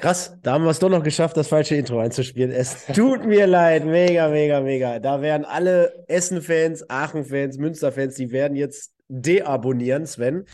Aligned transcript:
Krass, 0.00 0.34
da 0.42 0.52
haben 0.52 0.64
wir 0.64 0.70
es 0.70 0.78
doch 0.78 0.88
noch 0.88 1.02
geschafft, 1.02 1.36
das 1.36 1.48
falsche 1.48 1.74
Intro 1.74 1.98
einzuspielen. 1.98 2.50
Es 2.50 2.86
tut 2.94 3.26
mir 3.26 3.46
leid, 3.46 3.84
mega, 3.84 4.28
mega, 4.28 4.60
mega. 4.60 4.98
Da 4.98 5.20
werden 5.20 5.44
alle 5.44 6.04
Essen-Fans, 6.08 6.88
Aachen-Fans, 6.88 7.58
Münster-Fans, 7.58 8.14
die 8.14 8.30
werden 8.30 8.56
jetzt 8.56 8.92
deabonnieren, 9.08 10.06
Sven. 10.06 10.46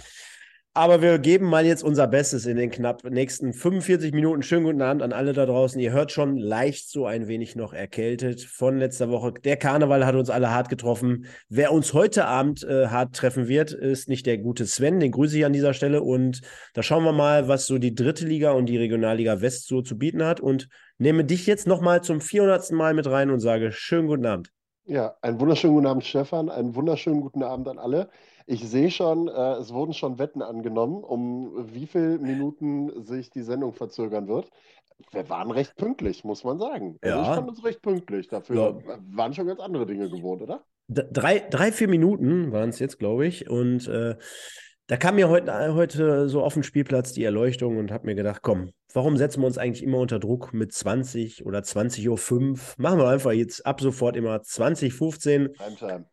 Aber 0.77 1.01
wir 1.01 1.19
geben 1.19 1.47
mal 1.47 1.65
jetzt 1.65 1.83
unser 1.83 2.07
Bestes 2.07 2.45
in 2.45 2.59
den 2.59 2.71
knapp 2.71 3.03
nächsten 3.05 3.55
45 3.55 4.13
Minuten. 4.13 4.43
Schönen 4.43 4.67
guten 4.67 4.83
Abend 4.83 5.03
an 5.03 5.15
alle 5.15 5.33
da 5.33 5.47
draußen. 5.47 5.81
Ihr 5.81 5.91
hört 5.91 6.13
schon 6.13 6.37
leicht 6.37 6.91
so 6.91 7.07
ein 7.07 7.29
wenig 7.29 7.57
noch 7.57 7.73
erkältet 7.73 8.43
von 8.43 8.77
letzter 8.77 9.09
Woche. 9.09 9.33
Der 9.43 9.57
Karneval 9.57 10.05
hat 10.05 10.17
uns 10.17 10.29
alle 10.29 10.51
hart 10.51 10.69
getroffen. 10.69 11.29
Wer 11.49 11.73
uns 11.73 11.95
heute 11.95 12.27
Abend 12.27 12.63
äh, 12.63 12.89
hart 12.89 13.17
treffen 13.17 13.49
wird, 13.49 13.73
ist 13.73 14.11
nicht 14.11 14.27
der 14.27 14.37
gute 14.37 14.67
Sven. 14.67 15.01
Den 15.01 15.13
grüße 15.13 15.39
ich 15.39 15.47
an 15.47 15.55
dieser 15.55 15.73
Stelle. 15.73 16.03
Und 16.03 16.43
da 16.75 16.83
schauen 16.83 17.05
wir 17.05 17.13
mal, 17.13 17.49
was 17.49 17.67
so 17.67 17.79
die 17.79 17.95
dritte 17.95 18.27
Liga 18.27 18.51
und 18.51 18.67
die 18.67 18.77
Regionalliga 18.77 19.41
West 19.41 19.69
so 19.69 19.81
zu 19.81 19.97
bieten 19.97 20.25
hat. 20.25 20.41
Und 20.41 20.69
nehme 20.99 21.25
dich 21.25 21.47
jetzt 21.47 21.67
nochmal 21.67 22.03
zum 22.03 22.21
400. 22.21 22.73
Mal 22.73 22.93
mit 22.93 23.07
rein 23.07 23.31
und 23.31 23.41
sage 23.41 23.73
schönen 23.73 24.09
guten 24.09 24.27
Abend. 24.27 24.53
Ja, 24.85 25.17
einen 25.23 25.41
wunderschönen 25.41 25.75
guten 25.75 25.87
Abend, 25.87 26.05
Stefan. 26.05 26.51
Einen 26.51 26.75
wunderschönen 26.75 27.23
guten 27.23 27.43
Abend 27.43 27.67
an 27.67 27.79
alle. 27.79 28.11
Ich 28.47 28.69
sehe 28.69 28.91
schon, 28.91 29.29
äh, 29.29 29.55
es 29.55 29.73
wurden 29.73 29.93
schon 29.93 30.19
Wetten 30.19 30.41
angenommen, 30.41 31.03
um 31.03 31.69
wie 31.75 31.87
viele 31.87 32.19
Minuten 32.19 33.03
sich 33.05 33.31
die 33.31 33.43
Sendung 33.43 33.73
verzögern 33.73 34.29
wird. 34.29 34.51
Wir 35.11 35.29
waren 35.29 35.51
recht 35.51 35.77
pünktlich, 35.77 36.25
muss 36.25 36.45
man 36.45 36.59
sagen. 36.59 36.97
Also 37.03 37.21
ich 37.21 37.27
Ja, 37.27 37.35
fand 37.35 37.49
uns 37.49 37.65
recht 37.65 37.83
pünktlich. 37.83 38.29
Dafür 38.29 38.81
ja. 38.87 38.99
waren 39.11 39.35
schon 39.35 39.47
ganz 39.47 39.61
andere 39.61 39.85
Dinge 39.85 40.09
gewohnt, 40.09 40.43
oder? 40.43 40.65
Drei, 40.89 41.41
drei, 41.41 41.73
vier 41.73 41.89
Minuten 41.89 42.53
waren 42.53 42.69
es 42.69 42.79
jetzt, 42.79 42.99
glaube 42.99 43.27
ich. 43.27 43.51
Und 43.51 43.89
äh, 43.89 44.15
da 44.87 44.97
kam 44.97 45.17
mir 45.17 45.29
heute, 45.29 45.75
heute 45.75 46.29
so 46.29 46.43
auf 46.43 46.55
den 46.55 46.63
Spielplatz 46.63 47.13
die 47.13 47.25
Erleuchtung 47.25 47.77
und 47.77 47.91
habe 47.91 48.07
mir 48.07 48.15
gedacht, 48.15 48.43
komm, 48.43 48.71
warum 48.95 49.17
setzen 49.17 49.43
wir 49.43 49.49
uns 49.49 49.59
eigentlich 49.59 49.83
immer 49.83 49.99
unter 49.99 50.21
Druck 50.21 50.55
mit 50.55 50.73
20 50.73 51.45
oder 51.45 51.59
20.05 51.59 52.09
Uhr? 52.09 52.59
Machen 52.79 52.99
wir 53.01 53.09
einfach 53.09 53.33
jetzt 53.33 53.67
ab 53.67 53.81
sofort 53.81 54.17
immer 54.17 54.37
20.15 54.37 55.49
Uhr. 55.49 56.05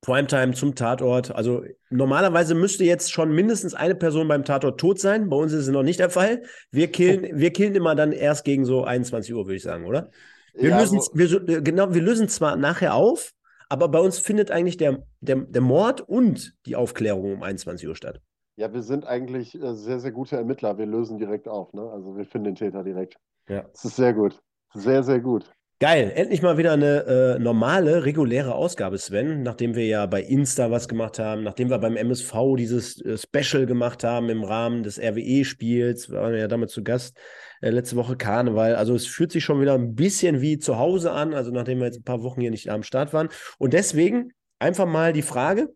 Primetime. 0.00 0.52
Zum 0.54 0.74
Tatort. 0.74 1.30
Also 1.34 1.62
normalerweise 1.90 2.54
müsste 2.54 2.84
jetzt 2.84 3.12
schon 3.12 3.32
mindestens 3.32 3.74
eine 3.74 3.94
Person 3.94 4.28
beim 4.28 4.44
Tatort 4.44 4.80
tot 4.80 4.98
sein. 4.98 5.28
Bei 5.28 5.36
uns 5.36 5.52
ist 5.52 5.66
es 5.66 5.68
noch 5.72 5.82
nicht 5.82 6.00
der 6.00 6.10
Fall. 6.10 6.42
Wir 6.70 6.90
killen, 6.90 7.38
wir 7.38 7.52
killen 7.52 7.74
immer 7.74 7.94
dann 7.94 8.12
erst 8.12 8.44
gegen 8.44 8.64
so 8.64 8.84
21 8.84 9.34
Uhr, 9.34 9.46
würde 9.46 9.56
ich 9.56 9.62
sagen, 9.62 9.84
oder? 9.84 10.10
Wir 10.58 10.70
Ja, 10.70 10.78
lösen, 10.78 11.00
so, 11.00 11.10
wir, 11.14 11.30
äh, 11.48 11.62
genau, 11.62 11.92
wir 11.94 12.02
lösen 12.02 12.28
zwar 12.28 12.56
nachher 12.56 12.94
auf, 12.94 13.32
aber 13.68 13.88
bei 13.88 14.00
uns 14.00 14.18
findet 14.18 14.50
eigentlich 14.50 14.76
der, 14.76 15.06
der, 15.20 15.36
der 15.36 15.60
Mord 15.62 16.00
und 16.00 16.54
die 16.66 16.76
Aufklärung 16.76 17.34
um 17.34 17.42
21 17.42 17.86
Uhr 17.88 17.94
statt. 17.96 18.20
ja, 18.56 18.72
wir 18.72 18.82
sind 18.82 19.06
eigentlich 19.06 19.54
äh, 19.60 19.74
sehr, 19.74 20.00
sehr 20.00 20.12
gute 20.12 20.36
Ermittler. 20.36 20.78
Wir 20.78 20.86
lösen 20.86 21.18
direkt 21.18 21.48
auf, 21.48 21.72
ne? 21.72 21.82
Also 21.90 22.16
wir 22.16 22.24
finden 22.24 22.46
den 22.46 22.54
Täter 22.56 22.84
direkt. 22.84 23.16
Ja. 23.48 23.62
Das 23.72 23.84
ist 23.84 23.96
sehr 23.96 24.12
gut. 24.14 24.40
Sehr, 24.74 25.02
sehr 25.02 25.20
gut. 25.20 25.50
Geil, 25.82 26.12
endlich 26.14 26.42
mal 26.42 26.58
wieder 26.58 26.74
eine 26.74 27.06
äh, 27.06 27.38
normale, 27.38 28.04
reguläre 28.04 28.54
Ausgabe, 28.54 28.98
Sven, 28.98 29.42
nachdem 29.42 29.74
wir 29.74 29.86
ja 29.86 30.04
bei 30.04 30.20
Insta 30.20 30.70
was 30.70 30.88
gemacht 30.88 31.18
haben, 31.18 31.42
nachdem 31.42 31.70
wir 31.70 31.78
beim 31.78 31.96
MSV 31.96 32.34
dieses 32.58 33.00
äh, 33.00 33.16
Special 33.16 33.64
gemacht 33.64 34.04
haben 34.04 34.28
im 34.28 34.44
Rahmen 34.44 34.82
des 34.82 34.98
RWE-Spiels, 34.98 36.10
wir 36.10 36.20
waren 36.20 36.36
ja 36.36 36.48
damit 36.48 36.68
zu 36.68 36.84
Gast, 36.84 37.16
äh, 37.62 37.70
letzte 37.70 37.96
Woche 37.96 38.18
Karneval. 38.18 38.74
Also 38.74 38.94
es 38.94 39.06
fühlt 39.06 39.32
sich 39.32 39.42
schon 39.42 39.62
wieder 39.62 39.72
ein 39.72 39.94
bisschen 39.94 40.42
wie 40.42 40.58
zu 40.58 40.76
Hause 40.76 41.12
an, 41.12 41.32
also 41.32 41.50
nachdem 41.50 41.78
wir 41.78 41.86
jetzt 41.86 42.00
ein 42.00 42.04
paar 42.04 42.22
Wochen 42.22 42.42
hier 42.42 42.50
nicht 42.50 42.68
am 42.68 42.82
Start 42.82 43.14
waren. 43.14 43.30
Und 43.56 43.72
deswegen 43.72 44.34
einfach 44.58 44.86
mal 44.86 45.14
die 45.14 45.22
Frage, 45.22 45.70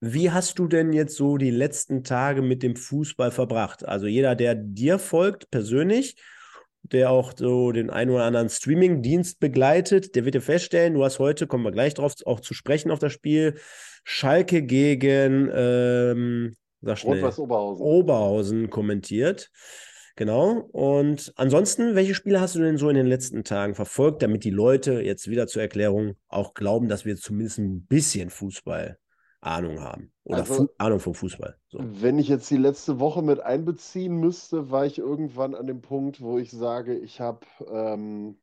wie 0.00 0.32
hast 0.32 0.58
du 0.58 0.66
denn 0.66 0.92
jetzt 0.92 1.14
so 1.14 1.36
die 1.36 1.52
letzten 1.52 2.02
Tage 2.02 2.42
mit 2.42 2.64
dem 2.64 2.74
Fußball 2.74 3.30
verbracht? 3.30 3.86
Also 3.86 4.08
jeder, 4.08 4.34
der 4.34 4.56
dir 4.56 4.98
folgt, 4.98 5.48
persönlich, 5.52 6.16
der 6.82 7.10
auch 7.10 7.32
so 7.36 7.72
den 7.72 7.90
einen 7.90 8.10
oder 8.10 8.24
anderen 8.24 8.48
Streaming-Dienst 8.48 9.40
begleitet, 9.40 10.14
der 10.14 10.24
wird 10.24 10.34
dir 10.34 10.40
feststellen, 10.40 10.94
du 10.94 11.04
hast 11.04 11.18
heute, 11.18 11.46
kommen 11.46 11.64
wir 11.64 11.72
gleich 11.72 11.94
drauf, 11.94 12.14
auch 12.26 12.40
zu 12.40 12.54
sprechen 12.54 12.90
auf 12.90 12.98
das 12.98 13.12
Spiel, 13.12 13.54
Schalke 14.04 14.62
gegen, 14.62 15.50
ähm, 15.54 16.54
sag 16.80 16.98
schnell, 16.98 17.24
Oberhausen. 17.24 17.82
Oberhausen 17.82 18.70
kommentiert. 18.70 19.50
Genau. 20.16 20.68
Und 20.72 21.32
ansonsten, 21.36 21.94
welche 21.94 22.14
Spiele 22.14 22.40
hast 22.40 22.54
du 22.54 22.60
denn 22.60 22.76
so 22.76 22.90
in 22.90 22.96
den 22.96 23.06
letzten 23.06 23.44
Tagen 23.44 23.74
verfolgt, 23.74 24.22
damit 24.22 24.44
die 24.44 24.50
Leute 24.50 25.00
jetzt 25.00 25.30
wieder 25.30 25.46
zur 25.46 25.62
Erklärung 25.62 26.16
auch 26.28 26.52
glauben, 26.52 26.88
dass 26.88 27.06
wir 27.06 27.16
zumindest 27.16 27.58
ein 27.58 27.86
bisschen 27.86 28.28
Fußball 28.28 28.98
Ahnung 29.40 29.80
haben 29.80 30.11
oder 30.24 30.38
Also- 30.38 30.68
Ahnung 30.78 31.00
vom 31.00 31.14
Fußball. 31.14 31.56
So. 31.68 31.78
Wenn 31.82 32.18
ich 32.18 32.28
jetzt 32.28 32.50
die 32.50 32.56
letzte 32.56 33.00
Woche 33.00 33.22
mit 33.22 33.40
einbeziehen 33.40 34.16
müsste, 34.16 34.70
war 34.70 34.86
ich 34.86 34.98
irgendwann 34.98 35.54
an 35.54 35.66
dem 35.66 35.80
Punkt, 35.80 36.20
wo 36.20 36.38
ich 36.38 36.50
sage, 36.50 36.96
ich 36.96 37.20
habe, 37.20 37.40
ähm, 37.68 38.38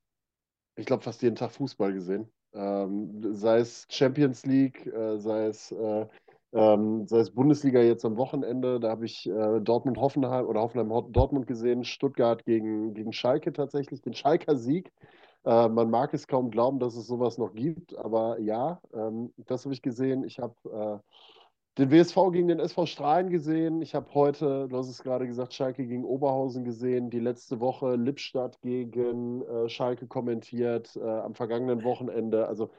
ich 0.75 0.85
glaube, 0.85 1.03
fast 1.03 1.21
jeden 1.21 1.35
Tag 1.35 1.51
Fußball 1.51 1.93
gesehen. 1.93 2.29
Ähm, 2.53 3.21
sei 3.33 3.59
es 3.59 3.85
Champions 3.89 4.45
League, 4.45 4.87
äh, 4.87 5.19
sei 5.19 5.45
es, 5.45 5.71
äh, 5.71 6.07
ähm, 6.51 7.07
sei 7.07 7.19
es 7.19 7.31
Bundesliga 7.31 7.79
jetzt 7.79 8.03
am 8.05 8.17
Wochenende. 8.17 8.79
Da 8.79 8.89
habe 8.89 9.05
ich 9.05 9.29
äh, 9.29 9.59
Dortmund-Hoffenheim 9.61 10.47
oder 10.47 10.61
Hoffenheim-Dortmund 10.61 11.45
gesehen, 11.47 11.83
Stuttgart 11.83 12.43
gegen, 12.45 12.93
gegen 12.93 13.13
Schalke 13.13 13.53
tatsächlich, 13.53 14.01
den 14.01 14.15
Schalker 14.15 14.55
Sieg. 14.57 14.91
Äh, 15.45 15.69
man 15.69 15.89
mag 15.89 16.13
es 16.13 16.27
kaum 16.27 16.49
glauben, 16.51 16.79
dass 16.79 16.95
es 16.95 17.07
sowas 17.07 17.37
noch 17.37 17.53
gibt, 17.53 17.95
aber 17.97 18.39
ja, 18.39 18.81
ähm, 18.93 19.31
das 19.37 19.65
habe 19.65 19.73
ich 19.73 19.81
gesehen. 19.81 20.23
Ich 20.23 20.39
habe 20.39 20.55
äh, 20.65 21.13
den 21.79 21.91
WSV 21.91 22.31
gegen 22.33 22.49
den 22.49 22.59
SV 22.59 22.85
Strahlen 22.85 23.29
gesehen. 23.29 23.81
Ich 23.81 23.95
habe 23.95 24.13
heute, 24.13 24.67
du 24.67 24.77
hast 24.77 24.89
es 24.89 25.01
gerade 25.01 25.25
gesagt, 25.25 25.53
Schalke 25.53 25.87
gegen 25.87 26.03
Oberhausen 26.03 26.65
gesehen. 26.65 27.09
Die 27.09 27.21
letzte 27.21 27.61
Woche 27.61 27.95
Lippstadt 27.95 28.59
gegen 28.61 29.43
äh, 29.43 29.69
Schalke 29.69 30.05
kommentiert, 30.05 30.97
äh, 30.97 31.07
am 31.07 31.35
vergangenen 31.35 31.85
Wochenende. 31.85 32.47
Also 32.47 32.69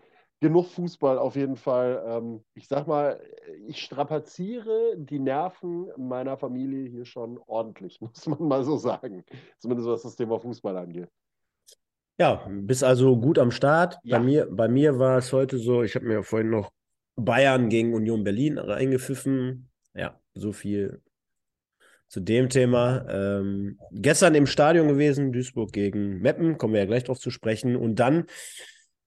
genug 0.41 0.67
Fußball 0.67 1.19
auf 1.19 1.35
jeden 1.35 1.57
Fall. 1.57 2.03
Ähm, 2.07 2.45
ich 2.53 2.69
sag 2.69 2.87
mal, 2.87 3.21
ich 3.67 3.83
strapaziere 3.83 4.97
die 4.99 5.19
Nerven 5.19 5.89
meiner 5.97 6.37
Familie 6.37 6.87
hier 6.91 7.07
schon 7.07 7.39
ordentlich, 7.47 8.01
muss 8.03 8.27
man 8.27 8.43
mal 8.43 8.65
so 8.65 8.77
sagen. 8.77 9.25
Zumindest 9.59 9.89
was 9.89 10.03
das 10.03 10.17
Thema 10.17 10.39
Fußball 10.39 10.77
angeht. 10.77 11.09
Ja, 12.19 12.47
bist 12.51 12.85
also 12.85 13.17
gut 13.17 13.39
am 13.39 13.51
Start. 13.51 13.99
Ja. 14.03 14.19
Bei 14.19 14.25
mir, 14.25 14.47
bei 14.51 14.69
mir 14.69 14.99
war 14.99 15.17
es 15.17 15.33
heute 15.33 15.57
so, 15.57 15.83
ich 15.83 15.95
habe 15.95 16.05
mir 16.05 16.23
vorhin 16.23 16.51
noch 16.51 16.71
Bayern 17.25 17.69
gegen 17.69 17.95
Union 17.95 18.25
Berlin 18.25 18.59
reingepfiffen. 18.59 19.69
Ja, 19.95 20.21
so 20.35 20.53
viel 20.53 21.03
zu 22.09 22.21
dem 22.21 22.49
Thema. 22.49 23.07
Ähm, 23.09 23.79
gestern 23.93 24.35
im 24.35 24.47
Stadion 24.47 24.89
gewesen, 24.89 25.33
Duisburg 25.33 25.73
gegen 25.73 26.21
Meppen, 26.21 26.59
kommen 26.59 26.75
wir 26.75 26.81
ja 26.81 26.87
gleich 26.87 27.05
drauf 27.05 27.21
zu 27.21 27.31
sprechen. 27.31 27.77
Und 27.77 28.01
dann, 28.01 28.25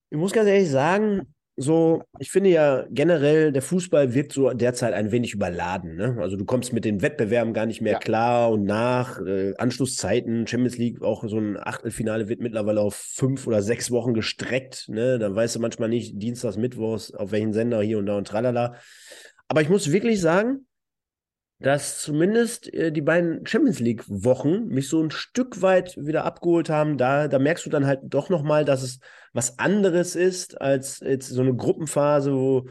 ich 0.10 0.18
muss 0.18 0.32
ganz 0.32 0.48
ehrlich 0.48 0.70
sagen, 0.70 1.34
so, 1.56 2.02
ich 2.18 2.32
finde 2.32 2.50
ja 2.50 2.86
generell, 2.90 3.52
der 3.52 3.62
Fußball 3.62 4.14
wirkt 4.16 4.34
so 4.34 4.50
derzeit 4.54 4.94
ein 4.94 5.12
wenig 5.12 5.34
überladen. 5.34 5.96
Ne? 5.96 6.18
Also 6.20 6.36
du 6.36 6.46
kommst 6.46 6.74
mit 6.74 6.84
den 6.84 7.02
Wettbewerben 7.04 7.54
gar 7.54 7.68
nicht 7.68 7.80
mehr 7.80 7.94
Ja. 7.94 8.00
klar 8.00 8.50
und 8.52 8.64
nach. 8.64 9.20
Äh, 9.22 9.54
Anschlusszeiten, 9.58 10.48
Champions 10.48 10.78
League, 10.78 11.04
auch 11.04 11.24
so 11.28 11.38
ein 11.38 11.58
Achtelfinale 11.58 12.28
wird 12.28 12.42
mittlerweile 12.42 12.82
auf 12.82 12.96
fünf 12.96 13.46
oder 13.46 13.62
sechs 13.62 13.92
Wochen 13.92 14.14
gestreckt. 14.16 14.90
Ne? 14.90 15.20
Da 15.20 15.34
weißt 15.36 15.56
du 15.56 15.60
manchmal 15.60 15.90
nicht, 15.90 16.20
Dienstags, 16.22 16.58
Mittwochs, 16.58 17.14
auf 17.14 17.32
welchen 17.32 17.54
Sender 17.54 17.82
hier 17.84 18.00
und 18.00 18.08
da 18.08 18.18
und 18.18 18.28
tralala. 18.28 18.76
Aber 19.48 19.62
ich 19.62 19.70
muss 19.70 19.92
wirklich 19.92 20.20
sagen, 20.20 20.66
dass 21.64 22.02
zumindest 22.02 22.72
äh, 22.74 22.92
die 22.92 23.02
beiden 23.02 23.48
Champions 23.48 23.80
League-Wochen 23.80 24.68
mich 24.68 24.90
so 24.90 25.02
ein 25.02 25.12
Stück 25.12 25.62
weit 25.62 25.96
wieder 25.98 26.26
abgeholt 26.26 26.70
haben. 26.70 26.98
Da, 26.98 27.30
da 27.30 27.40
merkst 27.40 27.66
du 27.66 27.70
dann 27.70 27.88
halt 27.88 28.02
doch 28.04 28.30
nochmal, 28.30 28.66
dass 28.66 28.84
es 28.84 29.00
was 29.32 29.58
anderes 29.60 30.16
ist 30.18 30.60
als 30.60 31.00
jetzt 31.00 31.30
so 31.30 31.42
eine 31.42 31.56
Gruppenphase, 31.56 32.34
wo, 32.34 32.68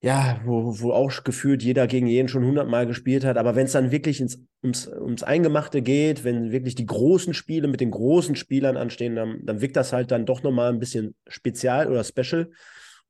ja, 0.00 0.40
wo, 0.44 0.78
wo 0.78 0.92
auch 0.92 1.24
gefühlt 1.24 1.64
jeder 1.64 1.88
gegen 1.88 2.06
jeden 2.06 2.28
schon 2.28 2.44
hundertmal 2.44 2.86
gespielt 2.86 3.24
hat. 3.24 3.36
Aber 3.36 3.56
wenn 3.56 3.66
es 3.66 3.72
dann 3.72 3.90
wirklich 3.90 4.20
ins, 4.20 4.40
ums, 4.62 4.86
ums 4.86 5.24
Eingemachte 5.24 5.82
geht, 5.82 6.22
wenn 6.22 6.52
wirklich 6.52 6.76
die 6.76 6.86
großen 6.86 7.34
Spiele 7.34 7.66
mit 7.66 7.80
den 7.80 7.90
großen 7.90 8.36
Spielern 8.36 8.76
anstehen, 8.76 9.16
dann, 9.16 9.40
dann 9.42 9.60
wirkt 9.60 9.74
das 9.74 9.92
halt 9.92 10.12
dann 10.12 10.24
doch 10.24 10.44
nochmal 10.44 10.72
ein 10.72 10.78
bisschen 10.78 11.16
spezial 11.26 11.88
oder 11.90 12.04
special. 12.04 12.52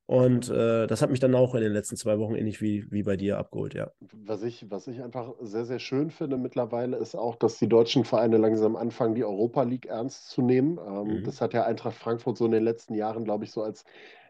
Und 0.07 0.49
äh, 0.49 0.87
das 0.87 1.01
hat 1.01 1.11
mich 1.11 1.19
dann 1.19 1.35
auch 1.35 1.53
in 1.53 1.61
den 1.61 1.73
letzten 1.73 1.97
zwei 1.97 2.17
Wochen 2.17 2.35
ähnlich 2.35 2.61
wie, 2.61 2.89
wie 2.91 3.03
bei 3.03 3.17
dir 3.17 3.37
abgeholt, 3.37 3.73
ja. 3.73 3.91
Was 3.99 4.43
ich, 4.43 4.69
was 4.69 4.87
ich 4.87 5.01
einfach 5.01 5.33
sehr, 5.41 5.65
sehr 5.65 5.79
schön 5.79 6.11
finde 6.11 6.37
mittlerweile, 6.37 6.97
ist 6.97 7.15
auch, 7.15 7.35
dass 7.35 7.57
die 7.59 7.67
deutschen 7.67 8.05
Vereine 8.05 8.37
langsam 8.37 8.75
anfangen, 8.75 9.15
die 9.15 9.25
Europa 9.25 9.63
League 9.63 9.87
ernst 9.87 10.29
zu 10.29 10.41
nehmen. 10.41 10.79
Ähm, 10.85 11.21
Mhm. 11.21 11.23
Das 11.23 11.41
hat 11.41 11.53
ja 11.53 11.65
Eintracht 11.65 11.95
Frankfurt 11.97 12.37
so 12.37 12.45
in 12.45 12.51
den 12.51 12.63
letzten 12.63 12.93
Jahren, 12.93 13.23
glaube 13.23 13.43
ich, 13.45 13.51
so 13.51 13.63
als 13.63 13.85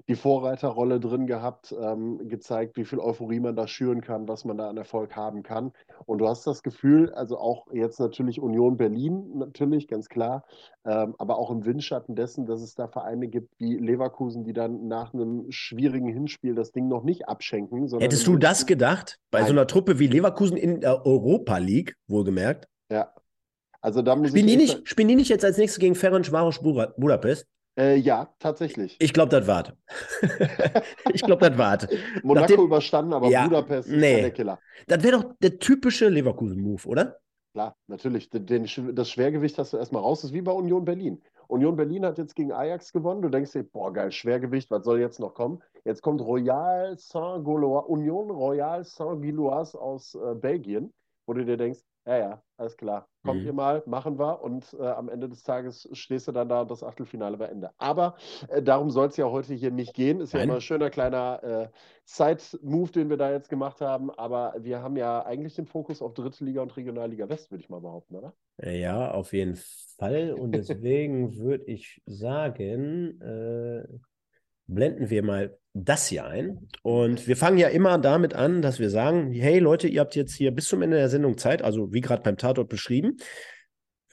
die 0.10 0.16
Vorreiterrolle 0.16 1.00
drin 1.02 1.28
gehabt, 1.28 1.76
ähm, 1.78 2.30
gezeigt, 2.30 2.78
wie 2.78 2.86
viel 2.86 3.00
Euphorie 3.00 3.42
man 3.42 3.56
da 3.58 3.68
schüren 3.68 4.00
kann, 4.02 4.28
was 4.28 4.46
man 4.46 4.58
da 4.58 4.70
an 4.70 4.78
Erfolg 4.78 5.16
haben 5.18 5.44
kann. 5.44 5.74
Und 6.06 6.20
du 6.20 6.28
hast 6.28 6.48
das 6.48 6.64
Gefühl, 6.64 7.12
also 7.14 7.38
auch 7.38 7.68
jetzt 7.74 8.00
natürlich 8.00 8.40
Union 8.40 8.78
Berlin, 8.78 9.34
natürlich, 9.36 9.88
ganz 9.90 10.08
klar, 10.08 10.46
ähm, 10.86 11.14
aber 11.18 11.38
auch 11.38 11.52
im 11.52 11.66
Windschatten 11.66 12.16
dessen, 12.16 12.46
dass 12.46 12.62
es 12.62 12.74
da 12.74 12.88
Vereine 12.88 13.28
gibt 13.28 13.54
wie 13.60 13.76
Leverkusen, 13.76 14.46
die 14.46 14.54
dann 14.54 14.88
nach 14.88 15.14
einem 15.14 15.46
schwierigen 15.50 16.08
Hinspiel 16.08 16.56
das 16.56 16.72
Ding 16.72 16.88
noch 16.88 17.04
nicht 17.04 17.28
abschenken, 17.28 17.88
Hättest 18.00 18.28
du 18.28 18.38
das 18.38 18.66
gedacht? 18.66 19.20
Bei 19.30 19.40
so 19.40 19.48
Nein. 19.48 19.58
einer 19.60 19.68
Truppe 19.68 20.00
wie 20.00 20.08
Leverkusen 20.08 20.56
in 20.56 20.80
der 20.82 21.06
Europa 21.06 21.58
League, 21.58 21.96
wohlgemerkt? 22.08 22.68
Ja. 22.90 23.14
Also 23.82 24.02
da 24.02 24.16
muss 24.16 24.30
Spielen 24.30 24.48
die, 24.48 24.58
nicht, 24.58 24.88
spielen 24.88 25.08
die 25.10 25.16
nicht 25.16 25.30
jetzt 25.30 25.46
als 25.46 25.58
nächstes 25.58 25.80
gegen 25.80 25.96
Ferencvaros 25.96 26.60
Buda- 26.62 26.94
Budapest? 26.98 27.46
Äh, 27.78 27.98
ja, 27.98 28.34
tatsächlich. 28.40 28.98
Ich 29.00 29.14
glaube, 29.14 29.30
das 29.30 29.48
war's. 29.48 29.72
ich 31.14 31.22
glaube, 31.22 31.50
das 31.50 31.58
war's. 31.58 31.88
Monaco 32.24 32.42
nachdem- 32.42 32.62
überstanden, 32.66 33.14
aber 33.14 33.30
Ja, 33.30 33.44
Budapest 33.48 33.88
ist 33.90 33.96
nee. 33.96 34.16
ja 34.16 34.22
der 34.22 34.32
Killer. 34.32 34.60
Das 34.88 35.04
wäre 35.04 35.18
doch 35.22 35.34
der 35.42 35.60
typische 35.60 36.10
Leverkusen-Move, 36.10 36.88
oder? 36.88 37.18
Klar, 37.54 37.76
natürlich. 37.88 38.30
Den, 38.32 38.68
das 38.94 39.10
Schwergewicht 39.10 39.58
hast 39.58 39.74
du 39.74 39.78
erstmal 39.78 40.02
raus. 40.02 40.22
Das 40.22 40.32
ist 40.32 40.34
wie 40.36 40.42
bei 40.42 40.52
Union 40.52 40.86
Berlin. 40.86 41.22
Union 41.48 41.76
Berlin 41.76 42.06
hat 42.06 42.18
jetzt 42.18 42.36
gegen 42.36 42.52
Ajax 42.52 42.92
gewonnen. 42.92 43.22
Du 43.22 43.30
denkst 43.30 43.52
dir, 43.52 43.64
boah, 43.64 43.94
geil, 43.94 44.12
Schwergewicht, 44.12 44.70
was 44.70 44.84
soll 44.84 45.00
jetzt 45.00 45.20
noch 45.20 45.34
kommen? 45.34 45.62
Jetzt 45.86 46.02
kommt 46.02 46.22
Royal 46.22 46.98
Saint-Gaulois, 46.98 47.86
Union 47.88 48.30
Royal 48.30 48.84
Saint-Gilloise 48.84 49.80
aus 49.80 50.16
äh, 50.16 50.36
Belgien, 50.36 50.94
wo 51.28 51.34
du 51.34 51.46
dir 51.46 51.58
denkst, 51.58 51.82
ja, 52.08 52.18
ja, 52.18 52.44
alles 52.58 52.78
klar, 52.78 53.10
kommt 53.24 53.42
Mhm. 53.42 53.48
ihr 53.48 53.54
mal, 53.54 53.84
machen 53.86 54.18
wir 54.18 54.42
und 54.42 54.74
äh, 54.80 54.88
am 54.88 55.10
Ende 55.10 55.30
des 55.30 55.44
Tages 55.44 55.90
stehst 55.92 56.28
du 56.28 56.32
dann 56.32 56.50
da 56.50 56.62
und 56.62 56.72
das 56.72 56.84
Achtelfinale 56.84 57.38
bei 57.38 57.48
Ende. 57.48 57.72
Aber 57.78 58.16
äh, 58.48 58.64
darum 58.64 58.90
soll 58.90 59.08
es 59.10 59.18
ja 59.18 59.26
heute 59.30 59.54
hier 59.54 59.72
nicht 59.72 59.94
gehen. 59.94 60.22
Ist 60.22 60.34
ja 60.34 60.40
Nein. 60.40 60.50
immer 60.50 60.56
ein 60.56 60.62
schöner 60.62 60.90
kleiner 60.90 61.44
äh, 61.44 61.70
Side-Move, 62.06 62.92
den 62.92 63.10
wir 63.10 63.18
da 63.18 63.32
jetzt 63.32 63.50
gemacht 63.50 63.82
haben. 63.82 64.10
Aber 64.12 64.56
wir 64.60 64.82
haben 64.82 64.96
ja 64.98 65.26
eigentlich 65.26 65.56
den 65.56 65.68
Fokus 65.68 66.02
auf 66.02 66.14
Dritte 66.14 66.46
Liga 66.46 66.62
und 66.62 66.76
Regionalliga 66.78 67.30
West, 67.30 67.52
würde 67.52 67.64
ich 67.64 67.70
mal 67.70 67.82
behaupten, 67.82 68.16
oder? 68.16 68.34
Ja, 68.64 69.12
auf 69.12 69.34
jeden 69.34 69.56
Fall. 69.56 70.34
Und 70.34 70.56
deswegen 70.56 71.36
würde 71.38 71.66
ich 71.66 72.02
sagen, 72.06 73.22
äh, 73.22 73.88
blenden 74.68 75.10
wir 75.10 75.24
mal 75.24 75.58
das 75.86 76.08
hier 76.08 76.26
ein. 76.26 76.68
Und 76.82 77.28
wir 77.28 77.38
fangen 77.38 77.58
ja 77.58 77.68
immer 77.68 77.98
damit 77.98 78.34
an, 78.34 78.62
dass 78.62 78.80
wir 78.80 78.90
sagen, 78.90 79.32
hey 79.32 79.60
Leute, 79.60 79.88
ihr 79.88 80.02
habt 80.02 80.16
jetzt 80.16 80.36
hier 80.36 80.52
bis 80.52 80.68
zum 80.68 80.82
Ende 80.82 80.98
der 80.98 81.10
Sendung 81.10 81.38
Zeit, 81.38 81.62
also 81.62 81.94
wie 81.94 82.02
gerade 82.02 82.24
beim 82.24 82.38
Tatort 82.38 82.70
beschrieben. 82.70 83.18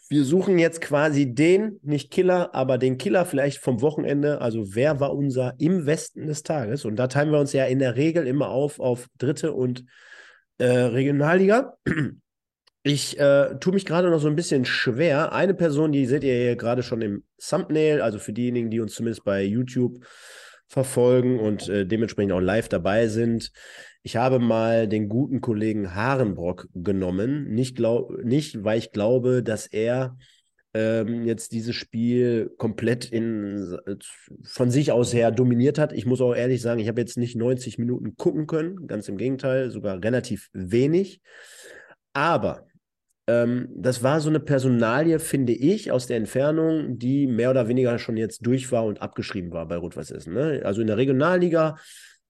Wir 0.08 0.24
suchen 0.24 0.58
jetzt 0.58 0.80
quasi 0.80 1.34
den, 1.34 1.80
nicht 1.82 2.10
Killer, 2.10 2.54
aber 2.54 2.78
den 2.78 2.98
Killer 2.98 3.24
vielleicht 3.24 3.58
vom 3.58 3.80
Wochenende. 3.80 4.40
Also 4.40 4.74
wer 4.74 5.00
war 5.00 5.14
unser 5.14 5.54
im 5.58 5.86
Westen 5.86 6.26
des 6.26 6.42
Tages? 6.42 6.84
Und 6.84 6.96
da 6.96 7.08
teilen 7.08 7.32
wir 7.32 7.40
uns 7.40 7.52
ja 7.52 7.64
in 7.64 7.78
der 7.78 7.96
Regel 7.96 8.26
immer 8.26 8.50
auf 8.50 8.80
auf 8.80 9.08
dritte 9.18 9.52
und 9.52 9.84
äh, 10.58 10.66
Regionalliga. 10.66 11.76
Ich 12.86 13.18
äh, 13.18 13.56
tue 13.60 13.72
mich 13.72 13.86
gerade 13.86 14.10
noch 14.10 14.18
so 14.18 14.28
ein 14.28 14.36
bisschen 14.36 14.66
schwer. 14.66 15.32
Eine 15.32 15.54
Person, 15.54 15.90
die 15.90 16.04
seht 16.04 16.22
ihr 16.22 16.34
hier 16.34 16.54
gerade 16.54 16.82
schon 16.82 17.00
im 17.00 17.24
Thumbnail, 17.38 18.02
also 18.02 18.18
für 18.18 18.34
diejenigen, 18.34 18.68
die 18.68 18.80
uns 18.80 18.94
zumindest 18.94 19.24
bei 19.24 19.42
YouTube 19.42 20.04
verfolgen 20.68 21.38
und 21.38 21.68
äh, 21.68 21.86
dementsprechend 21.86 22.32
auch 22.32 22.40
live 22.40 22.68
dabei 22.68 23.08
sind. 23.08 23.52
Ich 24.02 24.16
habe 24.16 24.38
mal 24.38 24.88
den 24.88 25.08
guten 25.08 25.40
Kollegen 25.40 25.94
Harenbrock 25.94 26.68
genommen, 26.74 27.52
nicht, 27.54 27.76
glaub, 27.76 28.22
nicht 28.22 28.64
weil 28.64 28.78
ich 28.78 28.92
glaube, 28.92 29.42
dass 29.42 29.66
er 29.66 30.16
ähm, 30.74 31.24
jetzt 31.24 31.52
dieses 31.52 31.74
Spiel 31.76 32.52
komplett 32.58 33.06
in, 33.06 33.78
von 34.42 34.70
sich 34.70 34.92
aus 34.92 35.14
her 35.14 35.30
dominiert 35.30 35.78
hat. 35.78 35.92
Ich 35.92 36.04
muss 36.04 36.20
auch 36.20 36.34
ehrlich 36.34 36.60
sagen, 36.60 36.80
ich 36.80 36.88
habe 36.88 37.00
jetzt 37.00 37.16
nicht 37.16 37.36
90 37.36 37.78
Minuten 37.78 38.16
gucken 38.16 38.46
können, 38.46 38.86
ganz 38.86 39.08
im 39.08 39.16
Gegenteil, 39.16 39.70
sogar 39.70 40.02
relativ 40.02 40.50
wenig. 40.52 41.20
Aber 42.12 42.66
ähm, 43.26 43.68
das 43.74 44.02
war 44.02 44.20
so 44.20 44.28
eine 44.28 44.40
Personalie, 44.40 45.18
finde 45.18 45.52
ich, 45.52 45.90
aus 45.90 46.06
der 46.06 46.18
Entfernung, 46.18 46.98
die 46.98 47.26
mehr 47.26 47.50
oder 47.50 47.68
weniger 47.68 47.98
schon 47.98 48.16
jetzt 48.16 48.44
durch 48.46 48.70
war 48.70 48.84
und 48.84 49.00
abgeschrieben 49.00 49.52
war 49.52 49.66
bei 49.66 49.76
Rot-Weiß 49.76 50.10
Essen. 50.10 50.34
Ne? 50.34 50.62
Also 50.64 50.80
in 50.80 50.86
der 50.86 50.96
Regionalliga 50.96 51.76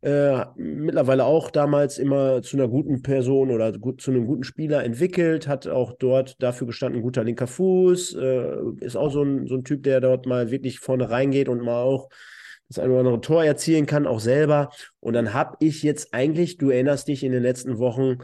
äh, 0.05 0.45
mittlerweile 0.57 1.25
auch 1.25 1.51
damals 1.51 1.99
immer 1.99 2.43
zu 2.43 2.59
einer 2.59 2.69
guten 2.69 3.01
Person 3.01 3.51
oder 3.51 3.73
gut, 3.73 4.03
zu 4.03 4.11
einem 4.11 4.27
guten 4.27 4.45
Spieler 4.45 4.85
entwickelt, 4.85 5.49
hat 5.49 5.67
auch 5.67 5.95
dort 5.99 6.41
dafür 6.43 6.67
gestanden, 6.67 7.01
guter 7.01 7.25
linker 7.25 7.47
Fuß, 7.47 8.15
äh, 8.15 8.57
ist 8.81 8.97
auch 8.97 9.11
so 9.11 9.23
ein, 9.23 9.47
so 9.47 9.55
ein 9.55 9.65
Typ, 9.65 9.83
der 9.83 10.03
dort 10.03 10.27
mal 10.27 10.51
wirklich 10.51 10.79
vorne 10.79 11.09
reingeht 11.09 11.49
und 11.49 11.63
mal 11.63 11.83
auch 11.83 12.11
das 12.69 12.79
ein 12.79 12.91
oder 12.91 13.01
andere 13.01 13.21
Tor 13.21 13.45
erzielen 13.45 13.87
kann, 13.87 14.07
auch 14.07 14.21
selber. 14.21 14.71
Und 15.01 15.15
dann 15.15 15.33
habe 15.33 15.57
ich 15.61 15.83
jetzt 15.83 16.13
eigentlich, 16.13 16.59
du 16.59 16.71
erinnerst 16.71 17.09
dich 17.09 17.25
in 17.25 17.33
den 17.33 17.43
letzten 17.43 17.79
Wochen, 17.79 18.19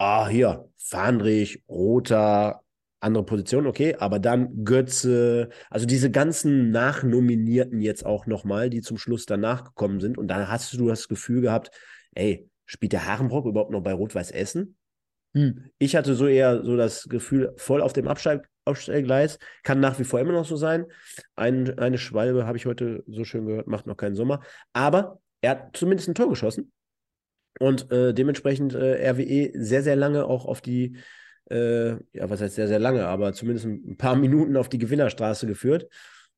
ah, 0.00 0.28
hier, 0.28 0.68
Fahndrich, 0.78 1.62
Roter, 1.68 2.62
andere 3.00 3.24
Position, 3.24 3.66
okay, 3.66 3.94
aber 3.96 4.18
dann 4.18 4.64
Götze, 4.64 5.50
also 5.68 5.86
diese 5.86 6.10
ganzen 6.10 6.70
Nachnominierten 6.70 7.80
jetzt 7.80 8.04
auch 8.04 8.26
nochmal, 8.26 8.70
die 8.70 8.80
zum 8.80 8.98
Schluss 8.98 9.26
danach 9.26 9.64
gekommen 9.64 10.00
sind. 10.00 10.18
Und 10.18 10.28
dann 10.28 10.48
hast 10.48 10.72
du 10.72 10.88
das 10.88 11.06
Gefühl 11.06 11.42
gehabt, 11.42 11.70
ey, 12.14 12.48
spielt 12.64 12.92
der 12.92 13.06
Harenbrock 13.06 13.46
überhaupt 13.46 13.70
noch 13.70 13.82
bei 13.82 13.92
Rot-Weiß 13.92 14.30
Essen? 14.30 14.76
Hm. 15.34 15.70
Ich 15.78 15.94
hatte 15.96 16.14
so 16.14 16.26
eher 16.26 16.64
so 16.64 16.76
das 16.76 17.08
Gefühl, 17.08 17.52
voll 17.56 17.82
auf 17.82 17.92
dem 17.92 18.08
Absteig, 18.08 18.48
Aufstellgleis, 18.64 19.38
kann 19.64 19.80
nach 19.80 19.98
wie 19.98 20.04
vor 20.04 20.20
immer 20.20 20.32
noch 20.32 20.46
so 20.46 20.56
sein. 20.56 20.86
Ein, 21.36 21.78
eine 21.78 21.98
Schwalbe 21.98 22.46
habe 22.46 22.56
ich 22.56 22.66
heute 22.66 23.02
so 23.06 23.24
schön 23.24 23.46
gehört, 23.46 23.66
macht 23.66 23.86
noch 23.86 23.96
keinen 23.96 24.16
Sommer. 24.16 24.40
Aber 24.72 25.20
er 25.40 25.50
hat 25.52 25.76
zumindest 25.76 26.08
ein 26.08 26.14
Tor 26.14 26.28
geschossen 26.28 26.72
und 27.60 27.92
äh, 27.92 28.14
dementsprechend 28.14 28.74
äh, 28.74 29.08
RWE 29.10 29.52
sehr, 29.54 29.82
sehr 29.84 29.96
lange 29.96 30.26
auch 30.26 30.46
auf 30.46 30.62
die, 30.62 30.96
äh, 31.50 31.90
ja, 31.90 32.28
was 32.30 32.40
heißt 32.40 32.56
sehr, 32.56 32.68
sehr 32.68 32.80
lange, 32.80 33.06
aber 33.06 33.32
zumindest 33.34 33.66
ein 33.66 33.96
paar 33.98 34.16
Minuten 34.16 34.56
auf 34.56 34.68
die 34.68 34.78
Gewinnerstraße 34.78 35.46
geführt. 35.46 35.88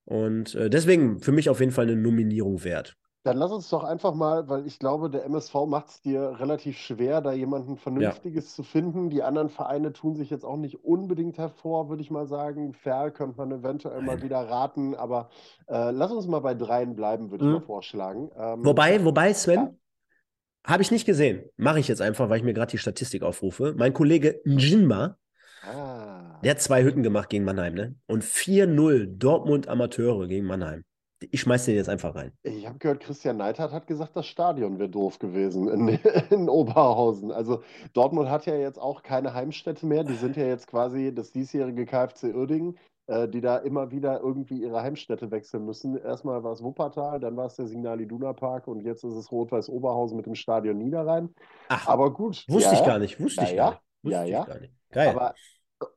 Und 0.04 0.54
äh, 0.56 0.68
deswegen 0.70 1.20
für 1.20 1.32
mich 1.32 1.48
auf 1.48 1.60
jeden 1.60 1.72
Fall 1.72 1.86
eine 1.86 1.96
Nominierung 1.96 2.64
wert. 2.64 2.96
Dann 3.24 3.36
lass 3.36 3.52
uns 3.52 3.68
doch 3.68 3.84
einfach 3.84 4.14
mal, 4.14 4.48
weil 4.48 4.66
ich 4.66 4.80
glaube, 4.80 5.08
der 5.08 5.24
MSV 5.24 5.54
macht 5.66 5.88
es 5.90 6.00
dir 6.00 6.40
relativ 6.40 6.76
schwer, 6.76 7.20
da 7.20 7.32
jemanden 7.32 7.76
Vernünftiges 7.76 8.52
zu 8.52 8.64
finden. 8.64 9.10
Die 9.10 9.22
anderen 9.22 9.48
Vereine 9.48 9.92
tun 9.92 10.16
sich 10.16 10.28
jetzt 10.28 10.44
auch 10.44 10.56
nicht 10.56 10.82
unbedingt 10.84 11.38
hervor, 11.38 11.88
würde 11.88 12.02
ich 12.02 12.10
mal 12.10 12.26
sagen. 12.26 12.74
Ferl 12.74 13.12
könnte 13.12 13.36
man 13.38 13.52
eventuell 13.52 14.02
mal 14.02 14.16
Nein. 14.16 14.22
wieder 14.22 14.38
raten, 14.50 14.96
aber 14.96 15.30
äh, 15.68 15.92
lass 15.92 16.10
uns 16.10 16.26
mal 16.26 16.40
bei 16.40 16.54
dreien 16.54 16.96
bleiben, 16.96 17.30
würde 17.30 17.44
ich 17.44 17.48
Mhm. 17.48 17.52
mal 17.52 17.60
vorschlagen. 17.60 18.30
Ähm, 18.36 18.64
Wobei, 18.64 19.04
wobei, 19.04 19.32
Sven, 19.34 19.60
Ja. 19.60 19.74
Habe 20.66 20.82
ich 20.82 20.90
nicht 20.90 21.06
gesehen. 21.06 21.42
Mache 21.56 21.80
ich 21.80 21.88
jetzt 21.88 22.00
einfach, 22.02 22.28
weil 22.28 22.38
ich 22.38 22.44
mir 22.44 22.54
gerade 22.54 22.70
die 22.70 22.78
Statistik 22.78 23.22
aufrufe. 23.22 23.74
Mein 23.76 23.92
Kollege 23.92 24.40
Njinma, 24.44 25.16
Ah, 25.64 26.40
der 26.42 26.52
hat 26.52 26.60
zwei 26.60 26.82
Hütten 26.82 27.04
gemacht 27.04 27.28
gegen 27.30 27.44
Mannheim, 27.44 27.74
ne? 27.74 27.94
Und 28.06 28.24
4-0 28.24 29.06
Dortmund 29.16 29.68
Amateure 29.68 30.26
gegen 30.26 30.44
Mannheim. 30.46 30.82
Ich 31.30 31.42
schmeiß 31.42 31.66
den 31.66 31.76
jetzt 31.76 31.88
einfach 31.88 32.16
rein. 32.16 32.32
ich 32.42 32.66
habe 32.66 32.78
gehört, 32.78 32.98
Christian 33.00 33.36
Neidhardt 33.36 33.70
hat 33.70 33.86
gesagt, 33.86 34.16
das 34.16 34.26
Stadion 34.26 34.80
wäre 34.80 34.88
doof 34.88 35.20
gewesen 35.20 35.68
in, 35.68 35.88
in 36.30 36.48
Oberhausen. 36.48 37.30
Also 37.30 37.62
Dortmund 37.92 38.28
hat 38.28 38.44
ja 38.46 38.56
jetzt 38.56 38.80
auch 38.80 39.04
keine 39.04 39.32
Heimstätte 39.34 39.86
mehr. 39.86 40.02
Die 40.02 40.16
sind 40.16 40.36
ja 40.36 40.44
jetzt 40.46 40.66
quasi 40.66 41.14
das 41.14 41.30
diesjährige 41.30 41.86
KfC 41.86 42.34
Uerdingen, 42.34 42.76
die 43.08 43.40
da 43.40 43.58
immer 43.58 43.90
wieder 43.90 44.20
irgendwie 44.20 44.62
ihre 44.62 44.80
Heimstätte 44.80 45.30
wechseln 45.30 45.64
müssen. 45.64 45.96
Erstmal 45.96 46.44
war 46.44 46.52
es 46.52 46.62
Wuppertal, 46.62 47.18
dann 47.18 47.36
war 47.36 47.46
es 47.46 47.56
der 47.56 47.66
Signal 47.66 48.00
Iduna 48.00 48.32
Park 48.32 48.68
und 48.68 48.80
jetzt 48.80 49.04
ist 49.04 49.14
es 49.14 49.32
Rot-Weiß 49.32 49.68
Oberhausen 49.68 50.16
mit 50.16 50.26
dem 50.26 50.36
Stadion 50.36 50.78
Niederrhein. 50.78 51.34
Ach, 51.68 51.88
Aber 51.88 52.12
gut, 52.12 52.44
wusste 52.48 52.74
ja, 52.74 52.80
ich 52.80 52.86
gar 52.86 52.98
nicht. 52.98 53.20
Wusste 53.20 53.44
ich 53.44 53.56
gar 53.56 53.70
nicht. 54.02 54.12
Ja, 54.12 54.24
ja. 54.24 54.46
nicht. 54.60 54.72
Geil. 54.90 55.08
Aber 55.08 55.34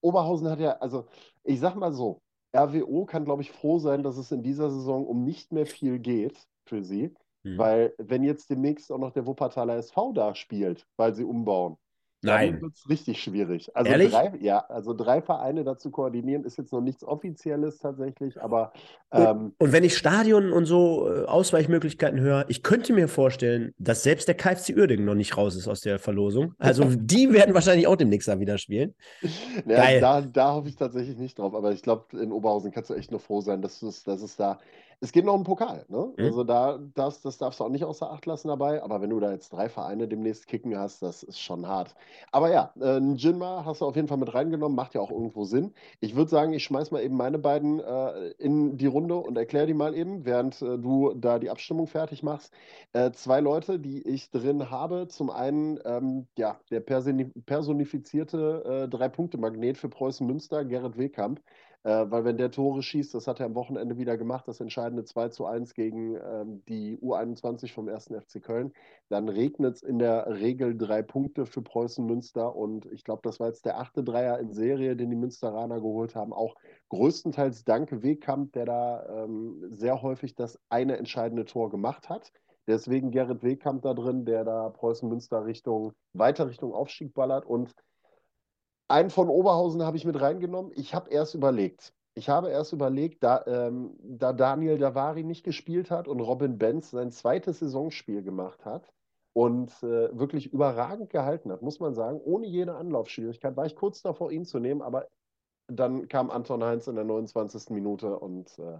Oberhausen 0.01 0.49
hat 0.49 0.59
ja, 0.59 0.77
also 0.77 1.05
ich 1.43 1.59
sag 1.59 1.75
mal 1.75 1.93
so, 1.93 2.21
RWO 2.55 3.05
kann, 3.05 3.25
glaube 3.25 3.41
ich, 3.41 3.51
froh 3.51 3.79
sein, 3.79 4.01
dass 4.01 4.17
es 4.17 4.31
in 4.31 4.41
dieser 4.41 4.69
Saison 4.69 5.05
um 5.05 5.23
nicht 5.23 5.51
mehr 5.51 5.65
viel 5.65 5.99
geht 5.99 6.37
für 6.65 6.83
sie. 6.83 7.13
Hm. 7.43 7.57
Weil 7.57 7.93
wenn 7.97 8.23
jetzt 8.23 8.49
demnächst 8.49 8.91
auch 8.91 8.97
noch 8.97 9.11
der 9.11 9.25
Wuppertaler 9.25 9.75
SV 9.75 10.13
da 10.13 10.33
spielt, 10.33 10.87
weil 10.97 11.13
sie 11.13 11.23
umbauen, 11.23 11.77
Nein. 12.25 12.61
wird 12.61 12.73
es 12.75 12.89
richtig 12.89 13.21
schwierig. 13.21 13.75
Also 13.75 13.91
Ehrlich? 13.91 14.11
drei, 14.11 14.33
ja, 14.39 14.59
also 14.69 14.93
drei 14.93 15.21
Vereine 15.21 15.63
dazu 15.63 15.91
koordinieren, 15.91 16.43
ist 16.43 16.57
jetzt 16.57 16.73
noch 16.73 16.81
nichts 16.81 17.03
Offizielles 17.03 17.79
tatsächlich, 17.79 18.41
aber 18.41 18.73
Und, 19.09 19.21
ähm, 19.21 19.53
und 19.57 19.71
wenn 19.71 19.83
ich 19.83 19.97
Stadion 19.97 20.51
und 20.51 20.65
so 20.65 21.09
äh, 21.09 21.25
Ausweichmöglichkeiten 21.25 22.19
höre, 22.19 22.45
ich 22.49 22.63
könnte 22.63 22.93
mir 22.93 23.07
vorstellen, 23.07 23.73
dass 23.77 24.03
selbst 24.03 24.27
der 24.27 24.35
KFC 24.35 24.75
Uerdingen 24.75 25.05
noch 25.05 25.15
nicht 25.15 25.37
raus 25.37 25.55
ist 25.55 25.67
aus 25.67 25.81
der 25.81 25.99
Verlosung. 25.99 26.53
Also 26.57 26.83
die 26.95 27.31
werden 27.31 27.53
wahrscheinlich 27.53 27.87
auch 27.87 27.95
demnächst 27.95 28.27
da 28.27 28.39
wieder 28.39 28.57
spielen. 28.57 28.95
Ja, 29.65 29.77
Geil. 29.77 30.01
da, 30.01 30.21
da 30.21 30.53
hoffe 30.53 30.69
ich 30.69 30.75
tatsächlich 30.75 31.17
nicht 31.17 31.39
drauf, 31.39 31.53
aber 31.53 31.71
ich 31.71 31.81
glaube, 31.81 32.17
in 32.19 32.31
Oberhausen 32.31 32.71
kannst 32.71 32.89
du 32.89 32.93
echt 32.93 33.11
nur 33.11 33.19
froh 33.19 33.41
sein, 33.41 33.61
dass 33.61 33.79
dass 33.79 34.21
es 34.21 34.35
da. 34.35 34.59
Es 35.01 35.11
geht 35.11 35.25
noch 35.25 35.33
um 35.33 35.43
Pokal, 35.43 35.85
ne? 35.87 36.13
Mhm. 36.17 36.25
Also 36.25 36.43
da, 36.43 36.79
das, 36.93 37.21
das 37.21 37.37
darfst 37.37 37.59
du 37.59 37.63
auch 37.65 37.69
nicht 37.69 37.83
außer 37.83 38.11
Acht 38.11 38.25
lassen 38.25 38.47
dabei, 38.47 38.81
aber 38.83 39.01
wenn 39.01 39.09
du 39.09 39.19
da 39.19 39.31
jetzt 39.31 39.53
drei 39.53 39.69
Vereine 39.69 40.07
demnächst 40.07 40.47
kicken 40.47 40.77
hast, 40.77 41.01
das 41.01 41.23
ist 41.23 41.39
schon 41.39 41.67
hart. 41.67 41.95
Aber 42.31 42.51
ja, 42.51 42.73
äh, 42.79 42.97
ein 42.97 43.15
Jinma 43.15 43.63
hast 43.65 43.81
du 43.81 43.85
auf 43.85 43.95
jeden 43.95 44.07
Fall 44.07 44.17
mit 44.17 44.33
reingenommen, 44.33 44.75
macht 44.75 44.93
ja 44.95 45.01
auch 45.01 45.11
irgendwo 45.11 45.43
Sinn. 45.45 45.73
Ich 45.99 46.15
würde 46.15 46.29
sagen, 46.29 46.53
ich 46.53 46.63
schmeiß 46.63 46.91
mal 46.91 47.03
eben 47.03 47.15
meine 47.15 47.39
beiden 47.39 47.79
äh, 47.79 48.29
in 48.37 48.77
die 48.77 48.87
Runde 48.87 49.15
und 49.15 49.37
erkläre 49.37 49.67
die 49.67 49.73
mal 49.73 49.95
eben, 49.95 50.25
während 50.25 50.61
äh, 50.61 50.77
du 50.77 51.13
da 51.13 51.39
die 51.39 51.49
Abstimmung 51.49 51.87
fertig 51.87 52.23
machst. 52.23 52.53
Äh, 52.93 53.11
zwei 53.11 53.39
Leute, 53.41 53.79
die 53.79 54.01
ich 54.07 54.31
drin 54.31 54.69
habe. 54.71 55.07
Zum 55.07 55.29
einen, 55.29 55.79
ähm, 55.85 56.27
ja, 56.37 56.59
der 56.71 56.79
personi 56.79 57.25
personifizierte 57.45 58.85
äh, 58.85 58.89
Drei-Punkte-Magnet 58.89 59.77
für 59.77 59.89
Preußen 59.89 60.25
Münster, 60.25 60.65
Gerrit 60.65 60.97
Wehkamp. 60.97 61.41
Äh, 61.85 62.09
weil 62.09 62.25
wenn 62.25 62.37
der 62.37 62.49
Tore 62.49 62.81
schießt, 62.81 63.13
das 63.13 63.27
hat 63.27 63.39
er 63.39 63.45
am 63.45 63.53
Wochenende 63.53 63.95
wieder 63.95 64.17
gemacht, 64.17 64.47
das 64.47 64.59
entscheidende 64.59 65.03
2 65.05 65.29
zu 65.29 65.45
1 65.45 65.75
gegen 65.75 66.15
ähm, 66.15 66.63
die 66.67 66.97
U21 66.97 67.71
vom 67.71 67.87
1. 67.87 68.07
FC 68.07 68.41
Köln, 68.41 68.73
dann 69.09 69.29
regnet 69.29 69.75
es 69.75 69.83
in 69.83 69.99
der 69.99 70.25
Regel 70.27 70.75
drei 70.75 71.03
Punkte 71.03 71.45
für 71.45 71.61
Preußen 71.61 72.03
Münster. 72.03 72.55
Und 72.55 72.87
ich 72.87 73.03
glaube, 73.03 73.21
das 73.23 73.39
war 73.39 73.49
jetzt 73.49 73.65
der 73.65 73.77
achte 73.77 74.03
Dreier 74.03 74.39
in 74.39 74.51
Serie, 74.51 74.95
den 74.95 75.11
die 75.11 75.15
Münsteraner 75.15 75.79
geholt 75.79 76.15
haben. 76.15 76.33
Auch 76.33 76.55
größtenteils 76.89 77.65
dank 77.65 78.01
Wegkamp, 78.01 78.53
der 78.53 78.65
da 78.65 79.23
ähm, 79.23 79.63
sehr 79.69 80.01
häufig 80.01 80.33
das 80.33 80.59
eine 80.69 80.97
entscheidende 80.97 81.45
Tor 81.45 81.69
gemacht 81.69 82.09
hat. 82.09 82.31
Deswegen 82.65 83.11
Gerrit 83.11 83.43
Wegkamp 83.43 83.83
da 83.83 83.93
drin, 83.93 84.25
der 84.25 84.43
da 84.43 84.69
Preußen 84.69 85.07
Münster 85.07 85.45
Richtung, 85.45 85.93
weiter 86.13 86.47
Richtung 86.47 86.73
Aufstieg 86.73 87.13
ballert. 87.13 87.45
Und 87.45 87.75
einen 88.87 89.09
von 89.09 89.29
Oberhausen 89.29 89.83
habe 89.83 89.97
ich 89.97 90.05
mit 90.05 90.19
reingenommen. 90.19 90.71
Ich 90.75 90.93
habe 90.93 91.09
erst 91.09 91.35
überlegt. 91.35 91.93
Ich 92.13 92.29
habe 92.29 92.49
erst 92.49 92.71
überlegt, 92.71 93.23
da, 93.23 93.43
ähm, 93.45 93.97
da 94.01 94.31
Daniel 94.31 94.77
Davari 94.77 95.23
nicht 95.23 95.43
gespielt 95.43 95.91
hat 95.91 96.07
und 96.07 96.21
Robin 96.21 96.57
Benz 96.57 96.91
sein 96.91 97.11
zweites 97.11 97.59
Saisonspiel 97.59 98.23
gemacht 98.23 98.63
hat 98.63 98.93
und 99.33 99.71
äh, 99.83 100.17
wirklich 100.17 100.53
überragend 100.53 101.09
gehalten 101.09 101.51
hat, 101.51 101.61
muss 101.61 101.81
man 101.81 101.93
sagen, 101.93 102.21
ohne 102.23 102.47
jede 102.47 102.75
Anlaufschwierigkeit, 102.75 103.57
war 103.57 103.65
ich 103.65 103.75
kurz 103.75 104.01
davor, 104.01 104.31
ihn 104.31 104.45
zu 104.45 104.59
nehmen, 104.59 104.81
aber 104.81 105.07
dann 105.67 106.07
kam 106.07 106.29
Anton 106.29 106.63
Heinz 106.63 106.87
in 106.87 106.95
der 106.95 107.03
29. 107.03 107.71
Minute 107.71 108.17
und 108.17 108.57
äh, 108.59 108.79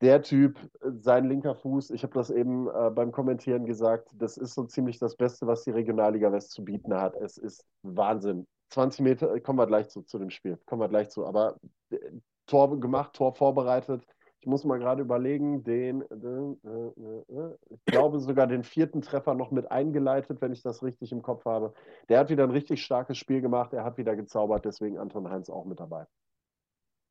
der 0.00 0.22
Typ, 0.22 0.58
sein 0.82 1.28
linker 1.28 1.54
Fuß, 1.54 1.90
ich 1.90 2.02
habe 2.02 2.14
das 2.14 2.30
eben 2.30 2.68
äh, 2.68 2.90
beim 2.90 3.10
Kommentieren 3.10 3.64
gesagt, 3.64 4.10
das 4.14 4.36
ist 4.36 4.54
so 4.54 4.64
ziemlich 4.64 4.98
das 4.98 5.16
Beste, 5.16 5.46
was 5.46 5.64
die 5.64 5.70
Regionalliga 5.70 6.30
West 6.30 6.52
zu 6.52 6.64
bieten 6.64 6.94
hat. 6.94 7.16
Es 7.16 7.38
ist 7.38 7.64
Wahnsinn. 7.82 8.46
20 8.70 9.00
Meter, 9.00 9.34
äh, 9.34 9.40
kommen 9.40 9.58
wir 9.58 9.66
gleich 9.66 9.88
zu, 9.88 10.02
zu 10.02 10.18
dem 10.18 10.30
Spiel, 10.30 10.58
kommen 10.66 10.80
wir 10.80 10.88
gleich 10.88 11.10
zu. 11.10 11.26
Aber 11.26 11.56
äh, 11.90 11.98
Tor 12.46 12.78
gemacht, 12.80 13.14
Tor 13.14 13.34
vorbereitet. 13.34 14.06
Ich 14.40 14.46
muss 14.46 14.64
mal 14.64 14.78
gerade 14.78 15.00
überlegen, 15.00 15.64
den, 15.64 16.04
den 16.10 16.60
äh, 16.64 17.32
äh, 17.32 17.56
ich 17.70 17.84
glaube 17.86 18.20
sogar 18.20 18.46
den 18.46 18.62
vierten 18.62 19.00
Treffer 19.00 19.34
noch 19.34 19.50
mit 19.50 19.70
eingeleitet, 19.70 20.42
wenn 20.42 20.52
ich 20.52 20.62
das 20.62 20.82
richtig 20.82 21.12
im 21.12 21.22
Kopf 21.22 21.46
habe. 21.46 21.72
Der 22.10 22.18
hat 22.18 22.28
wieder 22.28 22.44
ein 22.44 22.50
richtig 22.50 22.84
starkes 22.84 23.16
Spiel 23.16 23.40
gemacht, 23.40 23.72
er 23.72 23.84
hat 23.84 23.96
wieder 23.96 24.16
gezaubert, 24.16 24.66
deswegen 24.66 24.98
Anton 24.98 25.30
Heinz 25.30 25.48
auch 25.48 25.64
mit 25.64 25.80
dabei. 25.80 26.06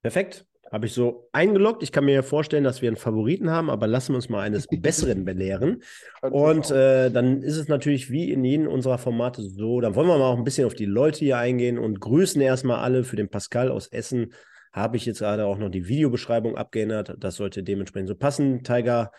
Perfekt. 0.03 0.45
Habe 0.71 0.87
ich 0.87 0.93
so 0.93 1.29
eingeloggt. 1.31 1.83
Ich 1.83 1.91
kann 1.91 2.05
mir 2.05 2.23
vorstellen, 2.23 2.63
dass 2.63 2.81
wir 2.81 2.89
einen 2.89 2.97
Favoriten 2.97 3.51
haben, 3.51 3.69
aber 3.69 3.85
lassen 3.85 4.13
wir 4.13 4.15
uns 4.15 4.29
mal 4.29 4.41
eines 4.41 4.67
Besseren 4.71 5.23
belehren. 5.23 5.83
Und 6.21 6.71
äh, 6.71 7.09
dann 7.09 7.41
ist 7.41 7.57
es 7.57 7.67
natürlich 7.67 8.09
wie 8.09 8.31
in 8.31 8.43
jedem 8.43 8.67
unserer 8.67 8.97
Formate 8.97 9.43
so. 9.43 9.81
Dann 9.81 9.95
wollen 9.95 10.07
wir 10.07 10.17
mal 10.17 10.25
auch 10.25 10.37
ein 10.37 10.43
bisschen 10.43 10.65
auf 10.65 10.73
die 10.73 10.85
Leute 10.85 11.19
hier 11.19 11.37
eingehen 11.37 11.77
und 11.77 11.99
grüßen 11.99 12.41
erstmal 12.41 12.79
alle. 12.79 13.03
Für 13.03 13.15
den 13.15 13.29
Pascal 13.29 13.69
aus 13.69 13.87
Essen 13.87 14.33
habe 14.73 14.97
ich 14.97 15.05
jetzt 15.05 15.19
gerade 15.19 15.45
auch 15.45 15.59
noch 15.59 15.69
die 15.69 15.87
Videobeschreibung 15.87 16.57
abgeändert. 16.57 17.15
Das 17.19 17.35
sollte 17.35 17.63
dementsprechend 17.63 18.09
so 18.09 18.15
passen. 18.15 18.63
Tiger 18.63 19.11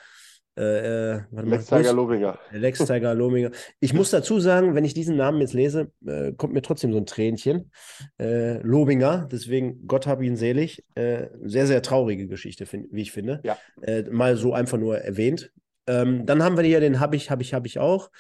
äh, 0.56 1.16
äh 1.16 1.20
Lex 1.32 1.66
Tiger 1.66 1.92
Lobinger. 1.92 2.38
Lex 2.52 2.78
Tiger 2.78 3.14
Lobinger. 3.14 3.50
Ich 3.80 3.92
muss 3.92 4.10
dazu 4.10 4.40
sagen, 4.40 4.74
wenn 4.74 4.84
ich 4.84 4.94
diesen 4.94 5.16
Namen 5.16 5.40
jetzt 5.40 5.54
lese, 5.54 5.90
äh, 6.06 6.32
kommt 6.32 6.54
mir 6.54 6.62
trotzdem 6.62 6.92
so 6.92 6.98
ein 6.98 7.06
Tränchen. 7.06 7.70
Äh, 8.18 8.58
Lobinger, 8.58 9.28
deswegen 9.30 9.86
Gott 9.86 10.06
hab 10.06 10.22
ihn 10.22 10.36
selig. 10.36 10.84
Äh, 10.94 11.28
sehr, 11.42 11.66
sehr 11.66 11.82
traurige 11.82 12.26
Geschichte, 12.28 12.66
find, 12.66 12.88
wie 12.90 13.02
ich 13.02 13.12
finde. 13.12 13.40
Ja. 13.44 13.56
Äh, 13.82 14.04
mal 14.10 14.36
so 14.36 14.52
einfach 14.52 14.78
nur 14.78 14.98
erwähnt. 14.98 15.50
Ähm, 15.86 16.24
dann 16.26 16.42
haben 16.42 16.56
wir 16.56 16.64
hier 16.64 16.80
den 16.80 17.00
Hab 17.00 17.14
ich, 17.14 17.30
hab 17.30 17.40
ich, 17.40 17.52
hab 17.54 17.66
ich 17.66 17.78
auch. 17.78 18.10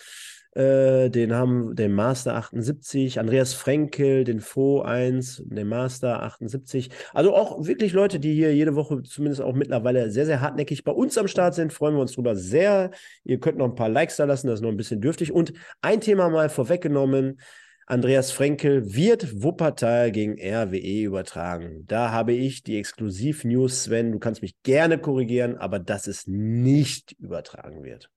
Äh, 0.54 1.10
den 1.10 1.34
haben 1.34 1.74
den 1.74 1.92
Master 1.92 2.36
78, 2.36 3.18
Andreas 3.18 3.54
Frenkel, 3.54 4.22
den 4.22 4.40
Fo 4.40 4.82
1, 4.82 5.42
den 5.46 5.66
Master 5.66 6.22
78. 6.22 6.90
Also 7.12 7.34
auch 7.34 7.66
wirklich 7.66 7.92
Leute, 7.92 8.20
die 8.20 8.34
hier 8.34 8.54
jede 8.54 8.76
Woche 8.76 9.02
zumindest 9.02 9.42
auch 9.42 9.54
mittlerweile 9.54 10.10
sehr, 10.10 10.26
sehr 10.26 10.40
hartnäckig 10.40 10.84
bei 10.84 10.92
uns 10.92 11.18
am 11.18 11.26
Start 11.26 11.54
sind. 11.54 11.72
Freuen 11.72 11.94
wir 11.94 12.02
uns 12.02 12.12
drüber 12.12 12.36
sehr. 12.36 12.92
Ihr 13.24 13.40
könnt 13.40 13.58
noch 13.58 13.66
ein 13.66 13.74
paar 13.74 13.88
Likes 13.88 14.16
da 14.16 14.24
lassen, 14.24 14.46
das 14.46 14.60
ist 14.60 14.62
noch 14.62 14.70
ein 14.70 14.76
bisschen 14.76 15.00
dürftig. 15.00 15.32
Und 15.32 15.52
ein 15.82 16.00
Thema 16.00 16.28
mal 16.28 16.48
vorweggenommen. 16.48 17.40
Andreas 17.86 18.30
Frenkel 18.30 18.94
wird 18.94 19.42
Wuppertal 19.42 20.10
gegen 20.10 20.38
RWE 20.40 21.02
übertragen. 21.02 21.84
Da 21.86 22.12
habe 22.12 22.32
ich 22.32 22.62
die 22.62 22.78
Exklusiv-News, 22.78 23.84
Sven. 23.84 24.12
Du 24.12 24.18
kannst 24.18 24.40
mich 24.40 24.62
gerne 24.62 24.98
korrigieren, 24.98 25.58
aber 25.58 25.78
dass 25.80 26.06
es 26.06 26.26
nicht 26.26 27.12
übertragen 27.18 27.84
wird. 27.84 28.10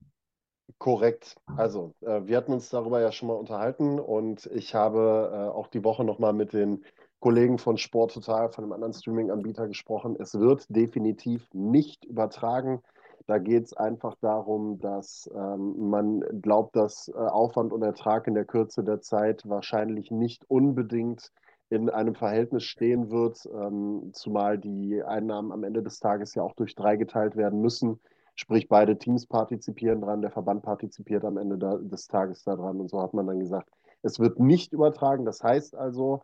Korrekt. 0.78 1.36
Also, 1.56 1.94
äh, 2.02 2.22
wir 2.26 2.38
hatten 2.38 2.54
uns 2.54 2.70
darüber 2.70 3.02
ja 3.02 3.12
schon 3.12 3.28
mal 3.30 3.34
unterhalten 3.34 4.00
und 4.00 4.46
ich 4.54 4.76
habe 4.76 5.32
äh, 5.34 5.58
auch 5.58 5.68
die 5.68 5.84
Woche 5.84 6.04
nochmal 6.04 6.34
mit 6.34 6.54
den 6.54 6.84
Kollegen 7.20 7.58
von 7.58 7.78
Sport 7.78 8.14
Total, 8.14 8.50
von 8.50 8.64
einem 8.64 8.74
anderen 8.74 8.94
Streaming-Anbieter 8.94 9.68
gesprochen. 9.68 10.16
Es 10.20 10.40
wird 10.40 10.66
definitiv 10.70 11.48
nicht 11.52 12.06
übertragen. 12.06 12.84
Da 13.26 13.40
geht 13.40 13.66
es 13.66 13.74
einfach 13.74 14.16
darum, 14.22 14.80
dass 14.80 15.30
ähm, 15.36 15.90
man 15.90 16.24
glaubt, 16.42 16.76
dass 16.76 17.10
äh, 17.10 17.18
Aufwand 17.18 17.74
und 17.74 17.82
Ertrag 17.82 18.28
in 18.28 18.36
der 18.36 18.46
Kürze 18.46 18.84
der 18.84 19.02
Zeit 19.02 19.50
wahrscheinlich 19.50 20.12
nicht 20.12 20.46
unbedingt 20.50 21.32
in 21.70 21.90
einem 21.90 22.16
Verhältnis 22.16 22.64
stehen 22.64 23.10
wird, 23.10 23.46
ähm, 23.54 24.12
zumal 24.14 24.58
die 24.58 25.04
Einnahmen 25.04 25.52
am 25.52 25.64
Ende 25.64 25.84
des 25.84 26.00
Tages 26.00 26.36
ja 26.36 26.44
auch 26.44 26.54
durch 26.54 26.76
drei 26.76 26.96
geteilt 26.96 27.36
werden 27.36 27.62
müssen. 27.62 28.00
Sprich, 28.40 28.70
beide 28.70 29.00
Teams 29.00 29.26
partizipieren 29.26 30.02
dran, 30.02 30.22
der 30.22 30.30
Verband 30.30 30.62
partizipiert 30.62 31.26
am 31.26 31.38
Ende 31.38 31.58
da, 31.58 31.78
des 31.78 32.08
Tages 32.08 32.44
daran. 32.44 32.80
Und 32.80 32.88
so 32.88 33.02
hat 33.02 33.16
man 33.16 33.26
dann 33.26 33.40
gesagt, 33.40 33.68
es 34.04 34.20
wird 34.20 34.40
nicht 34.40 34.74
übertragen. 34.74 35.26
Das 35.26 35.44
heißt 35.44 35.74
also, 35.76 36.24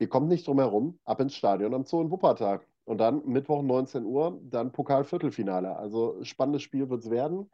ihr 0.00 0.08
kommt 0.08 0.28
nicht 0.28 0.48
drum 0.48 0.58
herum, 0.58 0.98
ab 1.04 1.20
ins 1.20 1.36
Stadion 1.36 1.72
am 1.72 1.84
Zoo 1.84 2.00
in 2.00 2.10
Wuppertal. 2.10 2.60
Und 2.84 2.98
dann 2.98 3.24
Mittwoch 3.26 3.62
19 3.62 4.04
Uhr, 4.04 4.40
dann 4.42 4.72
Pokal-Viertelfinale. 4.72 5.76
Also 5.76 6.18
spannendes 6.24 6.62
Spiel 6.62 6.90
wird 6.90 7.04
es 7.04 7.10
werden. 7.10 7.48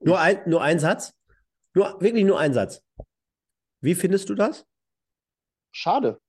Nur 0.00 0.18
ein, 0.18 0.40
nur 0.46 0.60
ein 0.60 0.80
Satz? 0.80 1.14
Nur, 1.74 2.00
wirklich 2.00 2.24
nur 2.24 2.40
ein 2.40 2.54
Satz. 2.54 2.82
Wie 3.80 3.94
findest 3.94 4.30
du 4.30 4.34
das? 4.34 4.66
Schade. 5.70 6.20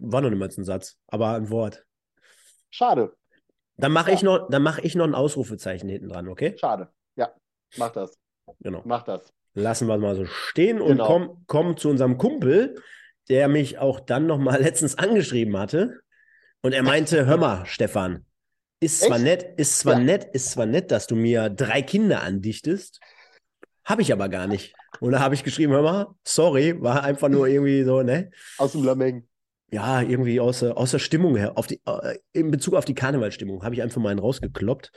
War 0.00 0.22
noch 0.22 0.30
niemals 0.30 0.58
ein 0.58 0.64
Satz, 0.64 0.98
aber 1.06 1.34
ein 1.34 1.50
Wort. 1.50 1.86
Schade. 2.70 3.16
Dann 3.76 3.92
mache 3.92 4.10
ja. 4.10 4.16
ich, 4.16 4.22
noch, 4.22 4.48
mach 4.48 4.78
ich 4.78 4.94
noch 4.94 5.04
ein 5.04 5.14
Ausrufezeichen 5.14 5.88
hinten 5.88 6.08
dran, 6.08 6.28
okay? 6.28 6.56
Schade. 6.58 6.88
Ja, 7.16 7.30
mach 7.76 7.90
das. 7.90 8.18
Genau. 8.60 8.82
Mach 8.84 9.02
das. 9.02 9.32
Lassen 9.54 9.88
wir 9.88 9.98
mal 9.98 10.14
so 10.14 10.26
stehen 10.26 10.80
und 10.80 10.92
genau. 10.92 11.06
kommen 11.06 11.44
komm 11.46 11.76
zu 11.76 11.88
unserem 11.88 12.18
Kumpel, 12.18 12.76
der 13.28 13.48
mich 13.48 13.78
auch 13.78 14.00
dann 14.00 14.26
noch 14.26 14.38
mal 14.38 14.60
letztens 14.62 14.96
angeschrieben 14.96 15.56
hatte. 15.58 16.00
Und 16.62 16.72
er 16.72 16.82
meinte, 16.82 17.26
hör 17.26 17.36
mal, 17.36 17.66
Stefan, 17.66 18.24
ist 18.80 19.00
zwar 19.00 19.18
nett, 19.18 19.58
ist 19.58 19.78
zwar 19.78 19.94
ja. 19.94 20.00
nett, 20.00 20.24
ist 20.32 20.50
zwar 20.50 20.66
nett, 20.66 20.90
dass 20.90 21.06
du 21.06 21.16
mir 21.16 21.48
drei 21.48 21.80
Kinder 21.82 22.22
andichtest, 22.22 23.00
habe 23.84 24.02
ich 24.02 24.12
aber 24.12 24.28
gar 24.28 24.46
nicht. 24.46 24.74
Und 25.00 25.12
da 25.12 25.20
habe 25.20 25.34
ich 25.34 25.44
geschrieben, 25.44 25.72
hör 25.72 25.82
mal, 25.82 26.14
sorry, 26.24 26.80
war 26.80 27.04
einfach 27.04 27.28
nur 27.28 27.46
irgendwie 27.46 27.84
so, 27.84 28.02
ne? 28.02 28.30
Aus 28.58 28.72
dem 28.72 28.84
Lameng 28.84 29.28
ja, 29.70 30.00
irgendwie 30.00 30.40
aus, 30.40 30.62
aus 30.62 30.92
der 30.92 30.98
Stimmung 30.98 31.36
her, 31.36 31.58
auf 31.58 31.66
die, 31.66 31.80
äh, 31.86 32.18
in 32.32 32.50
Bezug 32.50 32.74
auf 32.74 32.84
die 32.84 32.94
Karnevalstimmung, 32.94 33.64
habe 33.64 33.74
ich 33.74 33.82
einfach 33.82 34.00
mal 34.00 34.10
einen 34.10 34.20
rausgekloppt. 34.20 34.92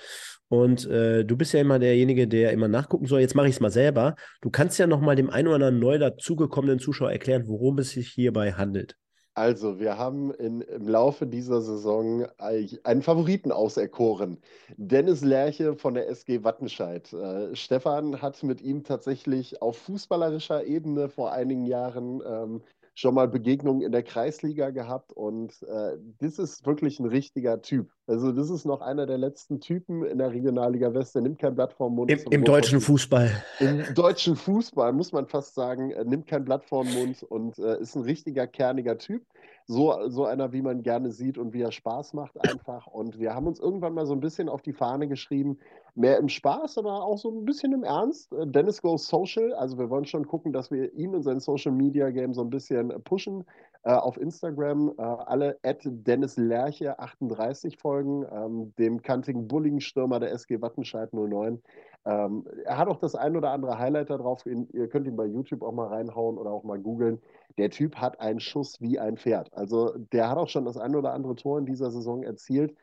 Und 0.47 0.87
äh, 0.87 1.25
du 1.25 1.37
bist 1.37 1.53
ja 1.53 1.61
immer 1.61 1.79
derjenige, 1.79 2.27
der 2.27 2.51
immer 2.51 2.67
nachgucken 2.67 3.05
soll. 3.05 3.21
Jetzt 3.21 3.35
mache 3.35 3.47
ich 3.47 3.55
es 3.55 3.61
mal 3.61 3.71
selber. 3.71 4.15
Du 4.41 4.49
kannst 4.49 4.79
ja 4.79 4.87
noch 4.87 4.99
mal 4.99 5.15
dem 5.15 5.29
einen 5.29 5.47
oder 5.47 5.55
anderen 5.55 5.79
neu 5.79 5.97
dazugekommenen 5.97 6.79
Zuschauer 6.79 7.11
erklären, 7.11 7.47
worum 7.47 7.77
es 7.79 7.91
sich 7.91 8.09
hierbei 8.09 8.53
handelt. 8.53 8.95
Also, 9.35 9.79
wir 9.79 9.97
haben 9.97 10.33
in, 10.33 10.61
im 10.61 10.87
Laufe 10.87 11.25
dieser 11.25 11.61
Saison 11.61 12.27
einen 12.37 13.01
Favoriten 13.01 13.51
auserkoren. 13.51 14.41
Dennis 14.75 15.21
Lerche 15.21 15.75
von 15.75 15.93
der 15.93 16.09
SG 16.09 16.43
Wattenscheid. 16.43 17.13
Äh, 17.13 17.55
Stefan 17.55 18.21
hat 18.21 18.43
mit 18.43 18.61
ihm 18.61 18.83
tatsächlich 18.83 19.61
auf 19.61 19.77
fußballerischer 19.77 20.65
Ebene 20.65 21.09
vor 21.09 21.31
einigen 21.31 21.65
Jahren 21.65 22.21
ähm, 22.25 22.61
schon 22.99 23.15
mal 23.15 23.29
Begegnungen 23.29 23.81
in 23.81 23.93
der 23.93 24.03
Kreisliga 24.03 24.71
gehabt 24.71 25.13
und 25.13 25.63
äh, 25.63 25.97
das 26.19 26.37
ist 26.37 26.65
wirklich 26.65 26.99
ein 26.99 27.05
richtiger 27.05 27.61
Typ. 27.61 27.89
Also 28.07 28.33
das 28.33 28.49
ist 28.49 28.65
noch 28.65 28.81
einer 28.81 29.05
der 29.05 29.17
letzten 29.17 29.61
Typen 29.61 30.03
in 30.03 30.17
der 30.17 30.33
Regionalliga 30.33 30.93
West. 30.93 31.15
Der 31.15 31.21
nimmt 31.21 31.39
kein 31.39 31.55
Blatt 31.55 31.71
vom 31.71 31.95
Mund. 31.95 32.11
Im, 32.11 32.19
im 32.29 32.43
deutschen 32.43 32.81
Fußball. 32.81 33.31
Im 33.59 33.85
deutschen 33.95 34.35
Fußball 34.35 34.91
muss 34.91 35.13
man 35.13 35.27
fast 35.27 35.55
sagen, 35.55 35.91
er 35.91 36.03
nimmt 36.03 36.27
kein 36.27 36.43
Blatt 36.43 36.63
den 36.69 36.93
Mund 36.93 37.23
und 37.23 37.57
äh, 37.57 37.79
ist 37.79 37.95
ein 37.95 38.03
richtiger 38.03 38.47
kerniger 38.47 38.97
Typ 38.97 39.23
so, 39.69 40.09
so 40.09 40.25
einer, 40.25 40.51
wie 40.51 40.63
man 40.63 40.81
gerne 40.81 41.11
sieht 41.11 41.37
und 41.37 41.53
wie 41.53 41.61
er 41.61 41.71
Spaß 41.71 42.13
macht 42.13 42.41
einfach. 42.41 42.87
Und 42.87 43.19
wir 43.19 43.35
haben 43.35 43.45
uns 43.45 43.59
irgendwann 43.59 43.93
mal 43.93 44.07
so 44.07 44.13
ein 44.13 44.19
bisschen 44.19 44.49
auf 44.49 44.63
die 44.63 44.73
Fahne 44.73 45.07
geschrieben, 45.07 45.59
mehr 45.95 46.17
im 46.17 46.29
Spaß, 46.29 46.77
aber 46.77 47.03
auch 47.03 47.17
so 47.17 47.29
ein 47.29 47.45
bisschen 47.45 47.73
im 47.73 47.83
Ernst. 47.83 48.31
Äh, 48.33 48.47
Dennis 48.47 48.81
Goes 48.81 49.07
Social, 49.07 49.53
also 49.53 49.77
wir 49.77 49.89
wollen 49.89 50.05
schon 50.05 50.27
gucken, 50.27 50.53
dass 50.53 50.71
wir 50.71 50.93
ihn 50.93 51.15
und 51.15 51.23
sein 51.23 51.39
Social 51.39 51.71
Media 51.71 52.09
Game 52.09 52.33
so 52.33 52.41
ein 52.41 52.49
bisschen 52.49 52.89
pushen. 53.03 53.45
Äh, 53.83 53.93
auf 53.93 54.17
Instagram 54.17 54.93
äh, 54.97 55.01
alle 55.01 55.57
at 55.63 55.79
Dennis 55.85 56.35
Lerche 56.35 56.99
38 56.99 57.77
folgen, 57.77 58.25
ähm, 58.29 58.73
dem 58.77 59.01
kantigen 59.01 59.47
Bulling-Stürmer 59.47 60.19
der 60.19 60.33
SG 60.33 60.61
Wattenscheid 60.61 61.13
09. 61.13 61.61
Ähm, 62.05 62.45
er 62.65 62.77
hat 62.77 62.89
auch 62.89 62.97
das 62.97 63.15
ein 63.15 63.37
oder 63.37 63.51
andere 63.51 63.79
Highlight 63.79 64.09
da 64.09 64.17
drauf. 64.17 64.45
Ihr 64.45 64.89
könnt 64.89 65.07
ihn 65.07 65.15
bei 65.15 65.25
YouTube 65.25 65.61
auch 65.61 65.71
mal 65.71 65.87
reinhauen 65.87 66.37
oder 66.37 66.51
auch 66.51 66.63
mal 66.63 66.79
googeln. 66.79 67.21
Der 67.57 67.69
Typ 67.69 67.95
hat 67.95 68.19
einen 68.19 68.41
Schuss 68.41 68.81
wie 68.81 68.99
ein 68.99 69.15
Pferd. 69.15 69.53
Also 69.53 69.93
der 70.11 70.29
hat 70.29 70.37
auch 70.37 70.49
schon 70.49 70.65
das 70.65 70.77
ein 70.77 70.95
oder 70.95 71.13
andere 71.13 71.35
Tor 71.35 71.57
in 71.57 71.65
dieser 71.65 71.89
Saison 71.89 72.23
erzielt. 72.23 72.75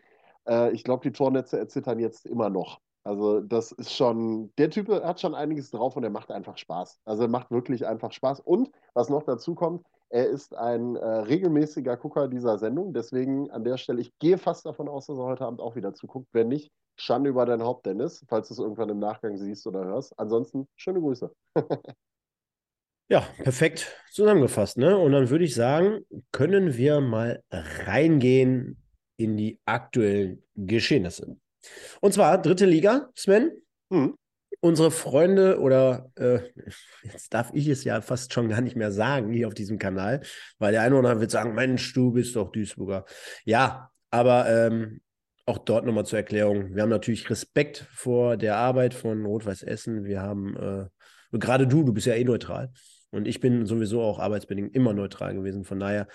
Äh, 0.48 0.72
ich 0.72 0.82
glaube, 0.84 1.02
die 1.02 1.12
Tornetze 1.12 1.58
erzittern 1.58 1.98
jetzt 1.98 2.26
immer 2.26 2.48
noch. 2.50 2.80
Also 3.06 3.40
das 3.40 3.70
ist 3.70 3.92
schon, 3.92 4.52
der 4.58 4.68
Typ 4.68 4.88
hat 4.88 5.20
schon 5.20 5.36
einiges 5.36 5.70
drauf 5.70 5.96
und 5.96 6.02
er 6.02 6.10
macht 6.10 6.32
einfach 6.32 6.58
Spaß. 6.58 6.98
Also 7.04 7.22
er 7.22 7.28
macht 7.28 7.52
wirklich 7.52 7.86
einfach 7.86 8.10
Spaß. 8.10 8.40
Und 8.40 8.72
was 8.94 9.08
noch 9.08 9.22
dazu 9.22 9.54
kommt, 9.54 9.86
er 10.08 10.26
ist 10.26 10.56
ein 10.56 10.96
äh, 10.96 11.06
regelmäßiger 11.06 11.96
Gucker 11.98 12.26
dieser 12.26 12.58
Sendung. 12.58 12.92
Deswegen 12.92 13.48
an 13.52 13.62
der 13.62 13.76
Stelle, 13.76 14.00
ich 14.00 14.18
gehe 14.18 14.38
fast 14.38 14.66
davon 14.66 14.88
aus, 14.88 15.06
dass 15.06 15.18
er 15.18 15.24
heute 15.24 15.44
Abend 15.44 15.60
auch 15.60 15.76
wieder 15.76 15.94
zuguckt. 15.94 16.26
Wenn 16.32 16.48
nicht, 16.48 16.72
Schande 16.96 17.30
über 17.30 17.46
dein 17.46 17.62
Haupt, 17.62 17.86
Dennis, 17.86 18.24
falls 18.28 18.48
du 18.48 18.54
es 18.54 18.58
irgendwann 18.58 18.88
im 18.88 18.98
Nachgang 18.98 19.36
siehst 19.36 19.64
oder 19.68 19.84
hörst. 19.84 20.18
Ansonsten, 20.18 20.66
schöne 20.74 21.00
Grüße. 21.00 21.30
ja, 23.08 23.20
perfekt 23.38 23.86
zusammengefasst. 24.10 24.78
Ne? 24.78 24.98
Und 24.98 25.12
dann 25.12 25.30
würde 25.30 25.44
ich 25.44 25.54
sagen, 25.54 26.00
können 26.32 26.76
wir 26.76 27.00
mal 27.00 27.40
reingehen 27.52 28.82
in 29.16 29.36
die 29.36 29.60
aktuellen 29.64 30.42
Geschehnisse. 30.56 31.36
Und 32.00 32.12
zwar 32.12 32.40
dritte 32.40 32.66
Liga, 32.66 33.10
Sven. 33.14 33.50
Hm. 33.90 34.14
Unsere 34.60 34.90
Freunde 34.90 35.60
oder 35.60 36.10
äh, 36.16 36.40
jetzt 37.02 37.32
darf 37.32 37.50
ich 37.52 37.68
es 37.68 37.84
ja 37.84 38.00
fast 38.00 38.32
schon 38.32 38.48
gar 38.48 38.62
nicht 38.62 38.74
mehr 38.74 38.90
sagen 38.90 39.32
hier 39.32 39.48
auf 39.48 39.54
diesem 39.54 39.78
Kanal, 39.78 40.22
weil 40.58 40.72
der 40.72 40.82
eine 40.82 40.96
oder 40.96 41.10
andere 41.10 41.20
wird 41.20 41.30
sagen, 41.30 41.54
Mensch, 41.54 41.92
du 41.92 42.12
bist 42.12 42.34
doch 42.36 42.50
Duisburger. 42.50 43.04
Ja, 43.44 43.90
aber 44.10 44.48
ähm, 44.48 45.00
auch 45.44 45.58
dort 45.58 45.86
nochmal 45.86 46.06
zur 46.06 46.18
Erklärung. 46.18 46.74
Wir 46.74 46.82
haben 46.82 46.90
natürlich 46.90 47.30
Respekt 47.30 47.86
vor 47.92 48.36
der 48.36 48.56
Arbeit 48.56 48.94
von 48.94 49.24
Rot-Weiß 49.24 49.62
Essen. 49.62 50.04
Wir 50.04 50.20
haben, 50.20 50.56
äh, 50.56 51.38
gerade 51.38 51.66
du, 51.66 51.84
du 51.84 51.92
bist 51.92 52.06
ja 52.06 52.14
eh 52.14 52.24
neutral. 52.24 52.72
Und 53.10 53.28
ich 53.28 53.40
bin 53.40 53.66
sowieso 53.66 54.02
auch 54.02 54.18
arbeitsbedingt 54.18 54.74
immer 54.74 54.92
neutral 54.92 55.34
gewesen. 55.34 55.64
Von 55.64 55.78
daher 55.78 56.08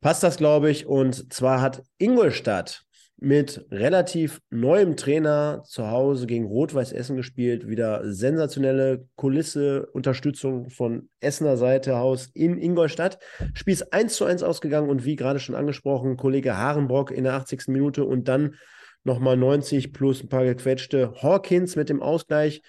passt 0.00 0.22
das, 0.22 0.38
glaube 0.38 0.70
ich. 0.70 0.86
Und 0.86 1.32
zwar 1.32 1.60
hat 1.60 1.82
Ingolstadt 1.98 2.84
mit 3.20 3.66
relativ 3.70 4.40
neuem 4.50 4.96
Trainer 4.96 5.62
zu 5.64 5.90
Hause 5.90 6.26
gegen 6.26 6.46
Rot-Weiß 6.46 6.92
Essen 6.92 7.16
gespielt. 7.16 7.68
Wieder 7.68 8.12
sensationelle 8.12 9.08
Kulisse, 9.16 9.86
Unterstützung 9.86 10.70
von 10.70 11.08
Essener 11.20 11.56
Seite 11.56 11.96
aus 11.96 12.30
in 12.34 12.58
Ingolstadt. 12.58 13.18
Spiel 13.54 13.74
ist 13.74 13.92
1 13.92 14.14
zu 14.14 14.24
1 14.24 14.44
ausgegangen 14.44 14.88
und 14.88 15.04
wie 15.04 15.16
gerade 15.16 15.40
schon 15.40 15.56
angesprochen, 15.56 16.16
Kollege 16.16 16.56
Harenbrock 16.56 17.10
in 17.10 17.24
der 17.24 17.34
80. 17.34 17.68
Minute 17.68 18.04
und 18.04 18.28
dann 18.28 18.54
nochmal 19.02 19.36
90 19.36 19.92
plus 19.92 20.22
ein 20.22 20.28
paar 20.28 20.44
gequetschte 20.44 21.14
Hawkins 21.20 21.74
mit 21.74 21.88
dem 21.88 22.00
Ausgleich. 22.00 22.62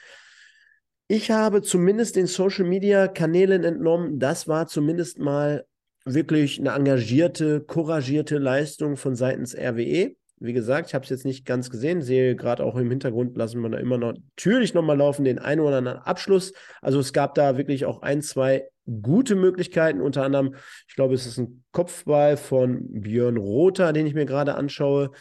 Ich 1.08 1.30
habe 1.30 1.62
zumindest 1.62 2.16
den 2.16 2.28
Social 2.28 2.66
Media 2.66 3.08
Kanälen 3.08 3.64
entnommen, 3.64 4.20
das 4.20 4.48
war 4.48 4.68
zumindest 4.68 5.20
mal 5.20 5.66
wirklich 6.06 6.60
eine 6.60 6.72
engagierte, 6.72 7.62
couragierte 7.62 8.40
Leistung 8.40 8.98
von 8.98 9.16
seitens 9.16 9.56
RWE. 9.56 10.16
Wie 10.40 10.54
gesagt, 10.54 10.88
ich 10.88 10.96
habe 10.96 11.04
es 11.04 11.10
jetzt 11.10 11.26
nicht 11.26 11.46
ganz 11.46 11.70
gesehen, 11.70 12.02
sehe 12.02 12.36
gerade 12.36 12.64
auch 12.64 12.78
im 12.78 12.90
Hintergrund, 12.90 13.36
lassen 13.36 13.62
wir 13.62 13.70
da 13.70 13.78
immer 13.78 13.98
noch 13.98 14.14
natürlich 14.14 14.74
nochmal 14.74 14.98
laufen, 14.98 15.26
den 15.26 15.38
einen 15.38 15.62
oder 15.62 15.78
anderen 15.78 16.00
Abschluss. 16.00 16.54
Also 16.82 17.00
es 17.00 17.12
gab 17.12 17.36
da 17.36 17.58
wirklich 17.58 17.86
auch 17.86 18.02
ein, 18.02 18.22
zwei 18.22 18.70
gute 19.02 19.36
Möglichkeiten. 19.36 20.02
Unter 20.02 20.24
anderem, 20.24 20.56
ich 20.88 20.96
glaube, 20.96 21.14
es 21.14 21.26
ist 21.26 21.38
ein 21.38 21.64
Kopfball 21.72 22.38
von 22.38 23.02
Björn 23.02 23.38
Rother, 23.38 23.94
den 23.94 24.06
ich 24.06 24.14
mir 24.14 24.26
gerade 24.26 24.56
anschaue. 24.56 25.12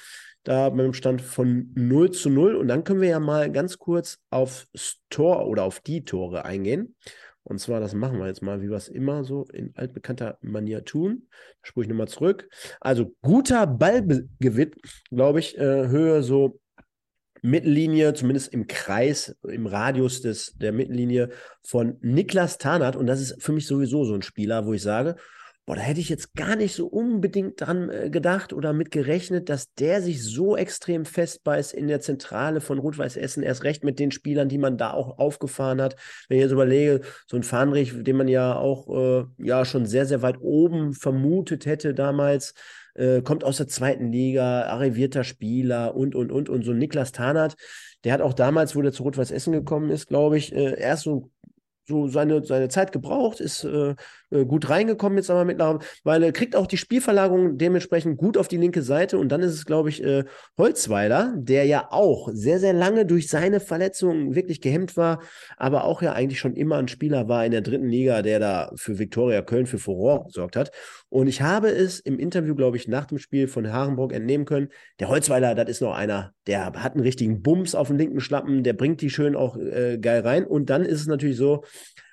Da 0.44 0.70
mit 0.70 0.87
dem 0.87 0.94
Stand 0.94 1.20
von 1.20 1.72
0 1.75 2.12
zu 2.12 2.30
0. 2.30 2.54
Und 2.54 2.68
dann 2.68 2.84
können 2.84 3.00
wir 3.00 3.08
ja 3.08 3.20
mal 3.20 3.50
ganz 3.50 3.76
kurz 3.76 4.18
aufs 4.30 4.68
Tor 5.10 5.46
oder 5.46 5.64
auf 5.64 5.80
die 5.80 6.04
Tore 6.04 6.44
eingehen. 6.44 6.94
Und 7.49 7.59
zwar, 7.59 7.81
das 7.81 7.95
machen 7.95 8.19
wir 8.19 8.26
jetzt 8.26 8.43
mal, 8.43 8.61
wie 8.61 8.69
wir 8.69 8.76
es 8.76 8.88
immer 8.88 9.25
so 9.25 9.47
in 9.52 9.73
altbekannter 9.75 10.37
Manier 10.43 10.85
tun. 10.85 11.28
Spule 11.62 11.85
ich 11.85 11.88
nochmal 11.88 12.09
zurück. 12.09 12.49
Also 12.81 13.14
guter 13.23 13.67
Ballgewinn, 13.67 14.73
glaube 15.11 15.40
ich, 15.40 15.57
äh, 15.57 15.88
Höhe 15.88 16.23
so 16.23 16.61
Mittellinie, 17.40 18.14
zumindest 18.14 18.52
im 18.52 18.67
Kreis, 18.67 19.37
im 19.49 19.67
Radius 19.67 20.21
des, 20.21 20.55
der 20.57 20.73
Mittellinie 20.73 21.31
von 21.62 21.97
Niklas 22.00 22.59
Tarnat. 22.59 22.97
Und 22.97 23.07
das 23.07 23.21
ist 23.21 23.43
für 23.43 23.52
mich 23.52 23.67
sowieso 23.67 24.05
so 24.05 24.14
ein 24.14 24.23
Spieler, 24.23 24.67
wo 24.67 24.75
ich 24.75 24.82
sage, 24.82 25.17
boah, 25.69 25.76
da 25.76 25.83
hätte 25.83 26.00
ich 26.00 26.09
jetzt 26.09 26.35
gar 26.35 26.57
nicht 26.57 26.75
so 26.75 26.87
unbedingt 26.87 27.61
dran 27.61 27.91
äh, 27.91 28.09
gedacht 28.09 28.54
oder 28.54 28.73
mit 28.73 28.91
gerechnet, 28.91 29.50
dass 29.50 29.75
der 29.75 30.00
sich 30.00 30.25
so 30.25 30.57
extrem 30.57 31.04
festbeißt 31.04 31.75
in 31.75 31.89
der 31.89 32.00
Zentrale 32.00 32.63
von 32.63 32.78
Rot-Weiß 32.78 33.19
Essen, 33.19 33.43
erst 33.43 33.65
recht 33.65 33.85
mit 33.85 33.99
den 33.99 34.11
Spielern, 34.11 34.49
die 34.49 34.57
man 34.57 34.78
da 34.78 34.95
auch 34.95 35.19
aufgefahren 35.19 35.83
hat. 35.83 35.97
Wenn 36.26 36.39
ich 36.39 36.45
jetzt 36.45 36.52
überlege, 36.52 37.02
so 37.26 37.37
ein 37.37 37.43
Fahnrich, 37.43 37.93
den 37.95 38.17
man 38.17 38.28
ja 38.28 38.57
auch 38.57 38.89
äh, 38.89 39.26
ja 39.37 39.67
schon 39.67 39.85
sehr, 39.85 40.07
sehr 40.07 40.23
weit 40.23 40.39
oben 40.41 40.95
vermutet 40.95 41.67
hätte 41.67 41.93
damals, 41.93 42.54
äh, 42.95 43.21
kommt 43.21 43.45
aus 43.45 43.59
der 43.59 43.69
zweiten 43.69 44.11
Liga, 44.11 44.63
arrivierter 44.63 45.23
Spieler 45.23 45.95
und, 45.95 46.15
und, 46.15 46.33
und. 46.33 46.49
Und 46.49 46.65
so 46.65 46.73
Niklas 46.73 47.13
Tarnat, 47.13 47.57
der 48.04 48.15
hat 48.15 48.23
auch 48.23 48.33
damals, 48.33 48.75
wo 48.75 48.81
der 48.81 48.93
zu 48.93 49.02
Rot-Weiß 49.02 49.33
Essen 49.33 49.52
gekommen 49.52 49.91
ist, 49.91 50.09
glaube 50.09 50.39
ich, 50.39 50.50
äh, 50.54 50.81
erst 50.81 51.02
so 51.02 51.31
so 51.89 52.07
seine, 52.07 52.45
seine 52.45 52.69
Zeit 52.69 52.93
gebraucht, 52.93 53.41
ist 53.41 53.65
äh, 53.65 53.95
äh, 54.30 54.45
gut 54.45 54.69
reingekommen 54.69 55.19
jetzt 55.19 55.30
aber 55.30 55.45
mittlerweile, 55.45 56.32
kriegt 56.32 56.56
auch 56.56 56.67
die 56.67 56.76
Spielverlagerung 56.76 57.58
dementsprechend 57.58 58.19
gut 58.19 58.36
auf 58.36 58.49
die 58.49 58.56
linke 58.56 58.82
Seite 58.82 59.19
und 59.19 59.30
dann 59.30 59.43
ist 59.43 59.54
es, 59.54 59.64
glaube 59.64 59.88
ich, 59.88 60.02
äh, 60.02 60.25
Holzweiler, 60.56 61.34
der 61.36 61.64
ja 61.64 61.88
auch 61.91 62.28
sehr, 62.32 62.60
sehr 62.60 62.73
lange 62.73 63.06
durch 63.06 63.28
seine 63.28 63.60
Verletzungen 63.60 64.34
wirklich 64.34 64.60
gehemmt 64.60 64.97
war, 64.97 65.21
aber 65.56 65.84
auch 65.84 66.02
ja 66.02 66.12
eigentlich 66.12 66.41
schon 66.41 66.54
immer 66.54 66.76
ein 66.76 66.88
Spieler 66.88 67.28
war 67.28 67.45
in 67.45 67.52
der 67.52 67.62
dritten 67.62 67.88
Liga, 67.88 68.23
der 68.23 68.41
da 68.41 68.73
für 68.76 68.99
Viktoria 68.99 69.43
Köln 69.43 69.67
für 69.67 69.78
Furore 69.78 70.25
gesorgt 70.26 70.56
hat. 70.56 70.73
Und 71.08 71.26
ich 71.26 71.41
habe 71.41 71.69
es 71.69 72.00
im 72.00 72.19
Interview, 72.19 72.54
glaube 72.54 72.76
ich, 72.76 72.86
nach 72.86 73.06
dem 73.06 73.19
Spiel 73.19 73.49
von 73.49 73.73
Harenburg 73.73 74.12
entnehmen 74.12 74.45
können. 74.45 74.69
Der 75.00 75.08
Holzweiler, 75.08 75.54
das 75.54 75.69
ist 75.69 75.80
noch 75.80 75.95
einer, 75.95 76.34
der 76.47 76.67
hat 76.67 76.95
einen 76.95 77.02
richtigen 77.02 77.43
Bums 77.43 77.75
auf 77.75 77.88
dem 77.88 77.97
linken 77.97 78.21
Schlappen, 78.21 78.62
der 78.62 78.75
bringt 78.75 79.00
die 79.00 79.10
schön 79.10 79.34
auch 79.34 79.56
äh, 79.56 79.99
geil 79.99 80.21
rein. 80.21 80.47
Und 80.47 80.69
dann 80.69 80.84
ist 80.84 81.00
es 81.00 81.06
natürlich 81.06 81.36
so, 81.36 81.64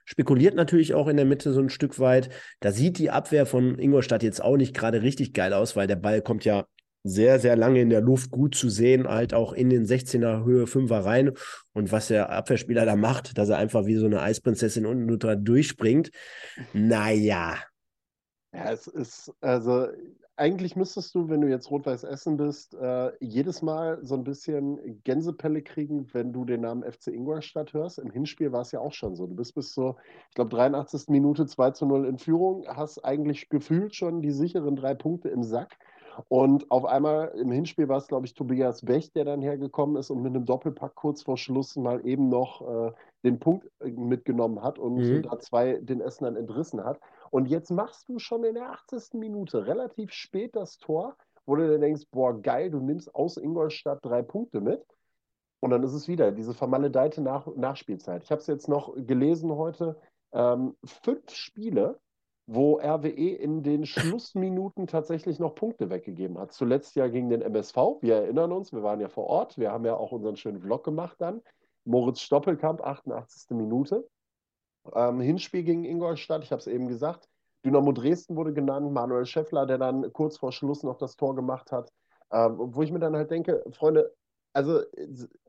spekuliert 0.06 0.56
natürlich 0.56 0.94
auch 0.94 1.08
in 1.08 1.18
der 1.18 1.26
Mitte 1.26 1.52
so 1.52 1.60
ein 1.60 1.70
Stück 1.70 2.00
weit. 2.00 2.30
Da 2.60 2.72
sieht 2.72 2.98
die 2.98 3.12
Abwehr 3.12 3.46
von 3.46 3.78
Ingolstadt 3.78 4.24
jetzt 4.24 4.42
auch 4.42 4.58
nicht 4.58 4.74
gerade 4.74 5.02
richtig 5.02 5.34
geil 5.34 5.54
aus, 5.54 5.76
weil 5.76 5.88
der 5.88 5.98
Ball 5.98 6.22
kommt 6.22 6.46
ja 6.46 6.66
sehr, 7.04 7.40
sehr 7.40 7.56
lange 7.56 7.82
in 7.82 7.92
der 7.92 8.02
Luft 8.02 8.32
gut 8.32 8.56
zu 8.56 8.68
sehen, 8.68 9.08
halt 9.08 9.34
auch 9.34 9.54
in 9.54 9.70
den 9.70 9.86
16er 9.86 10.44
Höhe 10.44 10.66
5er 10.66 11.06
rein. 11.06 11.32
Und 11.74 11.92
was 11.92 12.08
der 12.08 12.32
Abwehrspieler 12.32 12.86
da 12.86 12.96
macht, 12.96 13.38
dass 13.38 13.50
er 13.50 13.58
einfach 13.58 13.86
wie 13.86 13.96
so 13.96 14.08
eine 14.08 14.22
Eisprinzessin 14.22 14.86
unten 14.86 15.20
durchspringt, 15.46 16.10
naja. 16.74 17.58
Ja, 18.56 18.72
es 18.72 18.88
ist, 18.88 19.34
also 19.42 19.88
eigentlich 20.38 20.76
müsstest 20.76 21.16
du, 21.16 21.30
wenn 21.30 21.42
du 21.42 21.50
jetzt 21.50 21.72
Rot-Weiß 21.72 22.04
Essen 22.04 22.38
bist, 22.38 22.74
äh, 22.76 23.12
jedes 23.20 23.62
Mal 23.62 24.00
so 24.04 24.16
ein 24.16 24.24
bisschen 24.24 25.02
Gänsepelle 25.04 25.62
kriegen, 25.62 26.08
wenn 26.14 26.34
du 26.34 26.46
den 26.46 26.62
Namen 26.62 26.84
FC 26.84 27.08
Ingolstadt 27.08 27.74
hörst. 27.74 28.00
Im 28.00 28.12
Hinspiel 28.12 28.52
war 28.52 28.62
es 28.62 28.72
ja 28.72 28.80
auch 28.80 28.94
schon 28.94 29.16
so. 29.16 29.28
Du 29.28 29.36
bist 29.36 29.56
bis 29.56 29.74
zur, 29.74 29.98
ich 30.30 30.36
glaube, 30.36 30.50
83. 30.50 31.10
Minute 31.10 31.46
2 31.46 31.72
zu 31.72 31.86
0 31.86 32.06
in 32.06 32.18
Führung, 32.18 32.66
hast 32.68 33.04
eigentlich 33.04 33.50
gefühlt 33.50 33.96
schon 33.96 34.22
die 34.22 34.32
sicheren 34.32 34.76
drei 34.76 34.94
Punkte 34.94 35.30
im 35.30 35.44
Sack. 35.44 35.78
Und 36.30 36.70
auf 36.72 36.86
einmal 36.86 37.34
im 37.38 37.52
Hinspiel 37.52 37.88
war 37.88 37.98
es, 37.98 38.08
glaube 38.08 38.26
ich, 38.26 38.34
Tobias 38.34 38.84
Bech, 38.84 39.12
der 39.12 39.26
dann 39.26 39.42
hergekommen 39.42 39.98
ist 39.98 40.10
und 40.10 40.22
mit 40.22 40.34
einem 40.34 40.46
Doppelpack 40.46 40.96
kurz 40.96 41.24
vor 41.24 41.38
Schluss 41.38 41.76
mal 41.76 42.06
eben 42.06 42.30
noch 42.30 42.62
äh, 42.62 42.92
den 43.24 43.40
Punkt 43.40 43.70
äh, 43.80 43.90
mitgenommen 43.92 44.62
hat 44.62 44.80
und 44.80 44.96
mhm. 44.96 45.24
da 45.24 45.40
zwei 45.40 45.80
den 45.82 46.02
Essenern 46.02 46.36
entrissen 46.36 46.84
hat. 46.84 47.00
Und 47.32 47.48
jetzt 47.48 47.72
machst 47.72 48.08
du 48.10 48.20
schon 48.20 48.44
in 48.44 48.56
der 48.56 48.72
80. 48.72 49.14
Minute 49.14 49.68
relativ 49.68 50.12
spät 50.12 50.56
das 50.56 50.78
Tor, 50.78 51.18
wo 51.46 51.56
du 51.56 51.70
dann 51.70 51.82
denkst, 51.82 52.04
boah, 52.12 52.40
geil, 52.40 52.70
du 52.70 52.80
nimmst 52.80 53.14
aus 53.14 53.38
Ingolstadt 53.38 54.04
drei 54.04 54.22
Punkte 54.22 54.62
mit. 54.62 54.84
Und 55.60 55.72
dann 55.72 55.84
ist 55.84 55.94
es 55.94 56.08
wieder 56.08 56.32
diese 56.32 56.54
vermaledeite 56.54 57.22
Nach 57.22 57.48
Nachspielzeit. 57.56 58.24
Ich 58.24 58.32
habe 58.32 58.42
es 58.42 58.48
jetzt 58.48 58.68
noch 58.68 58.94
gelesen 58.96 59.52
heute. 59.52 60.00
Ähm, 60.32 60.76
fünf 60.84 61.32
Spiele, 61.32 62.00
wo 62.48 62.78
RWE 62.78 63.36
in 63.36 63.64
den 63.64 63.86
Schlussminuten 63.86 64.86
tatsächlich 64.86 65.40
noch 65.40 65.56
Punkte 65.56 65.90
weggegeben 65.90 66.38
hat. 66.38 66.52
Zuletzt 66.52 66.96
ja 66.96 67.08
gegen 67.08 67.30
den 67.30 67.42
MSV. 67.42 67.76
Wir 68.02 68.16
erinnern 68.18 68.52
uns, 68.52 68.74
wir 68.74 68.84
waren 68.84 69.00
ja 69.00 69.10
vor 69.10 69.26
Ort. 69.28 69.58
Wir 69.58 69.72
haben 69.72 69.86
ja 69.86 69.96
auch 69.96 70.12
unseren 70.12 70.36
schönen 70.36 70.62
Vlog 70.62 70.84
gemacht 70.84 71.16
dann. 71.20 71.42
Moritz 71.86 72.20
Stoppelkamp, 72.20 72.82
88. 72.82 73.52
Minute. 73.52 74.08
Ähm, 74.94 75.20
Hinspiel 75.20 75.64
gegen 75.64 75.84
Ingolstadt, 75.84 76.44
ich 76.44 76.52
habe 76.52 76.60
es 76.60 76.68
eben 76.68 76.88
gesagt. 76.88 77.28
Dynamo 77.66 77.92
Dresden 77.92 78.36
wurde 78.36 78.54
genannt, 78.54 78.92
Manuel 78.92 79.26
Schäffler, 79.26 79.66
der 79.66 79.80
dann 79.80 80.14
kurz 80.14 80.38
vor 80.38 80.52
Schluss 80.52 80.84
noch 80.84 80.98
das 80.98 81.16
Tor 81.16 81.36
gemacht 81.36 81.72
hat. 81.72 81.92
Ähm, 82.32 82.56
wo 82.58 82.84
ich 82.84 82.92
mir 82.92 83.00
dann 83.00 83.16
halt 83.16 83.32
denke, 83.32 83.64
Freunde, 83.72 84.14
also 84.54 84.82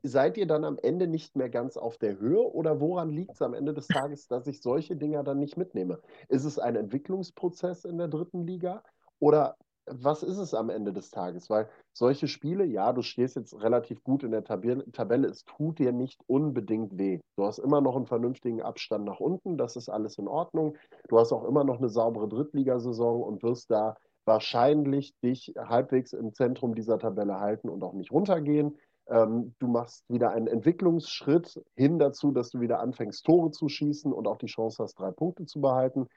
seid 0.03 0.37
ihr 0.37 0.47
dann 0.47 0.65
am 0.65 0.77
Ende 0.79 1.07
nicht 1.07 1.35
mehr 1.35 1.49
ganz 1.49 1.77
auf 1.77 1.97
der 1.97 2.19
Höhe 2.19 2.41
oder 2.41 2.81
woran 2.81 3.09
liegt 3.09 3.35
es 3.35 3.41
am 3.41 3.53
Ende 3.53 3.73
des 3.73 3.87
Tages, 3.87 4.27
dass 4.27 4.47
ich 4.47 4.61
solche 4.61 4.95
Dinger 4.95 5.23
dann 5.23 5.39
nicht 5.39 5.57
mitnehme? 5.57 5.99
Ist 6.27 6.43
es 6.43 6.59
ein 6.59 6.75
Entwicklungsprozess 6.75 7.85
in 7.85 7.97
der 7.97 8.09
dritten 8.09 8.45
Liga 8.45 8.83
oder 9.19 9.55
was 9.89 10.23
ist 10.23 10.37
es 10.37 10.53
am 10.53 10.69
Ende 10.69 10.93
des 10.93 11.11
Tages? 11.11 11.49
Weil 11.49 11.69
solche 11.93 12.27
Spiele, 12.27 12.65
ja, 12.65 12.93
du 12.93 13.01
stehst 13.01 13.35
jetzt 13.35 13.59
relativ 13.61 14.03
gut 14.03 14.23
in 14.23 14.31
der 14.31 14.43
Tabelle, 14.43 15.27
es 15.27 15.43
tut 15.45 15.79
dir 15.79 15.91
nicht 15.91 16.21
unbedingt 16.27 16.97
weh. 16.97 17.19
Du 17.37 17.45
hast 17.45 17.59
immer 17.59 17.81
noch 17.81 17.95
einen 17.95 18.05
vernünftigen 18.05 18.61
Abstand 18.61 19.05
nach 19.05 19.19
unten, 19.19 19.57
das 19.57 19.75
ist 19.75 19.89
alles 19.89 20.17
in 20.17 20.27
Ordnung. 20.27 20.75
Du 21.07 21.17
hast 21.19 21.31
auch 21.31 21.45
immer 21.45 21.63
noch 21.63 21.77
eine 21.77 21.89
saubere 21.89 22.27
Drittligasaison 22.27 23.21
und 23.23 23.43
wirst 23.43 23.71
da 23.71 23.95
wahrscheinlich 24.25 25.13
dich 25.23 25.53
halbwegs 25.57 26.13
im 26.13 26.33
Zentrum 26.33 26.75
dieser 26.75 26.99
Tabelle 26.99 27.39
halten 27.39 27.69
und 27.69 27.83
auch 27.83 27.93
nicht 27.93 28.11
runtergehen. 28.11 28.77
Ähm, 29.09 29.55
du 29.59 29.67
machst 29.67 30.03
wieder 30.09 30.31
einen 30.31 30.47
Entwicklungsschritt 30.47 31.63
hin 31.75 31.97
dazu, 31.97 32.31
dass 32.31 32.49
du 32.49 32.59
wieder 32.59 32.81
anfängst, 32.81 33.25
Tore 33.25 33.51
zu 33.51 33.69
schießen 33.69 34.11
und 34.11 34.27
auch 34.27 34.37
die 34.37 34.47
Chance 34.47 34.83
hast, 34.83 34.99
drei 34.99 35.11
Punkte 35.11 35.45
zu 35.45 35.61
behalten 35.61 36.07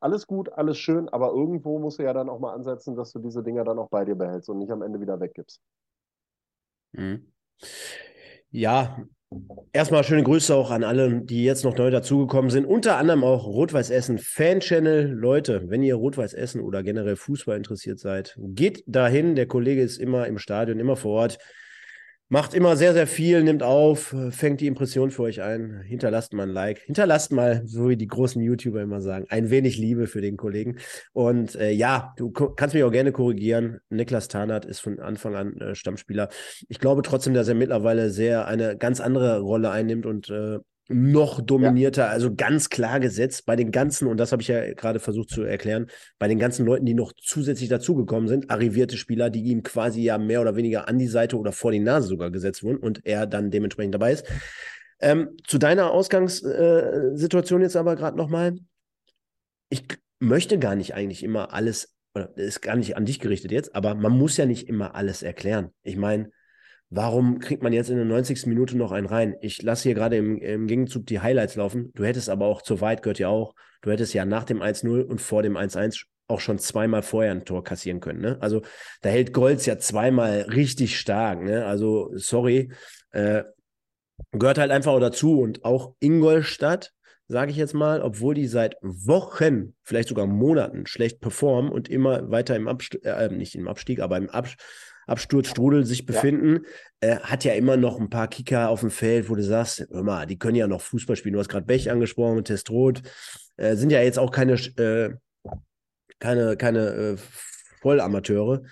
alles 0.00 0.26
gut, 0.26 0.52
alles 0.52 0.78
schön, 0.78 1.08
aber 1.08 1.30
irgendwo 1.30 1.78
musst 1.78 1.98
du 1.98 2.02
ja 2.02 2.12
dann 2.12 2.28
auch 2.28 2.40
mal 2.40 2.54
ansetzen, 2.54 2.96
dass 2.96 3.12
du 3.12 3.18
diese 3.18 3.42
Dinger 3.42 3.64
dann 3.64 3.78
auch 3.78 3.88
bei 3.88 4.04
dir 4.04 4.14
behältst 4.14 4.48
und 4.48 4.58
nicht 4.58 4.70
am 4.70 4.82
Ende 4.82 5.00
wieder 5.00 5.20
weggibst. 5.20 5.60
Mhm. 6.92 7.32
Ja, 8.50 9.04
erstmal 9.72 10.02
schöne 10.02 10.24
Grüße 10.24 10.54
auch 10.54 10.70
an 10.70 10.82
alle, 10.82 11.20
die 11.20 11.44
jetzt 11.44 11.64
noch 11.64 11.76
neu 11.76 11.90
dazugekommen 11.90 12.50
sind. 12.50 12.64
Unter 12.64 12.96
anderem 12.96 13.22
auch 13.22 13.46
Rot-Weiß 13.46 13.90
Essen 13.90 14.18
Fan-Channel. 14.18 15.12
Leute, 15.12 15.68
wenn 15.68 15.82
ihr 15.82 15.94
Rot-Weiß 15.94 16.34
Essen 16.34 16.60
oder 16.60 16.82
generell 16.82 17.16
Fußball 17.16 17.56
interessiert 17.56 18.00
seid, 18.00 18.36
geht 18.40 18.82
dahin. 18.86 19.36
Der 19.36 19.46
Kollege 19.46 19.82
ist 19.82 19.98
immer 19.98 20.26
im 20.26 20.38
Stadion, 20.38 20.80
immer 20.80 20.96
vor 20.96 21.12
Ort. 21.12 21.38
Macht 22.32 22.54
immer 22.54 22.76
sehr, 22.76 22.92
sehr 22.92 23.08
viel, 23.08 23.42
nimmt 23.42 23.64
auf, 23.64 24.14
fängt 24.30 24.60
die 24.60 24.68
Impression 24.68 25.10
für 25.10 25.22
euch 25.22 25.42
ein. 25.42 25.82
Hinterlasst 25.84 26.32
mal 26.32 26.44
ein 26.44 26.50
Like. 26.50 26.78
Hinterlasst 26.78 27.32
mal, 27.32 27.62
so 27.66 27.88
wie 27.88 27.96
die 27.96 28.06
großen 28.06 28.40
YouTuber 28.40 28.80
immer 28.82 29.00
sagen, 29.00 29.26
ein 29.30 29.50
wenig 29.50 29.78
Liebe 29.78 30.06
für 30.06 30.20
den 30.20 30.36
Kollegen. 30.36 30.78
Und 31.12 31.56
äh, 31.56 31.72
ja, 31.72 32.14
du 32.18 32.30
kannst 32.30 32.72
mich 32.72 32.84
auch 32.84 32.92
gerne 32.92 33.10
korrigieren. 33.10 33.80
Niklas 33.88 34.28
Tarnath 34.28 34.64
ist 34.64 34.78
von 34.78 35.00
Anfang 35.00 35.34
an 35.34 35.56
äh, 35.60 35.74
Stammspieler. 35.74 36.28
Ich 36.68 36.78
glaube 36.78 37.02
trotzdem, 37.02 37.34
dass 37.34 37.48
er 37.48 37.56
mittlerweile 37.56 38.10
sehr 38.10 38.46
eine 38.46 38.76
ganz 38.76 39.00
andere 39.00 39.40
Rolle 39.40 39.72
einnimmt 39.72 40.06
und 40.06 40.30
äh, 40.30 40.60
noch 40.92 41.40
dominierter, 41.40 42.06
ja. 42.06 42.08
also 42.08 42.34
ganz 42.34 42.68
klar 42.68 42.98
gesetzt 42.98 43.46
bei 43.46 43.54
den 43.54 43.70
ganzen, 43.70 44.08
und 44.08 44.16
das 44.16 44.32
habe 44.32 44.42
ich 44.42 44.48
ja 44.48 44.74
gerade 44.74 44.98
versucht 44.98 45.30
zu 45.30 45.42
erklären, 45.42 45.86
bei 46.18 46.26
den 46.26 46.38
ganzen 46.38 46.66
Leuten, 46.66 46.84
die 46.84 46.94
noch 46.94 47.12
zusätzlich 47.16 47.68
dazugekommen 47.68 48.28
sind, 48.28 48.50
arrivierte 48.50 48.96
Spieler, 48.96 49.30
die 49.30 49.44
ihm 49.44 49.62
quasi 49.62 50.02
ja 50.02 50.18
mehr 50.18 50.40
oder 50.40 50.56
weniger 50.56 50.88
an 50.88 50.98
die 50.98 51.06
Seite 51.06 51.38
oder 51.38 51.52
vor 51.52 51.70
die 51.70 51.78
Nase 51.78 52.08
sogar 52.08 52.30
gesetzt 52.30 52.64
wurden 52.64 52.78
und 52.78 53.06
er 53.06 53.26
dann 53.26 53.52
dementsprechend 53.52 53.94
dabei 53.94 54.12
ist. 54.12 54.26
Ähm, 55.00 55.36
zu 55.46 55.58
deiner 55.58 55.92
Ausgangssituation 55.92 57.62
jetzt 57.62 57.76
aber 57.76 57.94
gerade 57.94 58.16
nochmal. 58.16 58.58
Ich 59.68 59.84
möchte 60.18 60.58
gar 60.58 60.74
nicht 60.74 60.94
eigentlich 60.94 61.22
immer 61.22 61.52
alles, 61.54 61.94
oder 62.14 62.36
ist 62.36 62.62
gar 62.62 62.74
nicht 62.74 62.96
an 62.96 63.04
dich 63.04 63.20
gerichtet 63.20 63.52
jetzt, 63.52 63.76
aber 63.76 63.94
man 63.94 64.12
muss 64.12 64.36
ja 64.36 64.44
nicht 64.44 64.68
immer 64.68 64.96
alles 64.96 65.22
erklären. 65.22 65.70
Ich 65.82 65.96
meine, 65.96 66.30
Warum 66.92 67.38
kriegt 67.38 67.62
man 67.62 67.72
jetzt 67.72 67.88
in 67.88 67.96
der 67.96 68.04
90. 68.04 68.46
Minute 68.46 68.76
noch 68.76 68.90
einen 68.90 69.06
rein? 69.06 69.36
Ich 69.40 69.62
lasse 69.62 69.84
hier 69.84 69.94
gerade 69.94 70.16
im, 70.16 70.38
im 70.38 70.66
Gegenzug 70.66 71.06
die 71.06 71.20
Highlights 71.20 71.54
laufen. 71.54 71.92
Du 71.94 72.04
hättest 72.04 72.28
aber 72.28 72.46
auch, 72.46 72.62
zur 72.62 72.80
Weit 72.80 73.02
gehört 73.02 73.20
ja 73.20 73.28
auch, 73.28 73.54
du 73.82 73.92
hättest 73.92 74.12
ja 74.12 74.24
nach 74.24 74.42
dem 74.42 74.60
1-0 74.60 75.02
und 75.02 75.20
vor 75.20 75.44
dem 75.44 75.56
1-1 75.56 76.06
auch 76.26 76.40
schon 76.40 76.58
zweimal 76.58 77.02
vorher 77.02 77.30
ein 77.30 77.44
Tor 77.44 77.62
kassieren 77.62 78.00
können. 78.00 78.20
Ne? 78.20 78.38
Also 78.40 78.62
da 79.02 79.08
hält 79.08 79.32
Golds 79.32 79.66
ja 79.66 79.78
zweimal 79.78 80.42
richtig 80.42 80.98
stark. 80.98 81.42
Ne? 81.42 81.64
Also 81.64 82.10
sorry, 82.14 82.72
äh, 83.12 83.44
gehört 84.32 84.58
halt 84.58 84.72
einfach 84.72 84.98
dazu. 84.98 85.40
Und 85.40 85.64
auch 85.64 85.94
Ingolstadt, 86.00 86.92
sage 87.28 87.52
ich 87.52 87.56
jetzt 87.56 87.74
mal, 87.74 88.02
obwohl 88.02 88.34
die 88.34 88.48
seit 88.48 88.74
Wochen, 88.82 89.74
vielleicht 89.84 90.08
sogar 90.08 90.26
Monaten 90.26 90.86
schlecht 90.86 91.20
performen 91.20 91.70
und 91.70 91.88
immer 91.88 92.32
weiter 92.32 92.56
im 92.56 92.66
Abstieg, 92.66 93.04
äh, 93.04 93.28
nicht 93.28 93.54
im 93.54 93.68
Abstieg, 93.68 94.00
aber 94.00 94.16
im 94.16 94.28
Abstieg, 94.28 94.60
Absturzstrudel 95.10 95.84
sich 95.84 96.06
befinden, 96.06 96.64
ja. 97.02 97.16
Äh, 97.16 97.20
hat 97.20 97.44
ja 97.44 97.54
immer 97.54 97.76
noch 97.76 97.98
ein 97.98 98.10
paar 98.10 98.28
Kicker 98.28 98.68
auf 98.68 98.80
dem 98.80 98.90
Feld, 98.90 99.28
wo 99.28 99.34
du 99.34 99.42
sagst, 99.42 99.86
hör 99.90 100.02
mal, 100.02 100.26
die 100.26 100.38
können 100.38 100.56
ja 100.56 100.68
noch 100.68 100.80
Fußball 100.80 101.16
spielen. 101.16 101.32
Du 101.32 101.40
hast 101.40 101.48
gerade 101.48 101.66
Bech 101.66 101.90
angesprochen, 101.90 102.44
Testroth, 102.44 103.02
äh, 103.56 103.74
sind 103.74 103.90
ja 103.90 104.00
jetzt 104.00 104.18
auch 104.18 104.30
keine, 104.30 104.54
äh, 104.54 105.14
keine, 106.18 106.56
keine 106.56 106.88
äh, 106.88 107.16
Vollamateure. 107.80 108.62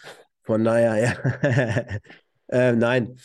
Von 0.43 0.65
daher, 0.65 0.97
ja. 1.43 1.99
Äh, 2.51 2.73
nein. 2.73 3.17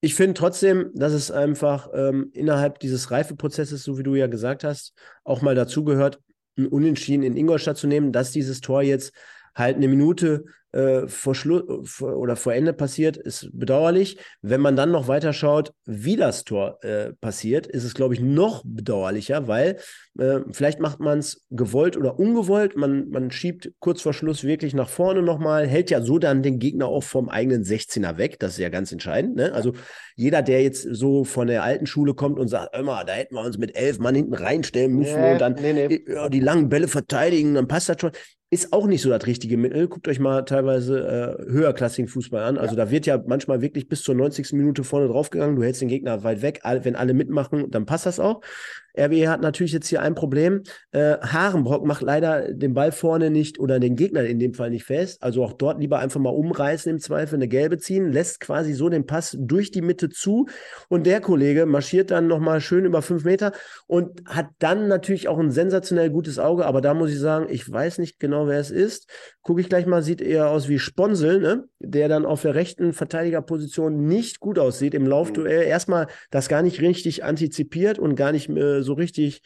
Ich 0.00 0.14
finde 0.14 0.34
trotzdem, 0.34 0.90
dass 0.94 1.12
es 1.12 1.32
einfach 1.32 1.88
ähm, 1.94 2.30
innerhalb 2.32 2.78
dieses 2.78 3.10
Reifeprozesses, 3.10 3.82
so 3.82 3.98
wie 3.98 4.04
du 4.04 4.14
ja 4.14 4.28
gesagt 4.28 4.62
hast, 4.62 4.92
auch 5.24 5.42
mal 5.42 5.54
dazugehört, 5.54 6.20
ein 6.56 6.68
Unentschieden 6.68 7.24
in 7.24 7.36
Ingolstadt 7.36 7.76
zu 7.76 7.86
nehmen, 7.86 8.12
dass 8.12 8.30
dieses 8.30 8.60
Tor 8.60 8.82
jetzt 8.82 9.12
halt 9.54 9.76
eine 9.76 9.88
Minute 9.88 10.44
äh, 10.72 11.08
vor 11.08 11.34
Schluss 11.34 11.62
vor, 11.90 12.16
oder 12.16 12.36
vor 12.36 12.54
Ende 12.54 12.72
passiert, 12.72 13.16
ist 13.16 13.48
bedauerlich. 13.52 14.18
Wenn 14.42 14.60
man 14.60 14.76
dann 14.76 14.90
noch 14.90 15.08
weiter 15.08 15.32
schaut, 15.32 15.72
wie 15.84 16.16
das 16.16 16.44
Tor 16.44 16.78
äh, 16.82 17.12
passiert, 17.14 17.66
ist 17.66 17.84
es, 17.84 17.94
glaube 17.94 18.14
ich, 18.14 18.20
noch 18.20 18.62
bedauerlicher, 18.64 19.48
weil 19.48 19.78
äh, 20.18 20.40
vielleicht 20.52 20.80
macht 20.80 21.00
man 21.00 21.18
es 21.18 21.46
gewollt 21.50 21.96
oder 21.96 22.18
ungewollt. 22.18 22.76
Man, 22.76 23.08
man 23.08 23.30
schiebt 23.30 23.72
kurz 23.78 24.02
vor 24.02 24.12
Schluss 24.12 24.44
wirklich 24.44 24.74
nach 24.74 24.88
vorne 24.88 25.22
nochmal, 25.22 25.66
hält 25.66 25.90
ja 25.90 26.00
so 26.00 26.18
dann 26.18 26.42
den 26.42 26.58
Gegner 26.58 26.86
auch 26.88 27.04
vom 27.04 27.28
eigenen 27.28 27.64
16er 27.64 28.18
weg. 28.18 28.38
Das 28.38 28.52
ist 28.52 28.58
ja 28.58 28.68
ganz 28.68 28.92
entscheidend. 28.92 29.36
Ne? 29.36 29.52
Also 29.52 29.72
jeder, 30.14 30.42
der 30.42 30.62
jetzt 30.62 30.82
so 30.82 31.24
von 31.24 31.46
der 31.46 31.62
alten 31.62 31.86
Schule 31.86 32.14
kommt 32.14 32.38
und 32.38 32.48
sagt, 32.48 32.76
immer, 32.76 33.04
da 33.04 33.12
hätten 33.12 33.34
wir 33.34 33.42
uns 33.42 33.58
mit 33.58 33.76
elf 33.76 33.98
Mann 33.98 34.14
hinten 34.14 34.34
reinstellen 34.34 34.94
müssen 34.94 35.20
nee, 35.20 35.32
und 35.32 35.40
dann 35.40 35.54
nee, 35.54 35.72
nee. 35.72 36.04
Ja, 36.06 36.28
die 36.28 36.40
langen 36.40 36.68
Bälle 36.68 36.88
verteidigen, 36.88 37.54
dann 37.54 37.68
passt 37.68 37.88
das 37.88 38.00
schon 38.00 38.12
ist 38.50 38.72
auch 38.72 38.86
nicht 38.86 39.02
so 39.02 39.10
das 39.10 39.26
richtige 39.26 39.56
Mittel. 39.56 39.88
Guckt 39.88 40.06
euch 40.06 40.20
mal 40.20 40.42
teilweise 40.42 40.65
äh, 40.74 41.36
höherklassigen 41.50 42.08
Fußball 42.08 42.42
an. 42.42 42.58
Also 42.58 42.76
ja. 42.76 42.84
da 42.84 42.90
wird 42.90 43.06
ja 43.06 43.22
manchmal 43.26 43.60
wirklich 43.60 43.88
bis 43.88 44.02
zur 44.02 44.14
90. 44.14 44.52
Minute 44.52 44.84
vorne 44.84 45.08
draufgegangen. 45.08 45.56
Du 45.56 45.62
hältst 45.62 45.80
den 45.80 45.88
Gegner 45.88 46.24
weit 46.24 46.42
weg. 46.42 46.60
Wenn 46.82 46.96
alle 46.96 47.14
mitmachen, 47.14 47.70
dann 47.70 47.86
passt 47.86 48.06
das 48.06 48.20
auch. 48.20 48.42
RWE 48.98 49.28
hat 49.28 49.42
natürlich 49.42 49.72
jetzt 49.72 49.88
hier 49.88 50.00
ein 50.02 50.14
Problem. 50.14 50.62
Äh, 50.92 51.18
Harenbrock 51.20 51.84
macht 51.84 52.02
leider 52.02 52.52
den 52.52 52.74
Ball 52.74 52.92
vorne 52.92 53.30
nicht 53.30 53.58
oder 53.58 53.78
den 53.78 53.94
Gegner 53.94 54.24
in 54.24 54.38
dem 54.38 54.54
Fall 54.54 54.70
nicht 54.70 54.84
fest. 54.84 55.22
Also 55.22 55.44
auch 55.44 55.52
dort 55.52 55.80
lieber 55.80 55.98
einfach 55.98 56.20
mal 56.20 56.30
umreißen 56.30 56.90
im 56.90 56.98
Zweifel, 56.98 57.36
eine 57.36 57.48
gelbe 57.48 57.78
ziehen, 57.78 58.10
lässt 58.12 58.40
quasi 58.40 58.72
so 58.72 58.88
den 58.88 59.06
Pass 59.06 59.36
durch 59.38 59.70
die 59.70 59.82
Mitte 59.82 60.08
zu 60.08 60.46
und 60.88 61.06
der 61.06 61.20
Kollege 61.20 61.66
marschiert 61.66 62.10
dann 62.10 62.26
nochmal 62.26 62.60
schön 62.60 62.84
über 62.84 63.02
fünf 63.02 63.24
Meter 63.24 63.52
und 63.86 64.22
hat 64.26 64.46
dann 64.58 64.88
natürlich 64.88 65.28
auch 65.28 65.38
ein 65.38 65.50
sensationell 65.50 66.10
gutes 66.10 66.38
Auge, 66.38 66.64
aber 66.66 66.80
da 66.80 66.94
muss 66.94 67.10
ich 67.10 67.18
sagen, 67.18 67.46
ich 67.50 67.70
weiß 67.70 67.98
nicht 67.98 68.18
genau, 68.18 68.46
wer 68.46 68.60
es 68.60 68.70
ist. 68.70 69.10
Gucke 69.42 69.60
ich 69.60 69.68
gleich 69.68 69.86
mal, 69.86 70.02
sieht 70.02 70.20
eher 70.20 70.45
aus 70.48 70.68
wie 70.68 70.78
Sponsel, 70.78 71.40
ne? 71.40 71.68
der 71.78 72.08
dann 72.08 72.24
auf 72.26 72.42
der 72.42 72.54
rechten 72.54 72.92
Verteidigerposition 72.92 74.06
nicht 74.06 74.40
gut 74.40 74.58
aussieht 74.58 74.94
im 74.94 75.06
Laufduell. 75.06 75.64
Mhm. 75.64 75.70
Erstmal 75.70 76.06
das 76.30 76.48
gar 76.48 76.62
nicht 76.62 76.80
richtig 76.80 77.24
antizipiert 77.24 77.98
und 77.98 78.14
gar 78.14 78.32
nicht 78.32 78.48
äh, 78.48 78.82
so 78.82 78.94
richtig 78.94 79.42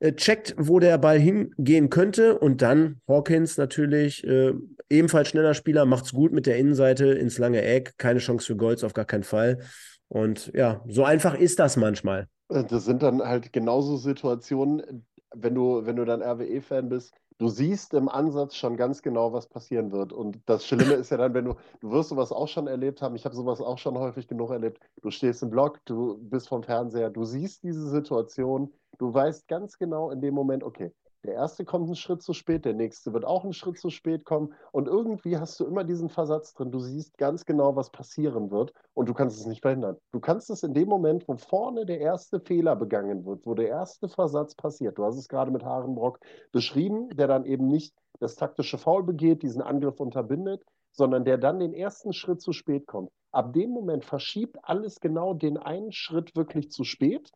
äh, 0.00 0.12
checkt, 0.12 0.54
wo 0.58 0.80
der 0.80 0.98
Ball 0.98 1.18
hingehen 1.18 1.90
könnte. 1.90 2.38
Und 2.38 2.62
dann 2.62 3.00
Hawkins 3.08 3.56
natürlich, 3.56 4.24
äh, 4.24 4.52
ebenfalls 4.90 5.28
schneller 5.28 5.54
Spieler, 5.54 5.86
macht 5.86 6.04
es 6.04 6.12
gut 6.12 6.32
mit 6.32 6.46
der 6.46 6.58
Innenseite 6.58 7.06
ins 7.06 7.38
lange 7.38 7.62
Eck. 7.62 7.94
Keine 7.98 8.18
Chance 8.18 8.46
für 8.46 8.56
Golds, 8.56 8.84
auf 8.84 8.92
gar 8.92 9.04
keinen 9.04 9.24
Fall. 9.24 9.60
Und 10.08 10.52
ja, 10.54 10.84
so 10.86 11.04
einfach 11.04 11.34
ist 11.34 11.58
das 11.58 11.76
manchmal. 11.76 12.28
Äh, 12.48 12.64
das 12.64 12.84
sind 12.84 13.02
dann 13.02 13.22
halt 13.22 13.52
genauso 13.52 13.96
Situationen, 13.96 15.06
wenn 15.34 15.54
du, 15.54 15.86
wenn 15.86 15.96
du 15.96 16.04
dann 16.04 16.22
RWE-Fan 16.22 16.88
bist, 16.88 17.14
du 17.38 17.48
siehst 17.48 17.94
im 17.94 18.08
Ansatz 18.08 18.56
schon 18.56 18.76
ganz 18.76 19.02
genau, 19.02 19.32
was 19.32 19.46
passieren 19.48 19.92
wird. 19.92 20.12
Und 20.12 20.38
das 20.46 20.66
Schlimme 20.66 20.94
ist 20.94 21.10
ja 21.10 21.16
dann, 21.16 21.34
wenn 21.34 21.44
du, 21.46 21.54
du 21.80 21.90
wirst 21.90 22.10
sowas 22.10 22.32
auch 22.32 22.48
schon 22.48 22.66
erlebt 22.66 23.02
haben, 23.02 23.16
ich 23.16 23.24
habe 23.24 23.34
sowas 23.34 23.60
auch 23.60 23.78
schon 23.78 23.98
häufig 23.98 24.28
genug 24.28 24.50
erlebt, 24.50 24.80
du 25.02 25.10
stehst 25.10 25.42
im 25.42 25.50
Block, 25.50 25.80
du 25.84 26.18
bist 26.18 26.48
vom 26.48 26.62
Fernseher, 26.62 27.10
du 27.10 27.24
siehst 27.24 27.62
diese 27.62 27.88
Situation, 27.88 28.72
du 28.98 29.12
weißt 29.12 29.48
ganz 29.48 29.78
genau 29.78 30.10
in 30.10 30.20
dem 30.20 30.34
Moment, 30.34 30.62
okay, 30.62 30.92
der 31.24 31.34
erste 31.34 31.64
kommt 31.64 31.86
einen 31.86 31.96
Schritt 31.96 32.22
zu 32.22 32.34
spät, 32.34 32.66
der 32.66 32.74
nächste 32.74 33.14
wird 33.14 33.24
auch 33.24 33.44
einen 33.44 33.54
Schritt 33.54 33.78
zu 33.78 33.88
spät 33.88 34.24
kommen. 34.24 34.52
Und 34.72 34.88
irgendwie 34.88 35.38
hast 35.38 35.58
du 35.58 35.64
immer 35.64 35.82
diesen 35.82 36.10
Versatz 36.10 36.52
drin. 36.52 36.70
Du 36.70 36.80
siehst 36.80 37.16
ganz 37.16 37.46
genau, 37.46 37.76
was 37.76 37.90
passieren 37.90 38.50
wird 38.50 38.74
und 38.92 39.08
du 39.08 39.14
kannst 39.14 39.40
es 39.40 39.46
nicht 39.46 39.62
verhindern. 39.62 39.96
Du 40.12 40.20
kannst 40.20 40.50
es 40.50 40.62
in 40.62 40.74
dem 40.74 40.88
Moment, 40.88 41.26
wo 41.26 41.36
vorne 41.36 41.86
der 41.86 42.00
erste 42.00 42.40
Fehler 42.40 42.76
begangen 42.76 43.24
wird, 43.24 43.46
wo 43.46 43.54
der 43.54 43.68
erste 43.68 44.08
Versatz 44.08 44.54
passiert. 44.54 44.98
Du 44.98 45.04
hast 45.04 45.16
es 45.16 45.28
gerade 45.28 45.50
mit 45.50 45.64
Harenbrock 45.64 46.20
beschrieben, 46.52 47.08
der 47.10 47.26
dann 47.26 47.46
eben 47.46 47.68
nicht 47.68 47.94
das 48.20 48.36
taktische 48.36 48.76
Foul 48.76 49.02
begeht, 49.02 49.42
diesen 49.42 49.62
Angriff 49.62 50.00
unterbindet, 50.00 50.62
sondern 50.92 51.24
der 51.24 51.38
dann 51.38 51.58
den 51.58 51.72
ersten 51.72 52.12
Schritt 52.12 52.42
zu 52.42 52.52
spät 52.52 52.86
kommt. 52.86 53.10
Ab 53.32 53.52
dem 53.54 53.70
Moment 53.70 54.04
verschiebt 54.04 54.58
alles 54.62 55.00
genau 55.00 55.32
den 55.32 55.56
einen 55.56 55.90
Schritt 55.90 56.36
wirklich 56.36 56.70
zu 56.70 56.84
spät 56.84 57.32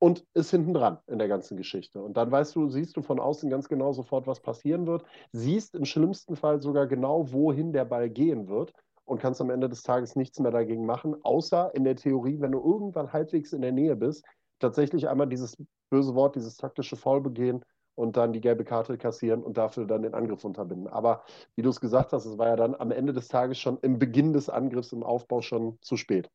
und 0.00 0.24
ist 0.34 0.50
hinten 0.50 0.74
dran 0.74 0.98
in 1.06 1.18
der 1.18 1.28
ganzen 1.28 1.56
Geschichte. 1.56 2.02
Und 2.02 2.16
dann 2.16 2.32
weißt 2.32 2.56
du, 2.56 2.68
siehst 2.68 2.96
du 2.96 3.02
von 3.02 3.20
außen 3.20 3.50
ganz 3.50 3.68
genau 3.68 3.92
sofort, 3.92 4.26
was 4.26 4.40
passieren 4.40 4.86
wird, 4.86 5.04
siehst 5.32 5.74
im 5.74 5.84
schlimmsten 5.84 6.36
Fall 6.36 6.60
sogar 6.60 6.86
genau, 6.86 7.30
wohin 7.32 7.72
der 7.72 7.84
Ball 7.84 8.08
gehen 8.08 8.48
wird 8.48 8.72
und 9.04 9.20
kannst 9.20 9.40
am 9.42 9.50
Ende 9.50 9.68
des 9.68 9.82
Tages 9.82 10.16
nichts 10.16 10.40
mehr 10.40 10.50
dagegen 10.50 10.86
machen, 10.86 11.16
außer 11.22 11.74
in 11.74 11.84
der 11.84 11.96
Theorie, 11.96 12.40
wenn 12.40 12.52
du 12.52 12.60
irgendwann 12.60 13.12
halbwegs 13.12 13.52
in 13.52 13.60
der 13.60 13.72
Nähe 13.72 13.94
bist, 13.94 14.24
tatsächlich 14.58 15.08
einmal 15.08 15.28
dieses 15.28 15.56
böse 15.90 16.14
Wort, 16.14 16.34
dieses 16.34 16.56
taktische 16.56 16.96
Foul 16.96 17.20
begehen 17.20 17.62
und 17.94 18.16
dann 18.16 18.32
die 18.32 18.40
gelbe 18.40 18.64
Karte 18.64 18.96
kassieren 18.96 19.42
und 19.42 19.58
dafür 19.58 19.86
dann 19.86 20.02
den 20.02 20.14
Angriff 20.14 20.44
unterbinden. 20.44 20.88
Aber 20.88 21.24
wie 21.56 21.62
du 21.62 21.68
es 21.68 21.80
gesagt 21.80 22.14
hast, 22.14 22.24
es 22.24 22.38
war 22.38 22.48
ja 22.48 22.56
dann 22.56 22.74
am 22.74 22.90
Ende 22.90 23.12
des 23.12 23.28
Tages 23.28 23.58
schon 23.58 23.78
im 23.82 23.98
Beginn 23.98 24.32
des 24.32 24.48
Angriffs, 24.48 24.92
im 24.92 25.02
Aufbau 25.02 25.42
schon 25.42 25.76
zu 25.82 25.98
spät. 25.98 26.30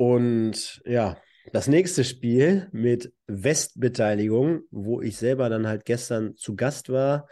Und 0.00 0.80
ja, 0.86 1.18
das 1.52 1.68
nächste 1.68 2.04
Spiel 2.04 2.68
mit 2.72 3.12
Westbeteiligung, 3.26 4.62
wo 4.70 5.02
ich 5.02 5.18
selber 5.18 5.50
dann 5.50 5.66
halt 5.66 5.84
gestern 5.84 6.34
zu 6.36 6.56
Gast 6.56 6.88
war, 6.88 7.28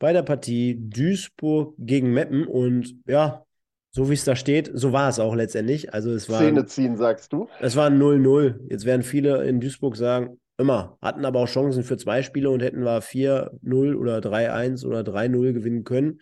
bei 0.00 0.12
der 0.12 0.24
Partie 0.24 0.76
Duisburg 0.80 1.76
gegen 1.78 2.12
Meppen. 2.12 2.48
Und 2.48 2.96
ja, 3.06 3.44
so 3.92 4.10
wie 4.10 4.14
es 4.14 4.24
da 4.24 4.34
steht, 4.34 4.68
so 4.74 4.92
war 4.92 5.10
es 5.10 5.20
auch 5.20 5.36
letztendlich. 5.36 5.94
Also 5.94 6.10
es 6.10 6.28
war. 6.28 6.40
Szene 6.40 6.66
ziehen, 6.66 6.96
sagst 6.96 7.32
du? 7.32 7.48
Es 7.60 7.76
war 7.76 7.88
0-0. 7.88 8.68
Jetzt 8.68 8.84
werden 8.84 9.04
viele 9.04 9.44
in 9.44 9.60
Duisburg 9.60 9.96
sagen, 9.96 10.40
immer, 10.58 10.98
hatten 11.00 11.24
aber 11.24 11.38
auch 11.38 11.48
Chancen 11.48 11.84
für 11.84 11.98
zwei 11.98 12.24
Spiele 12.24 12.50
und 12.50 12.64
hätten 12.64 12.82
wir 12.82 13.00
4-0 13.00 13.94
oder 13.94 14.18
3-1 14.18 14.84
oder 14.84 15.02
3-0 15.02 15.52
gewinnen 15.52 15.84
können. 15.84 16.18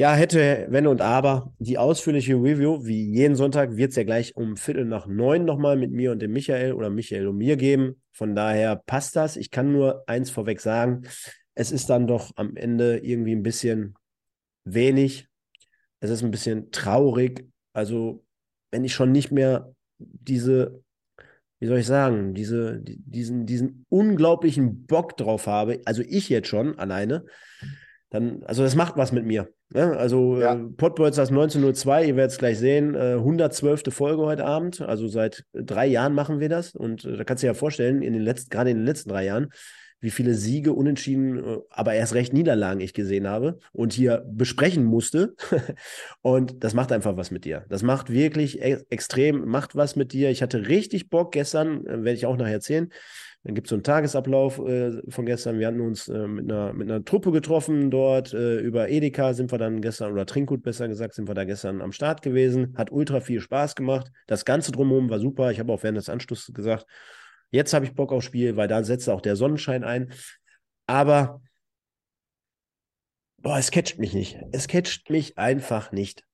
Ja, 0.00 0.14
hätte, 0.14 0.66
wenn 0.70 0.86
und 0.86 1.02
aber. 1.02 1.52
Die 1.58 1.76
ausführliche 1.76 2.32
Review, 2.32 2.86
wie 2.86 3.04
jeden 3.12 3.34
Sonntag, 3.34 3.76
wird 3.76 3.90
es 3.90 3.96
ja 3.96 4.02
gleich 4.02 4.34
um 4.34 4.56
Viertel 4.56 4.86
nach 4.86 5.06
neun 5.06 5.44
nochmal 5.44 5.76
mit 5.76 5.90
mir 5.92 6.10
und 6.10 6.22
dem 6.22 6.32
Michael 6.32 6.72
oder 6.72 6.88
Michael 6.88 7.28
und 7.28 7.36
mir 7.36 7.58
geben. 7.58 8.00
Von 8.10 8.34
daher 8.34 8.76
passt 8.76 9.14
das. 9.14 9.36
Ich 9.36 9.50
kann 9.50 9.72
nur 9.72 10.02
eins 10.08 10.30
vorweg 10.30 10.62
sagen. 10.62 11.02
Es 11.54 11.70
ist 11.70 11.90
dann 11.90 12.06
doch 12.06 12.30
am 12.36 12.56
Ende 12.56 12.96
irgendwie 12.96 13.32
ein 13.32 13.42
bisschen 13.42 13.94
wenig. 14.64 15.28
Es 16.00 16.08
ist 16.08 16.22
ein 16.22 16.30
bisschen 16.30 16.70
traurig. 16.70 17.46
Also, 17.74 18.24
wenn 18.70 18.84
ich 18.84 18.94
schon 18.94 19.12
nicht 19.12 19.32
mehr 19.32 19.70
diese, 19.98 20.82
wie 21.58 21.66
soll 21.66 21.80
ich 21.80 21.86
sagen, 21.86 22.32
diese, 22.32 22.80
diesen, 22.80 23.44
diesen 23.44 23.84
unglaublichen 23.90 24.86
Bock 24.86 25.18
drauf 25.18 25.46
habe, 25.46 25.82
also 25.84 26.00
ich 26.00 26.30
jetzt 26.30 26.48
schon 26.48 26.78
alleine, 26.78 27.26
dann, 28.10 28.42
also 28.44 28.62
das 28.62 28.74
macht 28.74 28.96
was 28.96 29.12
mit 29.12 29.24
mir. 29.24 29.48
Ne? 29.72 29.96
Also 29.96 30.40
ja. 30.40 30.54
äh, 30.54 30.58
Pottbolzers 30.76 31.30
1902, 31.30 32.06
ihr 32.06 32.16
werdet 32.16 32.32
es 32.32 32.38
gleich 32.38 32.58
sehen, 32.58 32.94
äh, 32.94 33.14
112. 33.14 33.84
Folge 33.90 34.22
heute 34.22 34.44
Abend. 34.44 34.80
Also 34.80 35.06
seit 35.06 35.44
drei 35.52 35.86
Jahren 35.86 36.14
machen 36.14 36.40
wir 36.40 36.48
das. 36.48 36.74
Und 36.74 37.04
äh, 37.04 37.16
da 37.16 37.24
kannst 37.24 37.42
du 37.42 37.46
dir 37.46 37.52
ja 37.52 37.54
vorstellen, 37.54 38.02
in 38.02 38.12
den 38.12 38.22
letzten, 38.22 38.50
gerade 38.50 38.70
in 38.70 38.78
den 38.78 38.86
letzten 38.86 39.10
drei 39.10 39.24
Jahren, 39.24 39.50
wie 40.00 40.10
viele 40.10 40.34
Siege, 40.34 40.72
Unentschieden, 40.72 41.38
äh, 41.38 41.58
aber 41.70 41.94
erst 41.94 42.14
recht 42.14 42.32
Niederlagen 42.32 42.80
ich 42.80 42.94
gesehen 42.94 43.28
habe 43.28 43.60
und 43.72 43.92
hier 43.92 44.24
besprechen 44.26 44.84
musste. 44.84 45.34
und 46.20 46.64
das 46.64 46.74
macht 46.74 46.90
einfach 46.90 47.16
was 47.16 47.30
mit 47.30 47.44
dir. 47.44 47.64
Das 47.68 47.84
macht 47.84 48.10
wirklich 48.10 48.60
e 48.60 48.78
extrem, 48.90 49.46
macht 49.46 49.76
was 49.76 49.94
mit 49.94 50.12
dir. 50.12 50.30
Ich 50.30 50.42
hatte 50.42 50.66
richtig 50.66 51.10
Bock 51.10 51.30
gestern, 51.30 51.86
äh, 51.86 52.02
werde 52.02 52.14
ich 52.14 52.26
auch 52.26 52.36
nachher 52.36 52.54
erzählen. 52.54 52.90
Dann 53.42 53.54
gibt 53.54 53.66
es 53.66 53.70
so 53.70 53.76
einen 53.76 53.82
Tagesablauf 53.82 54.58
äh, 54.58 55.00
von 55.10 55.24
gestern. 55.24 55.58
Wir 55.58 55.68
hatten 55.68 55.80
uns 55.80 56.08
äh, 56.08 56.26
mit, 56.26 56.44
einer, 56.44 56.74
mit 56.74 56.90
einer 56.90 57.04
Truppe 57.04 57.32
getroffen 57.32 57.90
dort. 57.90 58.34
Äh, 58.34 58.58
über 58.58 58.90
Edeka 58.90 59.32
sind 59.32 59.50
wir 59.50 59.58
dann 59.58 59.80
gestern, 59.80 60.12
oder 60.12 60.26
Trinkgut 60.26 60.62
besser 60.62 60.88
gesagt, 60.88 61.14
sind 61.14 61.26
wir 61.26 61.34
da 61.34 61.44
gestern 61.44 61.80
am 61.80 61.92
Start 61.92 62.20
gewesen. 62.20 62.74
Hat 62.76 62.92
ultra 62.92 63.20
viel 63.20 63.40
Spaß 63.40 63.76
gemacht. 63.76 64.12
Das 64.26 64.44
Ganze 64.44 64.72
drumherum 64.72 65.08
war 65.08 65.20
super. 65.20 65.50
Ich 65.50 65.58
habe 65.58 65.72
auch 65.72 65.82
während 65.82 65.96
des 65.96 66.10
Anschlusses 66.10 66.54
gesagt, 66.54 66.84
jetzt 67.50 67.72
habe 67.72 67.86
ich 67.86 67.94
Bock 67.94 68.12
aufs 68.12 68.26
Spiel, 68.26 68.56
weil 68.56 68.68
da 68.68 68.84
setzt 68.84 69.08
auch 69.08 69.22
der 69.22 69.36
Sonnenschein 69.36 69.84
ein. 69.84 70.12
Aber 70.86 71.40
boah, 73.38 73.56
es 73.56 73.70
catcht 73.70 73.98
mich 73.98 74.12
nicht. 74.12 74.38
Es 74.52 74.68
catcht 74.68 75.08
mich 75.08 75.38
einfach 75.38 75.92
nicht. 75.92 76.24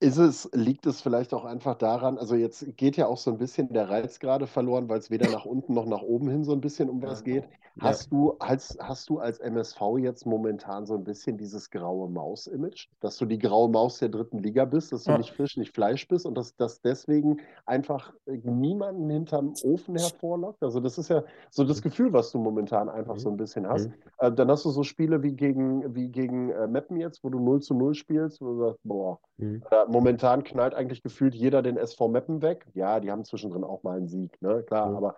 Ist 0.00 0.18
es, 0.18 0.48
liegt 0.52 0.86
es 0.86 1.00
vielleicht 1.00 1.34
auch 1.34 1.44
einfach 1.44 1.76
daran, 1.76 2.18
also 2.18 2.36
jetzt 2.36 2.76
geht 2.76 2.96
ja 2.96 3.08
auch 3.08 3.16
so 3.16 3.32
ein 3.32 3.38
bisschen 3.38 3.72
der 3.72 3.90
Reiz 3.90 4.20
gerade 4.20 4.46
verloren, 4.46 4.88
weil 4.88 4.98
es 4.98 5.10
weder 5.10 5.28
nach 5.30 5.44
unten 5.44 5.74
noch 5.74 5.86
nach 5.86 6.02
oben 6.02 6.28
hin 6.28 6.44
so 6.44 6.52
ein 6.52 6.60
bisschen 6.60 6.88
um 6.88 7.02
was 7.02 7.24
geht. 7.24 7.48
Hast 7.80 8.10
ja. 8.10 8.18
du 8.18 8.32
als, 8.38 8.76
hast 8.80 9.08
du 9.08 9.18
als 9.18 9.38
MSV 9.38 9.80
jetzt 9.98 10.26
momentan 10.26 10.86
so 10.86 10.94
ein 10.94 11.04
bisschen 11.04 11.36
dieses 11.38 11.70
graue 11.70 12.08
Maus-Image, 12.10 12.88
dass 13.00 13.16
du 13.18 13.26
die 13.26 13.38
graue 13.38 13.68
Maus 13.68 13.98
der 13.98 14.08
dritten 14.08 14.38
Liga 14.38 14.64
bist, 14.64 14.92
dass 14.92 15.04
du 15.04 15.12
ja. 15.12 15.18
nicht 15.18 15.30
Fisch, 15.30 15.56
nicht 15.56 15.74
Fleisch 15.74 16.06
bist 16.08 16.26
und 16.26 16.34
dass 16.34 16.56
das 16.56 16.80
deswegen 16.80 17.40
einfach 17.66 18.12
niemanden 18.26 19.08
hinterm 19.10 19.54
Ofen 19.62 19.96
hervorlockt? 19.96 20.62
Also 20.62 20.80
das 20.80 20.98
ist 20.98 21.08
ja 21.08 21.22
so 21.50 21.64
das 21.64 21.80
Gefühl, 21.80 22.12
was 22.12 22.32
du 22.32 22.38
momentan 22.38 22.88
einfach 22.88 23.14
mhm. 23.14 23.20
so 23.20 23.30
ein 23.30 23.36
bisschen 23.36 23.68
hast. 23.68 23.88
Mhm. 23.88 23.94
Äh, 24.18 24.32
dann 24.32 24.50
hast 24.50 24.64
du 24.64 24.70
so 24.70 24.82
Spiele 24.82 25.22
wie 25.22 25.32
gegen, 25.32 25.94
wie 25.94 26.08
gegen 26.08 26.50
äh, 26.50 26.66
Meppen 26.66 26.96
jetzt, 26.96 27.22
wo 27.22 27.30
du 27.30 27.38
0 27.38 27.62
zu 27.62 27.74
0 27.74 27.94
spielst, 27.94 28.40
wo 28.40 28.46
du 28.46 28.58
sagst, 28.58 28.80
boah, 28.82 29.20
mhm. 29.36 29.62
äh, 29.70 29.87
momentan 29.88 30.44
knallt 30.44 30.74
eigentlich 30.74 31.02
gefühlt 31.02 31.34
jeder 31.34 31.62
den 31.62 31.76
SV 31.76 32.08
Meppen 32.08 32.42
weg. 32.42 32.66
Ja, 32.74 33.00
die 33.00 33.10
haben 33.10 33.24
zwischendrin 33.24 33.64
auch 33.64 33.82
mal 33.82 33.96
einen 33.96 34.08
Sieg, 34.08 34.40
ne? 34.40 34.62
Klar, 34.62 34.90
mhm. 34.90 34.96
aber 34.96 35.16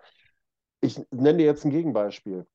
ich 0.81 0.99
nenne 1.11 1.39
dir 1.39 1.45
jetzt 1.45 1.65
ein 1.65 1.71
Gegenbeispiel. 1.71 2.47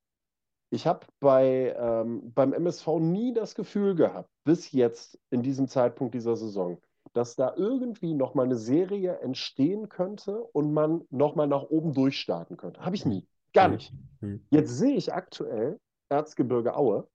Ich 0.71 0.87
habe 0.87 1.07
bei, 1.21 1.75
ähm, 1.79 2.33
beim 2.35 2.53
MSV 2.53 2.99
nie 2.99 3.33
das 3.33 3.55
Gefühl 3.55 3.95
gehabt, 3.95 4.29
bis 4.45 4.73
jetzt 4.73 5.19
in 5.31 5.43
diesem 5.43 5.69
Zeitpunkt 5.69 6.15
dieser 6.15 6.37
Saison, 6.37 6.79
dass 7.13 7.37
da 7.37 7.55
irgendwie 7.57 8.15
nochmal 8.15 8.47
eine 8.47 8.57
Serie 8.57 9.19
entstehen 9.21 9.89
könnte 9.89 10.43
und 10.43 10.73
man 10.73 11.03
nochmal 11.11 11.47
nach 11.47 11.63
oben 11.63 11.95
durchstarten 11.95 12.57
könnte. 12.57 12.85
Habe 12.85 12.97
ich 12.97 13.07
nie. 13.07 13.27
Gar 13.53 13.69
nicht. 13.69 13.93
Mhm. 14.21 14.45
Jetzt 14.51 14.77
sehe 14.77 14.97
ich 14.97 15.13
aktuell 15.15 15.79
Erzgebirge 16.09 16.77
Aue 16.77 17.07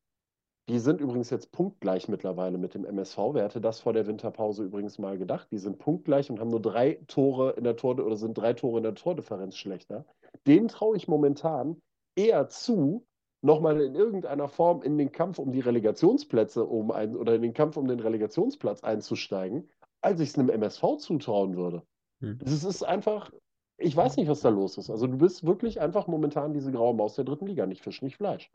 die 0.70 0.80
sind 0.80 1.02
übrigens 1.02 1.30
jetzt 1.30 1.52
punktgleich 1.52 2.08
mittlerweile 2.08 2.58
mit 2.58 2.76
dem 2.76 2.86
MSV. 2.86 3.18
Wer 3.34 3.44
hätte 3.44 3.62
das 3.62 3.80
vor 3.80 3.94
der 3.94 4.08
Winterpause 4.08 4.64
übrigens 4.64 5.00
mal 5.00 5.18
gedacht? 5.18 5.48
Die 5.52 5.58
sind 5.58 5.80
punktgleich 5.80 6.30
und 6.30 6.40
haben 6.40 6.50
nur 6.50 6.62
drei 6.62 7.00
Tore 7.08 7.52
in 7.52 7.64
der 7.64 7.76
Tor 7.76 8.00
oder 8.00 8.16
sind 8.16 8.38
drei 8.38 8.54
Tore 8.54 8.78
in 8.78 8.84
der 8.84 8.96
Tordifferenz 8.96 9.58
schlechter. 9.58 10.06
Den 10.48 10.68
traue 10.68 10.96
ich 10.96 11.08
momentan 11.08 11.82
eher 12.16 12.48
zu, 12.48 13.06
nochmal 13.42 13.82
in 13.82 13.96
irgendeiner 13.96 14.48
Form 14.48 14.82
in 14.84 14.98
den 14.98 15.12
Kampf 15.12 15.40
um 15.40 15.52
die 15.52 15.60
Relegationsplätze 15.60 16.64
um 16.64 16.92
ein, 16.92 17.16
oder 17.16 17.36
in 17.36 17.42
den 17.42 17.54
Kampf 17.54 17.78
um 17.78 17.88
den 17.88 18.00
Relegationsplatz 18.00 18.84
einzusteigen, 18.84 19.70
als 20.02 20.20
ich 20.20 20.30
es 20.30 20.38
einem 20.38 20.50
MSV 20.50 20.98
zutrauen 20.98 21.58
würde. 21.58 21.84
Hm. 22.22 22.38
Es 22.46 22.64
ist 22.64 22.84
einfach, 22.84 23.32
ich 23.78 23.96
weiß 23.96 24.18
nicht, 24.18 24.30
was 24.30 24.42
da 24.42 24.50
los 24.50 24.78
ist. 24.78 24.90
Also 24.90 25.08
du 25.08 25.18
bist 25.18 25.46
wirklich 25.46 25.82
einfach 25.82 26.08
momentan 26.08 26.54
diese 26.54 26.72
graue 26.72 26.94
Maus 26.94 27.16
der 27.16 27.26
dritten 27.26 27.48
Liga, 27.48 27.66
nicht 27.66 27.82
Fisch, 27.82 28.02
nicht 28.02 28.18
Fleisch. 28.18 28.52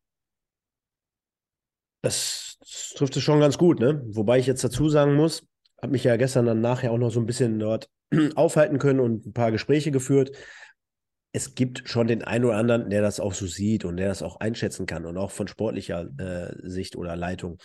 Das, 2.07 2.47
trifft 2.95 3.17
es 3.17 3.23
schon 3.23 3.41
ganz 3.41 3.59
gut, 3.59 3.81
ne? 3.81 4.03
Wobei 4.07 4.39
ich 4.39 4.47
jetzt 4.47 4.65
dazu 4.65 4.89
sagen 4.89 5.15
muss, 5.15 5.47
habe 5.81 5.93
mich 5.93 6.05
ja 6.05 6.17
gestern 6.17 6.47
dann 6.47 6.61
nachher 6.61 6.93
auch 6.93 6.99
noch 6.99 7.11
so 7.11 7.21
ein 7.21 7.27
bisschen 7.27 7.59
dort 7.59 7.89
aufhalten 8.35 8.79
können 8.79 9.01
und 9.01 9.27
ein 9.27 9.33
paar 9.33 9.53
Gespräche 9.53 9.91
geführt. 9.91 10.33
Es 11.33 11.55
gibt 11.55 11.89
schon 11.89 12.07
den 12.07 12.23
einen 12.23 12.47
oder 12.47 12.57
anderen, 12.57 12.89
der 12.89 13.03
das 13.03 13.21
auch 13.21 13.35
so 13.35 13.47
sieht 13.47 13.85
und 13.85 13.99
der 13.99 14.09
das 14.09 14.23
auch 14.23 14.41
einschätzen 14.41 14.87
kann 14.87 15.05
und 15.05 15.19
auch 15.19 15.31
von 15.31 15.49
sportlicher 15.49 16.09
äh, 16.19 16.55
Sicht 16.69 16.97
oder 16.97 17.15
Leitung. 17.15 17.59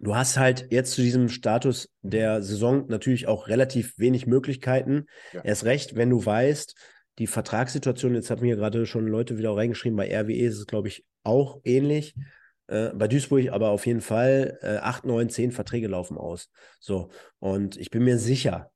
Du 0.00 0.16
hast 0.16 0.36
halt 0.36 0.68
jetzt 0.70 0.92
zu 0.92 1.02
diesem 1.02 1.28
Status 1.28 1.90
der 2.02 2.42
Saison 2.42 2.86
natürlich 2.88 3.26
auch 3.28 3.48
relativ 3.48 3.98
wenig 3.98 4.26
Möglichkeiten. 4.26 5.06
Ja. 5.32 5.42
Erst 5.44 5.64
recht, 5.64 5.96
wenn 5.96 6.10
du 6.10 6.24
weißt, 6.24 6.74
die 7.18 7.26
Vertragssituation, 7.26 8.14
jetzt 8.14 8.30
haben 8.30 8.42
mir 8.42 8.56
gerade 8.56 8.86
schon 8.86 9.06
Leute 9.06 9.38
wieder 9.38 9.56
reingeschrieben, 9.56 9.96
bei 9.96 10.08
RWE 10.08 10.46
ist 10.46 10.58
es, 10.58 10.66
glaube 10.66 10.88
ich, 10.88 11.04
auch 11.24 11.60
ähnlich. 11.64 12.14
Äh, 12.68 12.90
bei 12.94 13.08
Duisburg 13.08 13.50
aber 13.50 13.70
auf 13.70 13.86
jeden 13.86 14.00
Fall 14.00 14.58
äh, 14.62 14.76
8, 14.76 15.06
9, 15.06 15.30
10 15.30 15.52
Verträge 15.52 15.88
laufen 15.88 16.16
aus. 16.16 16.50
So, 16.78 17.08
und 17.38 17.76
ich 17.76 17.90
bin 17.90 18.04
mir 18.04 18.18
sicher, 18.18 18.70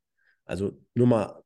also 0.44 0.72
nur 0.94 1.06
mal 1.06 1.42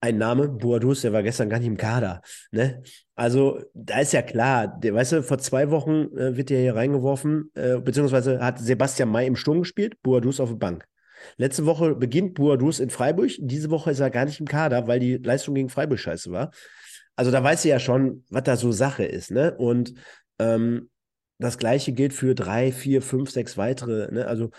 ein 0.00 0.16
Name, 0.16 0.48
Boadus, 0.48 1.02
der 1.02 1.12
war 1.12 1.24
gestern 1.24 1.50
gar 1.50 1.58
nicht 1.58 1.66
im 1.66 1.76
Kader. 1.76 2.22
Ne? 2.52 2.82
Also, 3.16 3.60
da 3.74 3.98
ist 3.98 4.12
ja 4.12 4.22
klar, 4.22 4.68
der, 4.68 4.94
weißt 4.94 5.12
du, 5.12 5.22
vor 5.24 5.38
zwei 5.38 5.70
Wochen 5.70 6.16
äh, 6.16 6.36
wird 6.36 6.50
der 6.50 6.60
hier 6.60 6.76
reingeworfen, 6.76 7.50
äh, 7.54 7.78
beziehungsweise 7.80 8.40
hat 8.40 8.60
Sebastian 8.60 9.10
May 9.10 9.26
im 9.26 9.34
Sturm 9.34 9.60
gespielt, 9.60 10.00
Boadus 10.02 10.38
auf 10.38 10.50
der 10.50 10.56
Bank. 10.56 10.84
Letzte 11.36 11.66
Woche 11.66 11.96
beginnt 11.96 12.34
Boadus 12.34 12.78
in 12.78 12.90
Freiburg, 12.90 13.32
diese 13.38 13.70
Woche 13.70 13.90
ist 13.90 13.98
er 13.98 14.10
gar 14.10 14.24
nicht 14.24 14.38
im 14.38 14.46
Kader, 14.46 14.86
weil 14.86 15.00
die 15.00 15.16
Leistung 15.16 15.56
gegen 15.56 15.68
Freiburg 15.68 15.98
scheiße 15.98 16.30
war. 16.30 16.52
Also, 17.16 17.32
da 17.32 17.42
weißt 17.42 17.64
du 17.64 17.68
ja 17.68 17.80
schon, 17.80 18.24
was 18.30 18.44
da 18.44 18.56
so 18.56 18.70
Sache 18.70 19.04
ist. 19.04 19.32
Ne? 19.32 19.56
Und 19.56 19.94
ähm, 20.38 20.90
das 21.38 21.58
gleiche 21.58 21.92
gilt 21.92 22.12
für 22.12 22.34
drei, 22.34 22.72
vier, 22.72 23.02
fünf, 23.02 23.30
sechs 23.30 23.56
weitere. 23.56 24.12
Ne? 24.12 24.26
Also 24.26 24.50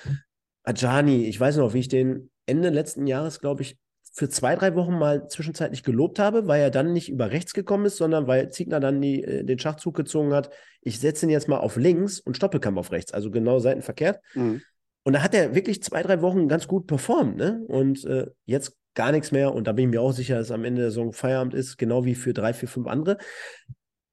Ajani, 0.64 1.26
ich 1.26 1.40
weiß 1.40 1.58
noch, 1.58 1.74
wie 1.74 1.80
ich 1.80 1.88
den 1.88 2.30
Ende 2.46 2.70
letzten 2.70 3.08
Jahres, 3.08 3.40
glaube 3.40 3.62
ich, 3.62 3.78
für 4.12 4.30
zwei, 4.30 4.56
drei 4.56 4.76
Wochen 4.76 4.98
mal 4.98 5.28
zwischenzeitlich 5.28 5.84
gelobt 5.84 6.20
habe, 6.20 6.48
weil 6.48 6.62
er 6.62 6.72
dann 6.72 6.94
nicht 6.94 7.10
über 7.10 7.32
rechts 7.32 7.54
gekommen 7.54 7.86
ist, 7.86 7.98
sondern 7.98 8.28
weil 8.28 8.50
Ziegner 8.50 8.80
dann 8.80 9.02
die, 9.02 9.24
äh, 9.24 9.44
den 9.44 9.60
Schachzug 9.60 9.96
gezogen 9.96 10.34
hat. 10.34 10.50
Ich 10.82 11.00
setze 11.00 11.26
ihn 11.26 11.30
jetzt 11.30 11.48
mal 11.48 11.60
auf 11.60 11.76
links 11.76 12.20
und 12.20 12.36
Stoppelkamp 12.36 12.78
auf 12.78 12.92
rechts, 12.92 13.14
also 13.14 13.30
genau 13.30 13.60
seitenverkehrt. 13.60 14.20
Mhm. 14.34 14.62
Und 15.04 15.14
da 15.14 15.22
hat 15.22 15.34
er 15.34 15.56
wirklich 15.56 15.82
zwei, 15.84 16.02
drei 16.02 16.22
Wochen 16.22 16.48
ganz 16.48 16.68
gut 16.68 16.88
performt. 16.88 17.38
Ne? 17.38 17.64
Und 17.68 18.04
äh, 18.06 18.28
jetzt 18.46 18.76
gar 18.96 19.12
nichts 19.12 19.32
mehr. 19.32 19.54
Und 19.54 19.68
da 19.68 19.72
bin 19.72 19.86
ich 19.86 19.92
mir 19.92 20.02
auch 20.02 20.12
sicher, 20.12 20.38
dass 20.38 20.52
am 20.52 20.66
Ende 20.66 20.82
der 20.82 20.92
Saison 20.92 21.14
Feierabend 21.14 21.54
ist, 21.54 21.78
genau 21.78 22.04
wie 22.04 22.16
für 22.16 22.34
drei, 22.34 22.54
vier, 22.54 22.68
fünf 22.68 22.88
andere 22.88 23.18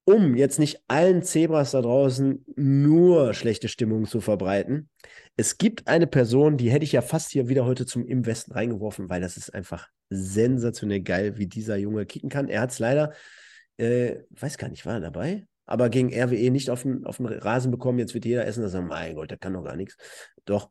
um 0.06 0.34
jetzt 0.34 0.58
nicht 0.58 0.80
allen 0.88 1.22
Zebras 1.22 1.72
da 1.72 1.82
draußen 1.82 2.46
nur 2.56 3.34
schlechte 3.34 3.68
Stimmung 3.68 4.06
zu 4.06 4.22
verbreiten. 4.22 4.88
Es 5.36 5.58
gibt 5.58 5.86
eine 5.86 6.06
Person, 6.06 6.56
die 6.56 6.70
hätte 6.70 6.84
ich 6.84 6.92
ja 6.92 7.02
fast 7.02 7.32
hier 7.32 7.48
wieder 7.48 7.66
heute 7.66 7.84
zum 7.84 8.06
Im 8.06 8.24
Westen 8.24 8.52
reingeworfen, 8.52 9.10
weil 9.10 9.20
das 9.20 9.36
ist 9.36 9.52
einfach 9.52 9.88
sensationell 10.08 11.00
geil, 11.00 11.36
wie 11.36 11.46
dieser 11.46 11.76
Junge 11.76 12.06
kicken 12.06 12.30
kann. 12.30 12.48
Er 12.48 12.62
hat 12.62 12.70
es 12.70 12.78
leider 12.78 13.12
äh, 13.78 14.22
weiß 14.30 14.58
gar 14.58 14.68
nicht, 14.68 14.86
war 14.86 14.94
er 14.94 15.00
dabei? 15.00 15.46
Aber 15.66 15.88
gegen 15.88 16.14
RWE 16.14 16.50
nicht 16.50 16.70
auf 16.70 16.82
den, 16.82 17.04
auf 17.04 17.16
den 17.16 17.26
Rasen 17.26 17.70
bekommen. 17.70 17.98
Jetzt 17.98 18.14
wird 18.14 18.24
jeder 18.24 18.46
essen, 18.46 18.62
das 18.62 18.72
sagt, 18.72 18.86
mein 18.86 19.14
Gott, 19.14 19.30
der 19.30 19.38
kann 19.38 19.54
doch 19.54 19.64
gar 19.64 19.76
nichts. 19.76 19.96
Doch. 20.44 20.70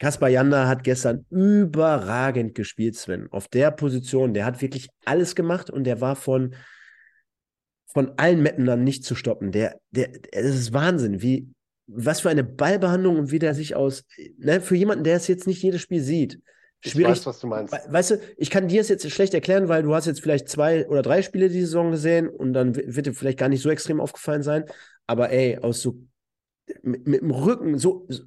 Kaspar 0.00 0.28
Janda 0.28 0.68
hat 0.68 0.84
gestern 0.84 1.26
überragend 1.30 2.54
gespielt, 2.54 2.94
Sven. 2.94 3.28
Auf 3.32 3.48
der 3.48 3.72
Position, 3.72 4.32
der 4.32 4.44
hat 4.44 4.62
wirklich 4.62 4.88
alles 5.04 5.34
gemacht 5.34 5.70
und 5.70 5.84
der 5.84 6.00
war 6.00 6.14
von, 6.14 6.54
von 7.92 8.12
allen 8.16 8.42
Mettenern 8.42 8.84
nicht 8.84 9.04
zu 9.04 9.14
stoppen. 9.14 9.50
Der, 9.52 9.78
der, 9.90 10.10
es 10.32 10.54
ist 10.54 10.72
Wahnsinn, 10.72 11.22
wie, 11.22 11.48
was 11.86 12.20
für 12.20 12.30
eine 12.30 12.44
Ballbehandlung 12.44 13.18
und 13.18 13.30
wie 13.30 13.38
der 13.38 13.54
sich 13.54 13.74
aus, 13.74 14.04
ne, 14.36 14.60
für 14.60 14.76
jemanden, 14.76 15.04
der 15.04 15.16
es 15.16 15.26
jetzt 15.26 15.46
nicht 15.46 15.62
jedes 15.62 15.80
Spiel 15.80 16.02
sieht, 16.02 16.40
schwierig. 16.84 17.12
Ich 17.12 17.18
weiß, 17.18 17.26
was 17.26 17.40
du 17.40 17.46
meinst. 17.46 17.72
Weißt 17.72 18.10
du, 18.10 18.20
ich 18.36 18.50
kann 18.50 18.68
dir 18.68 18.80
es 18.80 18.88
jetzt 18.88 19.10
schlecht 19.10 19.34
erklären, 19.34 19.68
weil 19.68 19.82
du 19.82 19.94
hast 19.94 20.06
jetzt 20.06 20.20
vielleicht 20.20 20.48
zwei 20.48 20.86
oder 20.88 21.02
drei 21.02 21.22
Spiele 21.22 21.48
die 21.48 21.62
Saison 21.62 21.90
gesehen 21.90 22.28
und 22.28 22.52
dann 22.52 22.76
wird 22.76 23.06
dir 23.06 23.14
vielleicht 23.14 23.38
gar 23.38 23.48
nicht 23.48 23.62
so 23.62 23.70
extrem 23.70 24.00
aufgefallen 24.00 24.42
sein. 24.42 24.64
Aber 25.06 25.30
ey, 25.30 25.58
aus 25.58 25.80
so 25.80 25.98
mit, 26.82 27.06
mit 27.06 27.22
dem 27.22 27.30
Rücken, 27.30 27.78
so, 27.78 28.06
so 28.08 28.22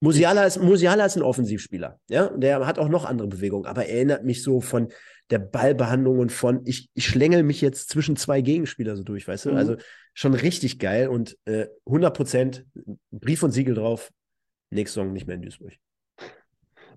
Musiala 0.00 0.44
ist, 0.44 0.60
Musiala 0.60 1.06
ist 1.06 1.16
ein 1.16 1.22
Offensivspieler, 1.22 1.98
ja, 2.08 2.28
der 2.36 2.66
hat 2.66 2.78
auch 2.78 2.88
noch 2.88 3.04
andere 3.04 3.28
Bewegungen, 3.28 3.66
aber 3.66 3.86
er 3.86 3.96
erinnert 3.96 4.24
mich 4.24 4.42
so 4.42 4.60
von 4.60 4.88
der 5.30 5.38
Ballbehandlung 5.38 6.18
und 6.18 6.32
von, 6.32 6.62
ich, 6.64 6.88
ich 6.94 7.06
schlängel 7.06 7.42
mich 7.42 7.60
jetzt 7.60 7.90
zwischen 7.90 8.16
zwei 8.16 8.40
Gegenspieler 8.40 8.96
so 8.96 9.02
durch, 9.02 9.28
weißt 9.28 9.46
du, 9.46 9.50
mhm. 9.50 9.56
also 9.56 9.76
schon 10.14 10.34
richtig 10.34 10.78
geil 10.78 11.08
und 11.08 11.36
äh, 11.44 11.66
100 11.86 12.16
Prozent 12.16 12.66
Brief 13.10 13.42
und 13.42 13.52
Siegel 13.52 13.74
drauf, 13.74 14.10
nächste 14.70 15.00
Saison 15.00 15.12
nicht 15.12 15.26
mehr 15.26 15.36
in 15.36 15.42
Duisburg. 15.42 15.74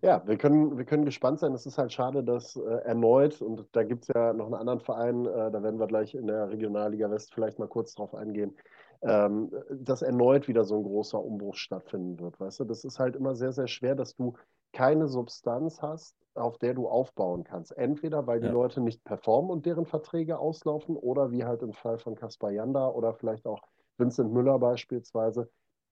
Ja, 0.03 0.25
wir 0.25 0.37
können, 0.37 0.77
wir 0.77 0.85
können 0.85 1.05
gespannt 1.05 1.39
sein. 1.39 1.53
Es 1.53 1.67
ist 1.67 1.77
halt 1.77 1.93
schade, 1.93 2.23
dass 2.23 2.55
äh, 2.55 2.61
erneut, 2.85 3.39
und 3.39 3.67
da 3.71 3.83
gibt 3.83 4.03
es 4.03 4.07
ja 4.07 4.33
noch 4.33 4.45
einen 4.45 4.55
anderen 4.55 4.79
Verein, 4.79 5.25
äh, 5.27 5.51
da 5.51 5.61
werden 5.61 5.79
wir 5.79 5.85
gleich 5.85 6.15
in 6.15 6.25
der 6.25 6.49
Regionalliga 6.49 7.11
West 7.11 7.35
vielleicht 7.35 7.59
mal 7.59 7.67
kurz 7.67 7.93
drauf 7.93 8.15
eingehen, 8.15 8.55
ähm, 9.03 9.51
dass 9.69 10.01
erneut 10.01 10.47
wieder 10.47 10.63
so 10.63 10.77
ein 10.77 10.83
großer 10.83 11.23
Umbruch 11.23 11.55
stattfinden 11.55 12.19
wird. 12.19 12.39
Weißt 12.39 12.59
du, 12.59 12.63
das 12.63 12.83
ist 12.83 12.97
halt 12.97 13.15
immer 13.15 13.35
sehr, 13.35 13.51
sehr 13.51 13.67
schwer, 13.67 13.93
dass 13.93 14.15
du 14.15 14.33
keine 14.73 15.07
Substanz 15.07 15.83
hast, 15.83 16.15
auf 16.35 16.57
der 16.57 16.73
du 16.73 16.87
aufbauen 16.87 17.43
kannst. 17.43 17.77
Entweder 17.77 18.27
weil 18.27 18.39
die 18.39 18.47
ja. 18.47 18.53
Leute 18.53 18.81
nicht 18.81 19.03
performen 19.03 19.51
und 19.51 19.65
deren 19.65 19.85
Verträge 19.85 20.39
auslaufen, 20.39 20.95
oder 20.95 21.31
wie 21.31 21.43
halt 21.43 21.61
im 21.61 21.73
Fall 21.73 21.97
von 21.97 22.15
Kaspar 22.15 22.51
Janda 22.51 22.89
oder 22.89 23.13
vielleicht 23.13 23.45
auch 23.45 23.61
Vincent 23.97 24.33
Müller 24.33 24.57
beispielsweise, 24.59 25.49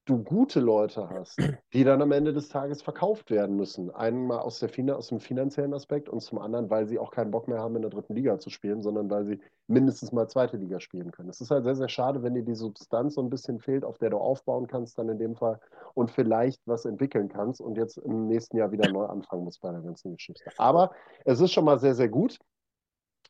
du 0.09 0.23
gute 0.23 0.59
Leute 0.59 1.09
hast, 1.09 1.39
die 1.73 1.83
dann 1.83 2.01
am 2.01 2.11
Ende 2.11 2.33
des 2.33 2.49
Tages 2.49 2.81
verkauft 2.81 3.29
werden 3.29 3.55
müssen. 3.55 3.91
Einmal 3.91 4.39
aus, 4.39 4.59
der, 4.59 4.97
aus 4.97 5.07
dem 5.07 5.19
finanziellen 5.19 5.73
Aspekt 5.73 6.09
und 6.09 6.21
zum 6.21 6.39
anderen, 6.39 6.69
weil 6.69 6.87
sie 6.87 6.97
auch 6.97 7.11
keinen 7.11 7.31
Bock 7.31 7.47
mehr 7.47 7.59
haben, 7.59 7.75
in 7.75 7.83
der 7.83 7.91
dritten 7.91 8.15
Liga 8.15 8.39
zu 8.39 8.49
spielen, 8.49 8.81
sondern 8.81 9.09
weil 9.09 9.25
sie 9.25 9.39
mindestens 9.67 10.11
mal 10.11 10.27
zweite 10.27 10.57
Liga 10.57 10.79
spielen 10.79 11.11
können. 11.11 11.29
Es 11.29 11.41
ist 11.41 11.51
halt 11.51 11.63
sehr, 11.63 11.75
sehr 11.75 11.89
schade, 11.89 12.23
wenn 12.23 12.33
dir 12.33 12.43
die 12.43 12.55
Substanz 12.55 13.15
so 13.15 13.21
ein 13.21 13.29
bisschen 13.29 13.59
fehlt, 13.59 13.85
auf 13.85 13.97
der 13.99 14.09
du 14.09 14.17
aufbauen 14.17 14.67
kannst, 14.67 14.97
dann 14.97 15.09
in 15.09 15.19
dem 15.19 15.35
Fall 15.35 15.59
und 15.93 16.09
vielleicht 16.11 16.61
was 16.65 16.85
entwickeln 16.85 17.29
kannst 17.29 17.61
und 17.61 17.77
jetzt 17.77 17.97
im 17.97 18.27
nächsten 18.27 18.57
Jahr 18.57 18.71
wieder 18.71 18.89
neu 18.91 19.05
anfangen 19.05 19.43
musst 19.43 19.61
bei 19.61 19.71
der 19.71 19.81
ganzen 19.81 20.13
Geschichte. 20.13 20.49
Aber 20.57 20.91
es 21.25 21.39
ist 21.39 21.53
schon 21.53 21.65
mal 21.65 21.79
sehr, 21.79 21.93
sehr 21.93 22.09
gut. 22.09 22.39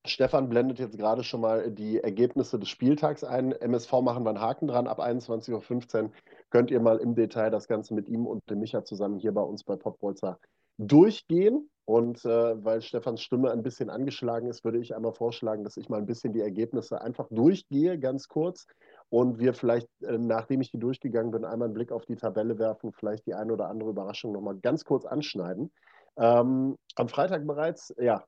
Stefan 0.05 0.47
blendet 0.47 0.79
jetzt 0.79 0.97
gerade 0.97 1.23
schon 1.23 1.41
mal 1.41 1.71
die 1.71 1.99
Ergebnisse 1.99 2.57
des 2.57 2.69
Spieltags 2.69 3.23
ein. 3.23 3.51
MSV 3.51 3.91
machen 4.01 4.23
wir 4.23 4.29
einen 4.29 4.41
Haken 4.41 4.67
dran. 4.67 4.87
Ab 4.87 4.99
21.15 4.99 6.03
Uhr 6.03 6.11
könnt 6.49 6.71
ihr 6.71 6.79
mal 6.79 6.97
im 6.97 7.15
Detail 7.15 7.49
das 7.49 7.67
Ganze 7.67 7.93
mit 7.93 8.07
ihm 8.09 8.25
und 8.25 8.49
dem 8.49 8.59
Micha 8.59 8.83
zusammen 8.83 9.17
hier 9.17 9.33
bei 9.33 9.41
uns 9.41 9.63
bei 9.63 9.75
Popbolzer 9.75 10.39
durchgehen. 10.77 11.69
Und 11.85 12.23
äh, 12.23 12.63
weil 12.63 12.81
Stefans 12.81 13.21
Stimme 13.21 13.51
ein 13.51 13.63
bisschen 13.63 13.89
angeschlagen 13.89 14.47
ist, 14.47 14.63
würde 14.63 14.77
ich 14.77 14.95
einmal 14.95 15.11
vorschlagen, 15.11 15.63
dass 15.63 15.75
ich 15.75 15.89
mal 15.89 15.97
ein 15.97 16.05
bisschen 16.05 16.33
die 16.33 16.41
Ergebnisse 16.41 17.01
einfach 17.01 17.27
durchgehe, 17.31 17.97
ganz 17.97 18.27
kurz. 18.27 18.67
Und 19.09 19.39
wir 19.39 19.55
vielleicht, 19.55 19.87
äh, 20.03 20.19
nachdem 20.19 20.61
ich 20.61 20.69
die 20.69 20.77
durchgegangen 20.77 21.31
bin, 21.31 21.45
einmal 21.45 21.65
einen 21.65 21.73
Blick 21.73 21.91
auf 21.91 22.05
die 22.05 22.15
Tabelle 22.15 22.59
werfen, 22.59 22.91
vielleicht 22.93 23.25
die 23.25 23.33
eine 23.33 23.53
oder 23.53 23.69
andere 23.69 23.89
Überraschung 23.89 24.33
nochmal 24.33 24.57
ganz 24.57 24.85
kurz 24.85 25.03
anschneiden. 25.05 25.71
Ähm, 26.15 26.75
am 26.95 27.09
Freitag 27.09 27.47
bereits, 27.47 27.93
ja, 27.97 28.23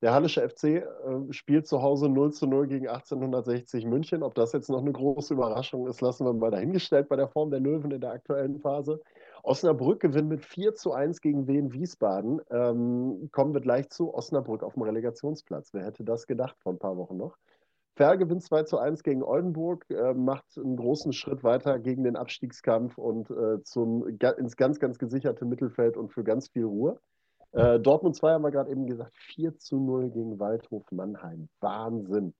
der 0.00 0.14
Hallische 0.14 0.48
FC 0.48 0.64
äh, 0.64 0.84
spielt 1.30 1.66
zu 1.66 1.82
Hause 1.82 2.08
0 2.08 2.32
zu 2.32 2.46
0 2.46 2.68
gegen 2.68 2.88
1860 2.88 3.84
München. 3.84 4.22
Ob 4.22 4.34
das 4.34 4.52
jetzt 4.52 4.70
noch 4.70 4.80
eine 4.80 4.92
große 4.92 5.34
Überraschung 5.34 5.88
ist, 5.88 6.00
lassen 6.00 6.24
wir 6.24 6.32
mal 6.32 6.50
dahingestellt 6.50 7.08
bei 7.08 7.16
der 7.16 7.28
Form 7.28 7.50
der 7.50 7.60
Löwen 7.60 7.90
in 7.90 8.00
der 8.00 8.12
aktuellen 8.12 8.60
Phase. 8.60 9.00
Osnabrück 9.42 10.00
gewinnt 10.00 10.28
mit 10.28 10.44
4 10.44 10.74
zu 10.74 10.92
1 10.92 11.20
gegen 11.20 11.48
Wien 11.48 11.72
Wiesbaden. 11.72 12.40
Ähm, 12.50 13.28
kommen 13.32 13.54
wir 13.54 13.60
gleich 13.60 13.88
zu 13.90 14.14
Osnabrück 14.14 14.62
auf 14.62 14.74
dem 14.74 14.82
Relegationsplatz. 14.82 15.70
Wer 15.72 15.84
hätte 15.86 16.04
das 16.04 16.26
gedacht 16.26 16.56
vor 16.60 16.72
ein 16.72 16.78
paar 16.78 16.96
Wochen 16.96 17.16
noch? 17.16 17.36
Ferl 17.96 18.18
gewinnt 18.18 18.44
2 18.44 18.62
zu 18.62 18.78
1 18.78 19.02
gegen 19.02 19.24
Oldenburg, 19.24 19.84
äh, 19.90 20.14
macht 20.14 20.44
einen 20.56 20.76
großen 20.76 21.12
Schritt 21.12 21.42
weiter 21.42 21.80
gegen 21.80 22.04
den 22.04 22.14
Abstiegskampf 22.14 22.96
und 22.96 23.28
äh, 23.30 23.60
zum, 23.64 24.06
ins 24.06 24.56
ganz, 24.56 24.78
ganz 24.78 25.00
gesicherte 25.00 25.44
Mittelfeld 25.44 25.96
und 25.96 26.12
für 26.12 26.22
ganz 26.22 26.46
viel 26.48 26.64
Ruhe. 26.64 27.00
Äh, 27.52 27.80
Dortmund 27.80 28.16
2 28.16 28.32
haben 28.32 28.42
wir 28.42 28.50
gerade 28.50 28.70
eben 28.70 28.86
gesagt, 28.86 29.16
4 29.16 29.56
zu 29.58 29.76
0 29.78 30.10
gegen 30.10 30.38
Waldhof 30.38 30.84
Mannheim. 30.90 31.48
Wahnsinn. 31.60 32.34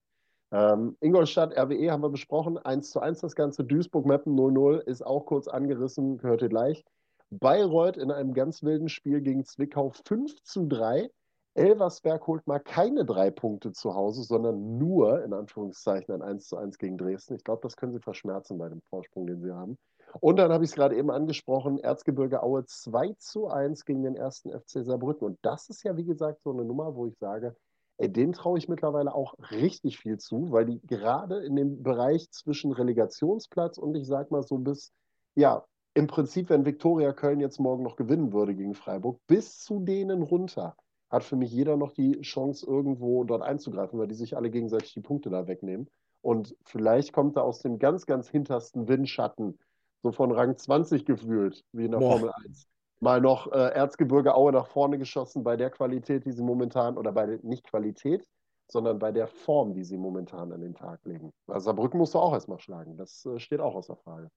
Ähm, 0.51 0.97
Ingolstadt, 1.01 1.57
RWE 1.57 1.91
haben 1.91 2.03
wir 2.03 2.09
besprochen, 2.09 2.59
1 2.59 2.91
zu 2.91 3.01
1 3.01 3.21
das 3.21 3.35
Ganze. 3.35 3.65
Duisburg-Meppen 3.65 4.35
0-0 4.35 4.79
ist 4.81 5.05
auch 5.05 5.27
kurz 5.27 5.49
angerissen, 5.49 6.19
gehört 6.19 6.43
ihr 6.43 6.49
gleich. 6.49 6.85
Bayreuth 7.31 7.99
in 7.99 8.11
einem 8.11 8.33
ganz 8.33 8.63
wilden 8.63 8.89
Spiel 8.89 9.21
gegen 9.21 9.45
Zwickau 9.45 9.91
5 9.91 10.43
zu 10.43 10.67
3. 10.67 11.11
Elversberg 11.55 12.27
holt 12.27 12.47
mal 12.47 12.61
keine 12.61 13.05
drei 13.05 13.31
Punkte 13.31 13.73
zu 13.73 13.95
Hause, 13.95 14.23
sondern 14.23 14.79
nur, 14.79 15.25
in 15.25 15.33
Anführungszeichen, 15.35 16.15
ein 16.15 16.23
1 16.23 16.49
zu 16.49 16.57
1 16.57 16.79
gegen 16.79 16.97
Dresden. 16.97 17.35
Ich 17.35 17.45
glaube, 17.45 17.61
das 17.63 17.77
können 17.77 17.93
sie 17.93 18.01
verschmerzen 18.01 18.59
bei 18.59 18.69
dem 18.69 18.81
Vorsprung, 18.83 19.27
den 19.27 19.43
sie 19.43 19.53
haben. 19.53 19.77
Und 20.21 20.39
dann 20.39 20.53
habe 20.53 20.65
ich 20.65 20.71
es 20.71 20.77
gerade 20.77 20.97
eben 20.97 21.11
angesprochen, 21.11 21.79
Erzgebirge 21.79 22.43
Aue 22.43 22.65
2 22.65 23.15
zu 23.19 23.49
1 23.49 23.85
gegen 23.85 24.03
den 24.03 24.17
ersten 24.17 24.51
FC 24.51 24.85
Saarbrücken. 24.85 25.27
Und 25.27 25.39
das 25.43 25.69
ist 25.69 25.83
ja, 25.83 25.97
wie 25.97 26.05
gesagt, 26.05 26.43
so 26.43 26.51
eine 26.51 26.65
Nummer, 26.65 26.95
wo 26.95 27.07
ich 27.07 27.17
sage, 27.19 27.57
ey, 27.99 28.11
denen 28.11 28.33
traue 28.33 28.59
ich 28.59 28.69
mittlerweile 28.69 29.15
auch 29.15 29.35
richtig 29.51 29.99
viel 29.99 30.19
zu, 30.19 30.51
weil 30.51 30.67
die 30.67 30.81
gerade 30.87 31.39
in 31.45 31.57
dem 31.57 31.83
Bereich 31.83 32.31
zwischen 32.31 32.73
Relegationsplatz 32.73 33.79
und 33.79 33.95
ich 33.97 34.07
sag 34.07 34.31
mal 34.31 34.43
so 34.43 34.59
bis, 34.59 34.93
ja, 35.35 35.65
im 35.95 36.07
Prinzip, 36.07 36.49
wenn 36.49 36.65
Viktoria 36.65 37.13
Köln 37.13 37.41
jetzt 37.41 37.59
morgen 37.59 37.83
noch 37.83 37.97
gewinnen 37.97 38.33
würde 38.33 38.55
gegen 38.55 38.75
Freiburg, 38.75 39.19
bis 39.27 39.59
zu 39.59 39.81
denen 39.81 40.23
runter 40.23 40.77
hat 41.11 41.25
für 41.25 41.37
mich 41.37 41.51
jeder 41.51 41.77
noch 41.77 41.93
die 41.93 42.21
Chance, 42.21 42.67
irgendwo 42.67 43.25
dort 43.25 43.43
einzugreifen, 43.43 43.99
weil 43.99 44.09
die 44.09 44.15
sich 44.15 44.37
alle 44.37 44.51
gegenseitig 44.51 44.93
die 44.93 45.01
Punkte 45.01 45.31
da 45.31 45.47
wegnehmen. 45.49 45.89
Und 46.21 46.55
vielleicht 46.65 47.13
kommt 47.13 47.37
da 47.37 47.41
aus 47.41 47.61
dem 47.61 47.79
ganz, 47.79 48.07
ganz 48.07 48.29
hintersten 48.29 48.89
Windschatten 48.89 49.59
so 50.03 50.13
von 50.13 50.33
Rang 50.33 50.57
20 50.57 51.05
gefühlt, 51.05 51.65
wie 51.73 51.85
in 51.85 51.93
der 51.93 51.99
Boah. 51.99 52.19
Formel 52.19 52.33
1. 52.47 52.69
Mal 53.01 53.21
noch 53.21 53.53
äh, 53.53 53.73
Erzgebirge 53.75 54.35
Aue 54.35 54.53
nach 54.53 54.67
vorne 54.67 54.99
geschossen 54.99 55.45
bei 55.45 55.57
der 55.57 55.71
Qualität, 55.71 56.25
die 56.25 56.33
sie 56.33 56.43
momentan, 56.43 56.97
oder 56.97 57.13
bei 57.13 57.27
der, 57.27 57.39
nicht 57.43 57.65
Qualität, 57.65 58.27
sondern 58.71 58.99
bei 58.99 59.13
der 59.13 59.29
Form, 59.29 59.75
die 59.75 59.85
sie 59.85 59.97
momentan 59.97 60.53
an 60.53 60.61
den 60.61 60.75
Tag 60.75 61.01
legen. 61.05 61.33
Also 61.47 61.67
Saarbrücken 61.67 61.99
musst 61.99 62.15
du 62.15 62.19
auch 62.19 62.33
erstmal 62.33 62.59
schlagen. 62.59 62.97
Das 62.97 63.25
äh, 63.25 63.39
steht 63.39 63.61
auch 63.61 63.75
außer 63.75 63.97
Frage. 63.97 64.31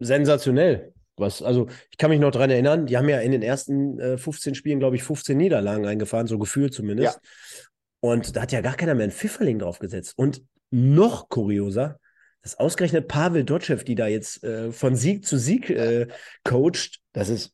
Sensationell. 0.00 0.92
Was, 1.16 1.42
also, 1.42 1.68
ich 1.90 1.96
kann 1.96 2.10
mich 2.10 2.18
noch 2.18 2.32
daran 2.32 2.50
erinnern, 2.50 2.86
die 2.86 2.96
haben 2.96 3.08
ja 3.08 3.20
in 3.20 3.30
den 3.30 3.42
ersten 3.42 4.00
äh, 4.00 4.18
15 4.18 4.56
Spielen, 4.56 4.80
glaube 4.80 4.96
ich, 4.96 5.04
15 5.04 5.36
Niederlagen 5.36 5.86
eingefahren, 5.86 6.26
so 6.26 6.38
gefühlt 6.38 6.74
zumindest. 6.74 7.20
Ja. 7.22 7.68
Und 8.00 8.34
da 8.34 8.42
hat 8.42 8.52
ja 8.52 8.60
gar 8.60 8.74
keiner 8.74 8.94
mehr 8.94 9.04
einen 9.04 9.12
Pfifferling 9.12 9.60
draufgesetzt. 9.60 10.14
Und 10.16 10.42
noch 10.70 11.28
kurioser, 11.28 12.00
dass 12.44 12.58
ausgerechnet 12.58 13.08
Pavel 13.08 13.42
Dotschew, 13.42 13.82
die 13.84 13.94
da 13.94 14.06
jetzt 14.06 14.44
äh, 14.44 14.70
von 14.70 14.94
Sieg 14.94 15.26
zu 15.26 15.38
Sieg 15.38 15.70
äh, 15.70 16.06
coacht, 16.44 17.00
das 17.12 17.30
ist, 17.30 17.52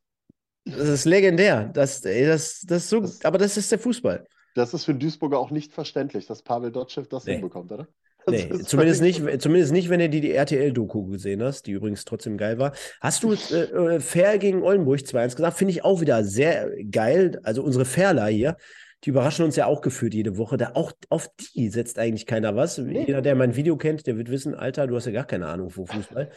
das 0.65 0.89
ist 0.89 1.05
legendär. 1.05 1.71
Das, 1.73 2.05
ey, 2.05 2.27
das, 2.27 2.63
das 2.63 2.91
so, 2.91 3.01
das, 3.01 3.25
aber 3.25 3.39
das 3.39 3.57
ist 3.57 3.71
der 3.71 3.79
Fußball. 3.79 4.27
Das 4.57 4.75
ist 4.75 4.85
für 4.85 4.95
Duisburger 4.95 5.39
auch 5.39 5.53
nicht 5.53 5.73
verständlich, 5.73 6.27
dass 6.27 6.43
Pavel 6.43 6.73
Dotschew 6.73 7.05
das 7.09 7.25
nee. 7.25 7.35
hinbekommt, 7.35 7.73
oder? 7.73 7.89
Nee, 8.29 8.51
zumindest 8.67 9.01
nicht, 9.01 9.41
zumindest 9.41 9.73
nicht, 9.73 9.89
wenn 9.89 9.99
du 9.99 10.09
die, 10.11 10.21
die 10.21 10.33
RTL-Doku 10.33 11.07
gesehen 11.07 11.43
hast, 11.43 11.67
die 11.67 11.73
übrigens 11.73 12.05
trotzdem 12.05 12.37
geil 12.37 12.59
war. 12.59 12.73
Hast 13.01 13.23
du 13.23 13.33
äh, 13.33 13.95
äh 13.95 14.01
Fair 14.01 14.37
gegen 14.37 14.63
Oldenburg 14.63 15.01
2-1 15.01 15.37
gesagt? 15.37 15.57
Finde 15.57 15.73
ich 15.73 15.85
auch 15.85 16.03
wieder 16.03 16.23
sehr 16.23 16.71
geil. 16.91 17.41
Also 17.45 17.63
unsere 17.63 17.87
Fairler 17.87 18.27
hier, 18.27 18.57
die 19.05 19.11
überraschen 19.11 19.45
uns 19.45 19.57
ja 19.57 19.67
auch 19.67 19.81
gefühlt 19.81 20.15
jede 20.15 20.37
Woche. 20.37 20.57
Da 20.57 20.73
auch 20.75 20.93
auf 21.09 21.31
die 21.55 21.69
setzt 21.69 21.99
eigentlich 21.99 22.27
keiner 22.27 22.57
was. 22.57 22.79
Nee. 22.79 23.07
Jeder, 23.07 23.23
der 23.23 23.35
mein 23.35 23.57
Video 23.57 23.77
kennt, 23.77 24.07
der 24.07 24.17
wird 24.17 24.31
wissen, 24.31 24.55
Alter, 24.55 24.87
du 24.87 24.97
hast 24.97 25.07
ja 25.07 25.13
gar 25.13 25.25
keine 25.25 25.47
Ahnung 25.47 25.71
von 25.71 25.87
Fußball. 25.87 26.31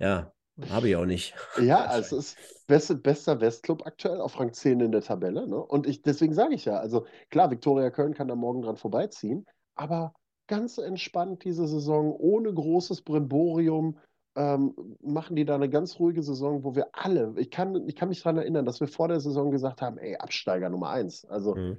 Ja, 0.00 0.32
habe 0.70 0.88
ich 0.88 0.96
auch 0.96 1.06
nicht. 1.06 1.34
Ja, 1.60 1.84
also 1.86 2.18
es 2.18 2.34
ist 2.34 2.66
beste, 2.66 2.96
bester 2.96 3.40
Westclub 3.40 3.86
aktuell 3.86 4.20
auf 4.20 4.38
Rang 4.38 4.52
10 4.52 4.80
in 4.80 4.92
der 4.92 5.02
Tabelle. 5.02 5.46
Ne? 5.46 5.56
Und 5.56 5.86
ich, 5.86 6.02
deswegen 6.02 6.34
sage 6.34 6.54
ich 6.54 6.64
ja, 6.64 6.78
also 6.78 7.06
klar, 7.30 7.50
Viktoria 7.50 7.90
Köln 7.90 8.14
kann 8.14 8.28
da 8.28 8.34
morgen 8.34 8.62
dran 8.62 8.76
vorbeiziehen, 8.76 9.46
aber 9.74 10.12
ganz 10.48 10.78
entspannt 10.78 11.44
diese 11.44 11.68
Saison, 11.68 12.12
ohne 12.12 12.52
großes 12.52 13.02
Brimborium. 13.02 13.98
Ähm, 14.38 14.72
machen 15.02 15.34
die 15.34 15.44
da 15.44 15.56
eine 15.56 15.68
ganz 15.68 15.98
ruhige 15.98 16.22
Saison, 16.22 16.62
wo 16.62 16.76
wir 16.76 16.86
alle, 16.92 17.34
ich 17.38 17.50
kann, 17.50 17.88
ich 17.88 17.96
kann 17.96 18.08
mich 18.08 18.22
daran 18.22 18.36
erinnern, 18.36 18.64
dass 18.64 18.78
wir 18.78 18.86
vor 18.86 19.08
der 19.08 19.18
Saison 19.18 19.50
gesagt 19.50 19.82
haben, 19.82 19.98
ey, 19.98 20.14
Absteiger 20.16 20.70
Nummer 20.70 20.90
eins. 20.90 21.24
Also 21.24 21.56
mhm. 21.56 21.78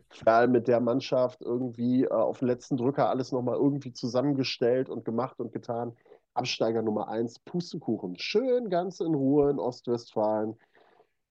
mit 0.51 0.68
der 0.68 0.82
Mannschaft 0.82 1.41
irgendwie 1.41 2.03
äh, 2.03 2.10
auf 2.10 2.39
den 2.39 2.49
letzten 2.49 2.76
Drücker 2.76 3.10
alles 3.10 3.32
nochmal 3.32 3.55
irgendwie 3.55 3.93
zusammengestellt 3.93 4.89
und 4.89 5.05
gemacht 5.05 5.39
und 5.39 5.53
getan. 5.53 5.93
Absteiger 6.34 6.82
Nummer 6.82 7.07
eins, 7.07 7.39
Pustekuchen. 7.39 8.20
Schön 8.20 8.70
ganz 8.70 8.99
in 8.99 9.16
Ruhe 9.16 9.49
in 9.49 9.57
Ostwestfalen. 9.57 10.55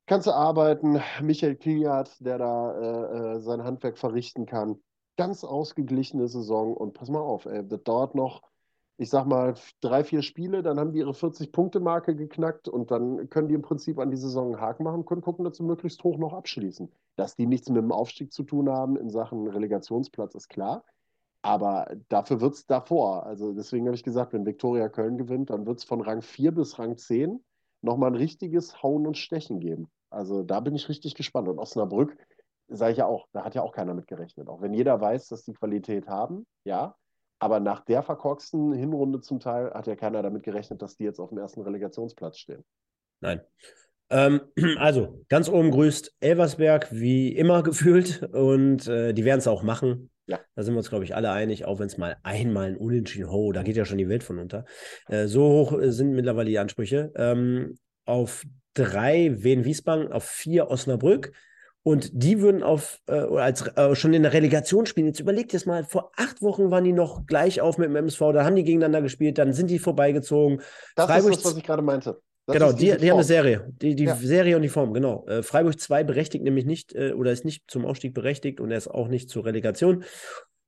Kannst 0.06 0.26
du 0.26 0.32
arbeiten. 0.32 0.98
Michael 1.20 1.56
Kiliat, 1.56 2.16
der 2.20 2.38
da 2.38 2.72
äh, 2.72 3.36
äh, 3.36 3.40
sein 3.40 3.64
Handwerk 3.64 3.98
verrichten 3.98 4.46
kann. 4.46 4.80
Ganz 5.18 5.44
ausgeglichene 5.44 6.26
Saison 6.26 6.74
und 6.74 6.94
pass 6.94 7.10
mal 7.10 7.20
auf, 7.20 7.44
ey, 7.44 7.68
das 7.68 7.82
dauert 7.82 8.14
noch 8.14 8.40
ich 8.98 9.10
sag 9.10 9.26
mal, 9.26 9.54
drei, 9.80 10.02
vier 10.02 10.22
Spiele, 10.22 10.62
dann 10.62 10.78
haben 10.78 10.92
die 10.92 10.98
ihre 10.98 11.12
40-Punkte-Marke 11.12 12.16
geknackt 12.16 12.68
und 12.68 12.90
dann 12.90 13.30
können 13.30 13.46
die 13.46 13.54
im 13.54 13.62
Prinzip 13.62 13.98
an 14.00 14.10
die 14.10 14.16
Saison 14.16 14.48
einen 14.48 14.60
Haken 14.60 14.82
machen, 14.82 15.04
können 15.04 15.22
gucken, 15.22 15.44
dass 15.44 15.56
sie 15.56 15.62
möglichst 15.62 16.02
hoch 16.02 16.18
noch 16.18 16.32
abschließen. 16.32 16.90
Dass 17.14 17.36
die 17.36 17.46
nichts 17.46 17.68
mit 17.68 17.78
dem 17.80 17.92
Aufstieg 17.92 18.32
zu 18.32 18.42
tun 18.42 18.68
haben 18.68 18.96
in 18.96 19.08
Sachen 19.08 19.46
Relegationsplatz, 19.46 20.34
ist 20.34 20.48
klar. 20.48 20.84
Aber 21.42 21.94
dafür 22.08 22.40
wird 22.40 22.54
es 22.54 22.66
davor. 22.66 23.24
Also 23.24 23.52
deswegen 23.52 23.86
habe 23.86 23.94
ich 23.94 24.02
gesagt, 24.02 24.32
wenn 24.32 24.44
Viktoria 24.44 24.88
Köln 24.88 25.16
gewinnt, 25.16 25.50
dann 25.50 25.64
wird 25.64 25.78
es 25.78 25.84
von 25.84 26.00
Rang 26.00 26.20
4 26.20 26.50
bis 26.52 26.80
Rang 26.80 26.96
10 26.96 27.44
nochmal 27.82 28.10
ein 28.10 28.16
richtiges 28.16 28.82
Hauen 28.82 29.06
und 29.06 29.16
Stechen 29.16 29.60
geben. 29.60 29.88
Also 30.10 30.42
da 30.42 30.58
bin 30.58 30.74
ich 30.74 30.88
richtig 30.88 31.14
gespannt. 31.14 31.46
Und 31.46 31.60
Osnabrück, 31.60 32.16
sage 32.66 32.92
ich 32.92 32.98
ja 32.98 33.06
auch, 33.06 33.28
da 33.32 33.44
hat 33.44 33.54
ja 33.54 33.62
auch 33.62 33.72
keiner 33.72 33.94
mit 33.94 34.08
gerechnet. 34.08 34.48
Auch 34.48 34.60
wenn 34.60 34.74
jeder 34.74 35.00
weiß, 35.00 35.28
dass 35.28 35.44
die 35.44 35.52
Qualität 35.52 36.08
haben, 36.08 36.46
ja, 36.64 36.96
aber 37.38 37.60
nach 37.60 37.84
der 37.84 38.02
verkorksten 38.02 38.72
Hinrunde 38.72 39.20
zum 39.20 39.40
Teil 39.40 39.72
hat 39.72 39.86
ja 39.86 39.96
keiner 39.96 40.22
damit 40.22 40.42
gerechnet, 40.42 40.82
dass 40.82 40.96
die 40.96 41.04
jetzt 41.04 41.20
auf 41.20 41.28
dem 41.30 41.38
ersten 41.38 41.62
Relegationsplatz 41.62 42.38
stehen. 42.38 42.64
Nein. 43.20 43.40
Ähm, 44.10 44.40
also, 44.78 45.24
ganz 45.28 45.48
oben 45.48 45.70
grüßt 45.70 46.16
Elversberg, 46.20 46.88
wie 46.90 47.34
immer 47.34 47.62
gefühlt. 47.64 48.22
Und 48.32 48.88
äh, 48.88 49.12
die 49.12 49.24
werden 49.24 49.38
es 49.38 49.48
auch 49.48 49.62
machen. 49.62 50.10
Ja. 50.26 50.40
Da 50.54 50.62
sind 50.62 50.74
wir 50.74 50.78
uns, 50.78 50.90
glaube 50.90 51.04
ich, 51.04 51.14
alle 51.14 51.30
einig, 51.30 51.64
auch 51.64 51.78
wenn 51.78 51.86
es 51.86 51.96
mal 51.96 52.16
einmal 52.22 52.66
ein 52.66 52.76
Unentschieden, 52.76 53.30
ho, 53.30 53.52
da 53.52 53.62
geht 53.62 53.76
ja 53.76 53.86
schon 53.86 53.98
die 53.98 54.08
Welt 54.08 54.22
von 54.22 54.38
unter. 54.38 54.66
Äh, 55.08 55.26
so 55.26 55.42
hoch 55.42 55.72
äh, 55.78 55.90
sind 55.90 56.12
mittlerweile 56.12 56.50
die 56.50 56.58
Ansprüche. 56.58 57.12
Ähm, 57.16 57.78
auf 58.04 58.44
drei 58.74 59.42
Wien 59.42 59.64
Wiesbaden, 59.64 60.12
auf 60.12 60.24
vier 60.24 60.70
Osnabrück, 60.70 61.32
und 61.82 62.10
die 62.12 62.40
würden 62.40 62.62
auf, 62.62 63.00
äh, 63.08 63.12
als, 63.12 63.66
äh, 63.76 63.94
schon 63.94 64.12
in 64.12 64.22
der 64.22 64.32
Relegation 64.32 64.86
spielen. 64.86 65.06
Jetzt 65.06 65.20
überlegt 65.20 65.52
ihr 65.52 65.58
es 65.58 65.66
mal, 65.66 65.84
vor 65.84 66.12
acht 66.16 66.42
Wochen 66.42 66.70
waren 66.70 66.84
die 66.84 66.92
noch 66.92 67.26
gleich 67.26 67.60
auf 67.60 67.78
mit 67.78 67.88
dem 67.88 67.96
MSV, 67.96 68.20
da 68.32 68.44
haben 68.44 68.56
die 68.56 68.64
gegeneinander 68.64 69.02
gespielt, 69.02 69.38
dann 69.38 69.52
sind 69.52 69.70
die 69.70 69.78
vorbeigezogen. 69.78 70.60
Das 70.96 71.06
Freiburg, 71.06 71.32
ist 71.32 71.44
das, 71.44 71.52
was 71.52 71.58
ich 71.58 71.64
gerade 71.64 71.82
meinte. 71.82 72.20
Das 72.46 72.56
genau, 72.56 72.72
die, 72.72 72.96
die 72.96 73.10
haben 73.10 73.18
eine 73.18 73.24
Serie. 73.24 73.68
Die, 73.82 73.94
die 73.94 74.04
ja. 74.04 74.16
Serie 74.16 74.56
und 74.56 74.62
die 74.62 74.70
Form, 74.70 74.94
genau. 74.94 75.26
Äh, 75.26 75.42
Freiburg 75.42 75.78
2 75.78 76.04
berechtigt 76.04 76.44
nämlich 76.44 76.64
nicht 76.64 76.94
äh, 76.94 77.12
oder 77.12 77.30
ist 77.30 77.44
nicht 77.44 77.70
zum 77.70 77.84
Aufstieg 77.84 78.14
berechtigt 78.14 78.58
und 78.58 78.70
er 78.70 78.78
ist 78.78 78.88
auch 78.88 79.08
nicht 79.08 79.28
zur 79.28 79.44
Relegation. 79.44 80.04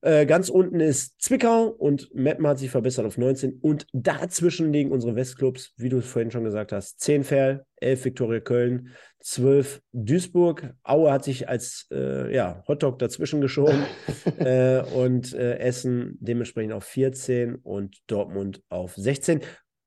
Äh, 0.01 0.25
ganz 0.25 0.49
unten 0.49 0.79
ist 0.79 1.21
Zwickau 1.21 1.67
und 1.67 2.13
Meppen 2.13 2.47
hat 2.47 2.57
sich 2.57 2.71
verbessert 2.71 3.05
auf 3.05 3.17
19. 3.17 3.59
Und 3.61 3.85
dazwischen 3.93 4.73
liegen 4.73 4.91
unsere 4.91 5.15
Westclubs, 5.15 5.73
wie 5.77 5.89
du 5.89 6.01
vorhin 6.01 6.31
schon 6.31 6.43
gesagt 6.43 6.71
hast. 6.71 6.99
10 6.99 7.23
Ferl, 7.23 7.65
11 7.77 8.05
Viktoria 8.05 8.39
Köln, 8.39 8.89
12 9.21 9.81
Duisburg. 9.93 10.73
Aue 10.83 11.11
hat 11.11 11.23
sich 11.23 11.47
als 11.47 11.87
äh, 11.91 12.33
ja, 12.33 12.63
Hotdog 12.67 12.99
dazwischen 12.99 13.41
geschoben. 13.41 13.83
äh, 14.39 14.81
und 14.81 15.33
äh, 15.33 15.57
Essen 15.59 16.17
dementsprechend 16.19 16.73
auf 16.73 16.83
14 16.83 17.55
und 17.55 17.97
Dortmund 18.07 18.61
auf 18.69 18.95
16 18.95 19.41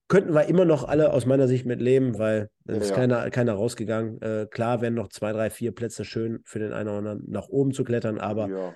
könnten 0.06 0.34
wir 0.34 0.46
immer 0.46 0.66
noch 0.66 0.84
alle 0.84 1.12
aus 1.12 1.24
meiner 1.24 1.48
Sicht 1.48 1.64
mit 1.64 1.80
leben, 1.80 2.18
weil 2.18 2.50
dann 2.64 2.80
ist 2.80 2.90
ja. 2.90 2.96
keiner, 2.96 3.30
keiner 3.30 3.54
rausgegangen. 3.54 4.20
Äh, 4.20 4.46
klar 4.50 4.82
wären 4.82 4.94
noch 4.94 5.08
zwei, 5.08 5.32
drei, 5.32 5.48
vier 5.50 5.72
Plätze 5.72 6.04
schön 6.04 6.40
für 6.44 6.58
den 6.58 6.72
einen 6.72 6.88
oder 6.88 6.98
anderen 6.98 7.24
nach 7.26 7.48
oben 7.48 7.72
zu 7.72 7.84
klettern, 7.84 8.18
aber 8.18 8.48
ja. 8.48 8.74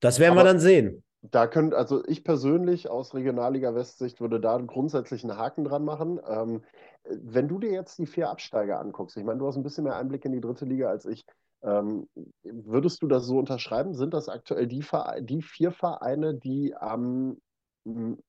Das 0.00 0.18
werden 0.18 0.32
Aber 0.32 0.40
wir 0.40 0.52
dann 0.52 0.60
sehen. 0.60 1.02
Da 1.22 1.46
können, 1.46 1.74
also 1.74 2.02
ich 2.06 2.24
persönlich 2.24 2.88
aus 2.88 3.14
Regionalliga 3.14 3.74
Westsicht 3.74 4.20
würde 4.20 4.40
da 4.40 4.56
grundsätzlich 4.58 5.22
einen 5.22 5.36
Haken 5.36 5.64
dran 5.64 5.84
machen. 5.84 6.18
Ähm, 6.26 6.62
wenn 7.04 7.46
du 7.46 7.58
dir 7.58 7.70
jetzt 7.72 7.98
die 7.98 8.06
vier 8.06 8.30
Absteiger 8.30 8.80
anguckst, 8.80 9.16
ich 9.16 9.24
meine, 9.24 9.38
du 9.38 9.46
hast 9.46 9.56
ein 9.56 9.62
bisschen 9.62 9.84
mehr 9.84 9.96
Einblick 9.96 10.24
in 10.24 10.32
die 10.32 10.40
dritte 10.40 10.64
Liga 10.64 10.88
als 10.88 11.04
ich. 11.04 11.24
Ähm, 11.62 12.08
würdest 12.42 13.02
du 13.02 13.06
das 13.06 13.26
so 13.26 13.38
unterschreiben? 13.38 13.94
Sind 13.94 14.14
das 14.14 14.30
aktuell 14.30 14.66
die, 14.66 14.82
die 15.20 15.42
vier 15.42 15.72
Vereine, 15.72 16.34
die 16.34 16.74
am 16.74 17.36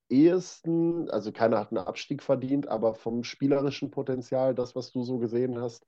ehesten, 0.10 1.10
also 1.10 1.32
keiner 1.32 1.60
hat 1.60 1.72
einen 1.72 1.86
Abstieg 1.86 2.24
verdient, 2.24 2.68
aber 2.68 2.96
vom 2.96 3.24
spielerischen 3.24 3.92
Potenzial, 3.92 4.56
das, 4.56 4.76
was 4.76 4.92
du 4.92 5.04
so 5.04 5.18
gesehen 5.18 5.60
hast, 5.62 5.86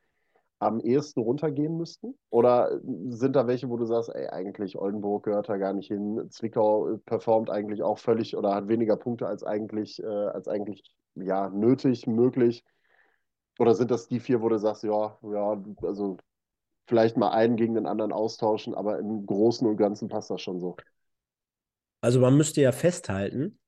am 0.60 0.80
ehesten 0.80 1.22
runtergehen 1.22 1.78
müssten? 1.78 2.18
Oder 2.30 2.80
sind 3.10 3.36
da 3.36 3.48
welche, 3.48 3.70
wo 3.70 3.78
du 3.78 3.86
sagst, 3.86 4.10
ey, 4.14 4.28
eigentlich 4.28 4.78
Oldenburg 4.78 5.26
gehört 5.26 5.50
da 5.50 5.58
gar 5.58 5.74
nicht 5.74 5.88
hin, 5.88 6.28
Zwickau 6.30 7.00
performt 7.06 7.50
eigentlich 7.50 7.84
auch 7.84 7.98
völlig 7.98 8.36
oder 8.38 8.56
hat 8.56 8.68
weniger 8.68 8.96
Punkte 8.96 9.28
als 9.28 9.44
eigentlich, 9.44 10.02
äh, 10.02 10.06
als 10.06 10.48
eigentlich 10.48 10.84
ja, 11.16 11.50
nötig, 11.50 12.08
möglich? 12.08 12.64
Oder 13.60 13.76
sind 13.76 13.92
das 13.92 14.08
die 14.08 14.20
vier, 14.20 14.42
wo 14.42 14.50
du 14.50 14.58
sagst, 14.58 14.84
ja, 14.84 15.18
ja, 15.22 15.64
also 15.84 16.18
vielleicht 16.88 17.18
mal 17.18 17.32
einen 17.32 17.56
gegen 17.56 17.76
den 17.76 17.86
anderen 17.86 18.12
austauschen, 18.12 18.74
aber 18.74 19.00
im 19.00 19.26
Großen 19.26 19.68
und 19.68 19.78
Ganzen 19.78 20.08
passt 20.08 20.30
das 20.30 20.42
schon 20.42 20.60
so? 20.60 20.76
Also 22.02 22.20
man 22.20 22.36
müsste 22.36 22.62
ja 22.62 22.72
festhalten, 22.72 23.60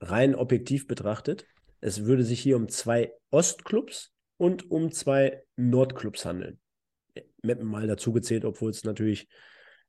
rein 0.00 0.34
objektiv 0.34 0.86
betrachtet, 0.86 1.46
es 1.80 2.04
würde 2.04 2.24
sich 2.24 2.40
hier 2.40 2.56
um 2.56 2.68
zwei 2.68 3.14
Ostclubs 3.30 4.12
und 4.40 4.70
um 4.70 4.90
zwei 4.90 5.42
Nordclubs 5.56 6.24
handeln. 6.24 6.58
Meppen 7.42 7.66
mal 7.66 7.86
dazu 7.86 8.10
gezählt, 8.12 8.46
obwohl 8.46 8.70
es 8.70 8.84
natürlich 8.84 9.28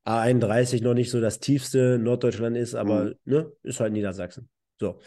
A31 0.05 0.83
noch 0.83 0.93
nicht 0.93 1.09
so 1.09 1.21
das 1.21 1.39
tiefste 1.39 1.97
Norddeutschland 1.97 2.57
ist, 2.57 2.75
aber 2.75 3.05
mhm. 3.05 3.15
ne, 3.23 3.51
ist 3.63 3.79
halt 3.79 3.93
Niedersachsen. 3.93 4.49
So. 4.77 4.99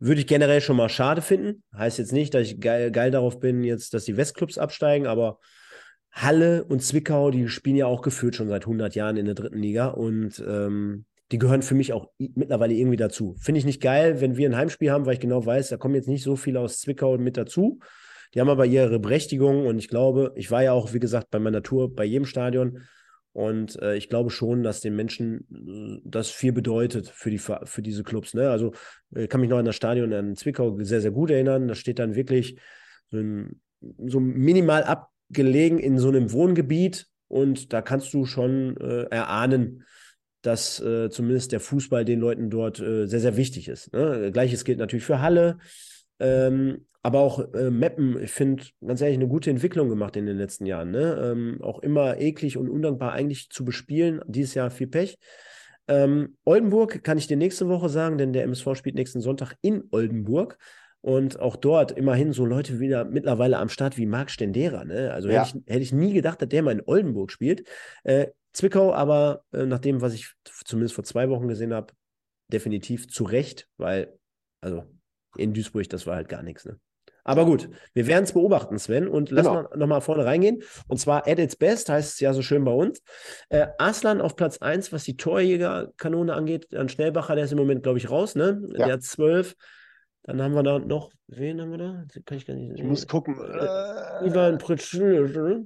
Würde 0.00 0.20
ich 0.20 0.26
generell 0.26 0.60
schon 0.60 0.76
mal 0.76 0.88
schade 0.88 1.22
finden. 1.22 1.62
Heißt 1.76 1.98
jetzt 1.98 2.12
nicht, 2.12 2.34
dass 2.34 2.48
ich 2.48 2.60
geil, 2.60 2.90
geil 2.90 3.12
darauf 3.12 3.38
bin, 3.38 3.62
jetzt, 3.62 3.94
dass 3.94 4.06
die 4.06 4.16
Westclubs 4.16 4.58
absteigen, 4.58 5.06
aber 5.06 5.38
Halle 6.10 6.64
und 6.64 6.82
Zwickau, 6.82 7.30
die 7.30 7.48
spielen 7.48 7.76
ja 7.76 7.86
auch 7.86 8.02
gefühlt 8.02 8.34
schon 8.34 8.48
seit 8.48 8.64
100 8.64 8.96
Jahren 8.96 9.16
in 9.16 9.26
der 9.26 9.34
dritten 9.36 9.58
Liga 9.58 9.88
und 9.88 10.42
ähm, 10.44 11.04
die 11.30 11.38
gehören 11.38 11.62
für 11.62 11.76
mich 11.76 11.92
auch 11.92 12.10
mittlerweile 12.18 12.74
irgendwie 12.74 12.96
dazu. 12.96 13.36
Finde 13.38 13.60
ich 13.60 13.64
nicht 13.64 13.80
geil, 13.80 14.20
wenn 14.20 14.36
wir 14.36 14.48
ein 14.48 14.56
Heimspiel 14.56 14.90
haben, 14.90 15.06
weil 15.06 15.14
ich 15.14 15.20
genau 15.20 15.46
weiß, 15.46 15.68
da 15.68 15.76
kommen 15.76 15.94
jetzt 15.94 16.08
nicht 16.08 16.24
so 16.24 16.34
viele 16.34 16.58
aus 16.58 16.80
Zwickau 16.80 17.16
mit 17.18 17.36
dazu. 17.36 17.78
Die 18.34 18.40
haben 18.40 18.48
aber 18.48 18.66
ihre 18.66 18.98
Berechtigung 18.98 19.66
und 19.66 19.78
ich 19.78 19.88
glaube, 19.88 20.32
ich 20.36 20.50
war 20.50 20.62
ja 20.62 20.72
auch, 20.72 20.92
wie 20.92 21.00
gesagt, 21.00 21.30
bei 21.30 21.38
meiner 21.38 21.62
Tour 21.62 21.94
bei 21.94 22.04
jedem 22.04 22.26
Stadion 22.26 22.82
und 23.32 23.80
äh, 23.80 23.96
ich 23.96 24.08
glaube 24.08 24.30
schon, 24.30 24.62
dass 24.62 24.80
den 24.80 24.96
Menschen 24.96 25.46
äh, 25.52 26.00
das 26.04 26.30
viel 26.30 26.52
bedeutet 26.52 27.08
für, 27.08 27.30
die, 27.30 27.38
für 27.38 27.82
diese 27.82 28.02
Clubs. 28.02 28.34
Ne? 28.34 28.50
Also 28.50 28.72
ich 29.14 29.28
kann 29.28 29.40
mich 29.40 29.50
noch 29.50 29.58
an 29.58 29.64
das 29.64 29.76
Stadion 29.76 30.12
in 30.12 30.36
Zwickau 30.36 30.76
sehr, 30.80 31.00
sehr 31.00 31.12
gut 31.12 31.30
erinnern. 31.30 31.68
Da 31.68 31.74
steht 31.74 31.98
dann 31.98 32.14
wirklich 32.14 32.58
so, 33.10 33.18
ein, 33.18 33.60
so 34.06 34.20
minimal 34.20 34.82
abgelegen 34.84 35.78
in 35.78 35.98
so 35.98 36.08
einem 36.08 36.32
Wohngebiet 36.32 37.06
und 37.28 37.72
da 37.72 37.82
kannst 37.82 38.12
du 38.14 38.24
schon 38.24 38.76
äh, 38.78 39.04
erahnen, 39.10 39.84
dass 40.42 40.80
äh, 40.80 41.10
zumindest 41.10 41.52
der 41.52 41.60
Fußball 41.60 42.04
den 42.04 42.18
Leuten 42.18 42.50
dort 42.50 42.80
äh, 42.80 43.06
sehr, 43.06 43.20
sehr 43.20 43.36
wichtig 43.36 43.68
ist. 43.68 43.92
Ne? 43.92 44.30
Gleiches 44.32 44.64
gilt 44.64 44.78
natürlich 44.78 45.04
für 45.04 45.20
Halle. 45.20 45.58
Ähm, 46.18 46.86
aber 47.02 47.20
auch 47.20 47.52
äh, 47.54 47.70
Meppen, 47.70 48.22
ich 48.22 48.30
finde, 48.30 48.64
ganz 48.84 49.00
ehrlich, 49.00 49.16
eine 49.16 49.28
gute 49.28 49.50
Entwicklung 49.50 49.88
gemacht 49.88 50.16
in 50.16 50.26
den 50.26 50.36
letzten 50.36 50.66
Jahren. 50.66 50.90
Ne? 50.90 51.32
Ähm, 51.32 51.62
auch 51.62 51.78
immer 51.78 52.18
eklig 52.18 52.58
und 52.58 52.68
undankbar 52.68 53.12
eigentlich 53.12 53.48
zu 53.50 53.64
bespielen. 53.64 54.20
Dieses 54.26 54.54
Jahr 54.54 54.70
viel 54.70 54.86
Pech. 54.86 55.18
Ähm, 55.88 56.36
Oldenburg 56.44 57.02
kann 57.02 57.18
ich 57.18 57.26
dir 57.26 57.36
nächste 57.36 57.68
Woche 57.68 57.88
sagen, 57.88 58.18
denn 58.18 58.32
der 58.32 58.44
MSV 58.44 58.74
spielt 58.74 58.96
nächsten 58.96 59.20
Sonntag 59.20 59.54
in 59.62 59.84
Oldenburg. 59.90 60.58
Und 61.02 61.40
auch 61.40 61.56
dort 61.56 61.92
immerhin 61.92 62.34
so 62.34 62.44
Leute 62.44 62.78
wieder 62.78 63.06
mittlerweile 63.06 63.56
am 63.56 63.70
Start 63.70 63.96
wie 63.96 64.04
Marc 64.04 64.30
Stendera. 64.30 64.84
Ne? 64.84 65.10
Also 65.10 65.30
ja. 65.30 65.44
hätte, 65.44 65.58
ich, 65.58 65.72
hätte 65.72 65.82
ich 65.82 65.92
nie 65.94 66.12
gedacht, 66.12 66.42
dass 66.42 66.50
der 66.50 66.62
mal 66.62 66.72
in 66.72 66.82
Oldenburg 66.84 67.32
spielt. 67.32 67.66
Äh, 68.04 68.26
Zwickau 68.52 68.92
aber, 68.92 69.44
äh, 69.52 69.64
nach 69.64 69.78
dem, 69.78 70.02
was 70.02 70.12
ich 70.12 70.34
zumindest 70.44 70.94
vor 70.94 71.04
zwei 71.04 71.30
Wochen 71.30 71.48
gesehen 71.48 71.72
habe, 71.72 71.94
definitiv 72.48 73.08
zu 73.08 73.24
Recht, 73.24 73.68
weil, 73.78 74.18
also 74.60 74.84
in 75.36 75.54
Duisburg, 75.54 75.88
das 75.88 76.06
war 76.06 76.16
halt 76.16 76.28
gar 76.28 76.42
nichts. 76.42 76.66
Ne? 76.66 76.78
Aber 77.24 77.44
gut, 77.44 77.68
wir 77.94 78.06
werden 78.06 78.24
es 78.24 78.32
beobachten, 78.32 78.78
Sven. 78.78 79.08
Und 79.08 79.30
lass 79.30 79.46
genau. 79.46 79.62
mal 79.62 79.76
nochmal 79.76 80.00
vorne 80.00 80.24
reingehen. 80.24 80.62
Und 80.88 80.98
zwar 80.98 81.26
at 81.26 81.38
its 81.38 81.56
best 81.56 81.88
heißt 81.88 82.14
es 82.14 82.20
ja 82.20 82.32
so 82.32 82.42
schön 82.42 82.64
bei 82.64 82.72
uns. 82.72 83.02
Äh, 83.48 83.68
Aslan 83.78 84.20
auf 84.20 84.36
Platz 84.36 84.58
1, 84.58 84.92
was 84.92 85.04
die 85.04 85.16
Torjägerkanone 85.16 86.34
angeht. 86.34 86.68
Dann 86.70 86.88
Schnellbacher, 86.88 87.34
der 87.34 87.44
ist 87.44 87.52
im 87.52 87.58
Moment, 87.58 87.82
glaube 87.82 87.98
ich, 87.98 88.10
raus, 88.10 88.34
ne? 88.34 88.62
Ja. 88.72 88.86
Der 88.86 88.92
hat 88.94 89.02
12. 89.02 89.54
Dann 90.22 90.42
haben 90.42 90.54
wir 90.54 90.62
da 90.62 90.78
noch, 90.78 91.10
wen 91.28 91.60
haben 91.60 91.70
wir 91.70 91.78
da? 91.78 92.04
Kann 92.26 92.38
ich 92.38 92.46
gar 92.46 92.54
nicht. 92.54 92.78
Ich 92.78 92.84
muss 92.84 93.06
gucken. 93.06 93.36
Äh, 93.38 94.26
Ivan 94.26 94.58
Pritschl. 94.58 95.64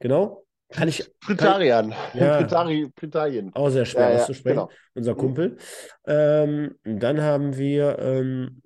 Genau. 0.00 0.44
Kann 0.70 0.88
ich. 0.88 1.08
Pritarian. 1.20 1.94
Ja, 2.14 2.42
Pritarien. 2.42 3.54
Auch 3.54 3.68
sehr 3.68 3.84
schwer 3.84 4.10
ja, 4.10 4.16
auszusprechen. 4.16 4.56
Genau. 4.56 4.70
Unser 4.94 5.12
mhm. 5.12 5.18
Kumpel. 5.18 5.56
Ähm, 6.06 6.74
dann 6.84 7.20
haben 7.20 7.56
wir 7.56 7.98
ähm, 8.00 8.62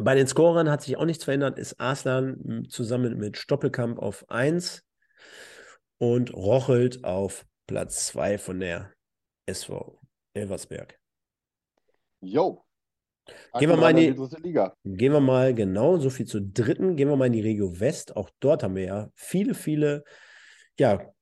Bei 0.00 0.14
den 0.14 0.28
Scorern 0.28 0.70
hat 0.70 0.82
sich 0.82 0.96
auch 0.96 1.04
nichts 1.04 1.24
verändert, 1.24 1.58
ist 1.58 1.80
Arslan 1.80 2.66
zusammen 2.68 3.18
mit 3.18 3.36
Stoppelkamp 3.36 3.98
auf 3.98 4.28
1 4.30 4.84
und 5.98 6.32
Rochelt 6.32 7.04
auf 7.04 7.44
Platz 7.66 8.06
2 8.06 8.38
von 8.38 8.60
der 8.60 8.92
SV 9.46 10.00
Elversberg. 10.34 10.98
Jo. 12.20 12.64
Gehen 13.58 13.68
wir, 13.68 13.76
mal 13.76 13.90
in 13.90 14.14
die, 14.14 14.38
Liga. 14.42 14.74
gehen 14.84 15.12
wir 15.12 15.20
mal 15.20 15.52
genau, 15.52 15.98
so 15.98 16.08
viel 16.08 16.26
zur 16.26 16.40
dritten, 16.40 16.96
gehen 16.96 17.08
wir 17.08 17.16
mal 17.16 17.26
in 17.26 17.34
die 17.34 17.42
Regio 17.42 17.78
West. 17.78 18.16
Auch 18.16 18.30
dort 18.40 18.62
haben 18.62 18.76
wir 18.76 18.84
ja 18.84 19.10
viele, 19.14 19.54
viele, 19.54 20.04
ja, 20.78 21.12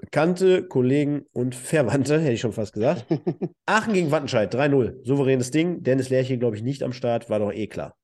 Bekannte, 0.00 0.62
Kollegen 0.62 1.26
und 1.32 1.54
Verwandte, 1.54 2.20
hätte 2.20 2.32
ich 2.32 2.40
schon 2.40 2.52
fast 2.52 2.72
gesagt. 2.72 3.06
Aachen 3.66 3.92
gegen 3.92 4.10
Wattenscheid, 4.10 4.54
3-0. 4.54 5.04
Souveränes 5.04 5.50
Ding. 5.50 5.82
Dennis 5.82 6.08
Lerche, 6.08 6.38
glaube 6.38 6.56
ich, 6.56 6.62
nicht 6.62 6.82
am 6.82 6.92
Start, 6.92 7.28
war 7.28 7.40
doch 7.40 7.52
eh 7.52 7.66
klar. 7.66 7.97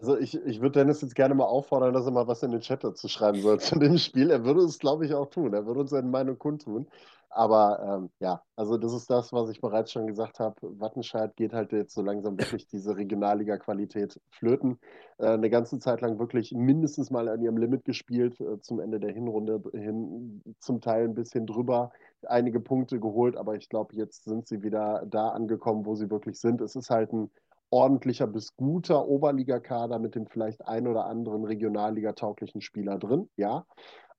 Also 0.00 0.16
ich, 0.16 0.34
ich 0.46 0.60
würde 0.60 0.78
Dennis 0.80 1.00
jetzt 1.02 1.16
gerne 1.16 1.34
mal 1.34 1.44
auffordern, 1.44 1.92
dass 1.92 2.06
er 2.06 2.12
mal 2.12 2.28
was 2.28 2.42
in 2.42 2.52
den 2.52 2.60
Chat 2.60 2.84
dazu 2.84 3.08
schreiben 3.08 3.40
soll 3.42 3.58
zu 3.58 3.78
dem 3.78 3.98
Spiel. 3.98 4.30
Er 4.30 4.44
würde 4.44 4.60
es, 4.60 4.78
glaube 4.78 5.04
ich, 5.04 5.14
auch 5.14 5.26
tun. 5.26 5.52
Er 5.54 5.66
würde 5.66 5.80
uns 5.80 5.90
seine 5.90 6.08
Meinung 6.08 6.38
kundtun. 6.38 6.86
Aber 7.30 7.80
ähm, 7.82 8.10
ja, 8.20 8.42
also 8.56 8.78
das 8.78 8.94
ist 8.94 9.10
das, 9.10 9.32
was 9.32 9.50
ich 9.50 9.60
bereits 9.60 9.92
schon 9.92 10.06
gesagt 10.06 10.40
habe. 10.40 10.56
Wattenscheid 10.80 11.36
geht 11.36 11.52
halt 11.52 11.72
jetzt 11.72 11.94
so 11.94 12.00
langsam 12.00 12.38
wirklich 12.38 12.66
diese 12.68 12.96
Regionalliga-Qualität 12.96 14.20
flöten. 14.30 14.78
Äh, 15.18 15.28
eine 15.28 15.50
ganze 15.50 15.78
Zeit 15.78 16.00
lang 16.00 16.18
wirklich 16.18 16.52
mindestens 16.52 17.10
mal 17.10 17.28
an 17.28 17.42
ihrem 17.42 17.58
Limit 17.58 17.84
gespielt, 17.84 18.40
äh, 18.40 18.60
zum 18.60 18.80
Ende 18.80 18.98
der 18.98 19.12
Hinrunde 19.12 19.62
hin, 19.72 20.42
zum 20.58 20.80
Teil 20.80 21.04
ein 21.04 21.14
bisschen 21.14 21.46
drüber, 21.46 21.90
einige 22.26 22.60
Punkte 22.60 22.98
geholt, 22.98 23.36
aber 23.36 23.56
ich 23.56 23.68
glaube, 23.68 23.94
jetzt 23.94 24.24
sind 24.24 24.48
sie 24.48 24.62
wieder 24.62 25.04
da 25.06 25.28
angekommen, 25.28 25.84
wo 25.84 25.94
sie 25.94 26.10
wirklich 26.10 26.40
sind. 26.40 26.60
Es 26.60 26.76
ist 26.76 26.88
halt 26.88 27.12
ein 27.12 27.30
ordentlicher 27.70 28.26
bis 28.26 28.56
guter 28.56 29.06
Oberligakader 29.06 29.98
mit 29.98 30.14
dem 30.14 30.26
vielleicht 30.26 30.66
ein 30.66 30.86
oder 30.86 31.06
anderen 31.06 31.44
Regionalliga-tauglichen 31.44 32.60
Spieler 32.60 32.98
drin, 32.98 33.28
ja. 33.36 33.66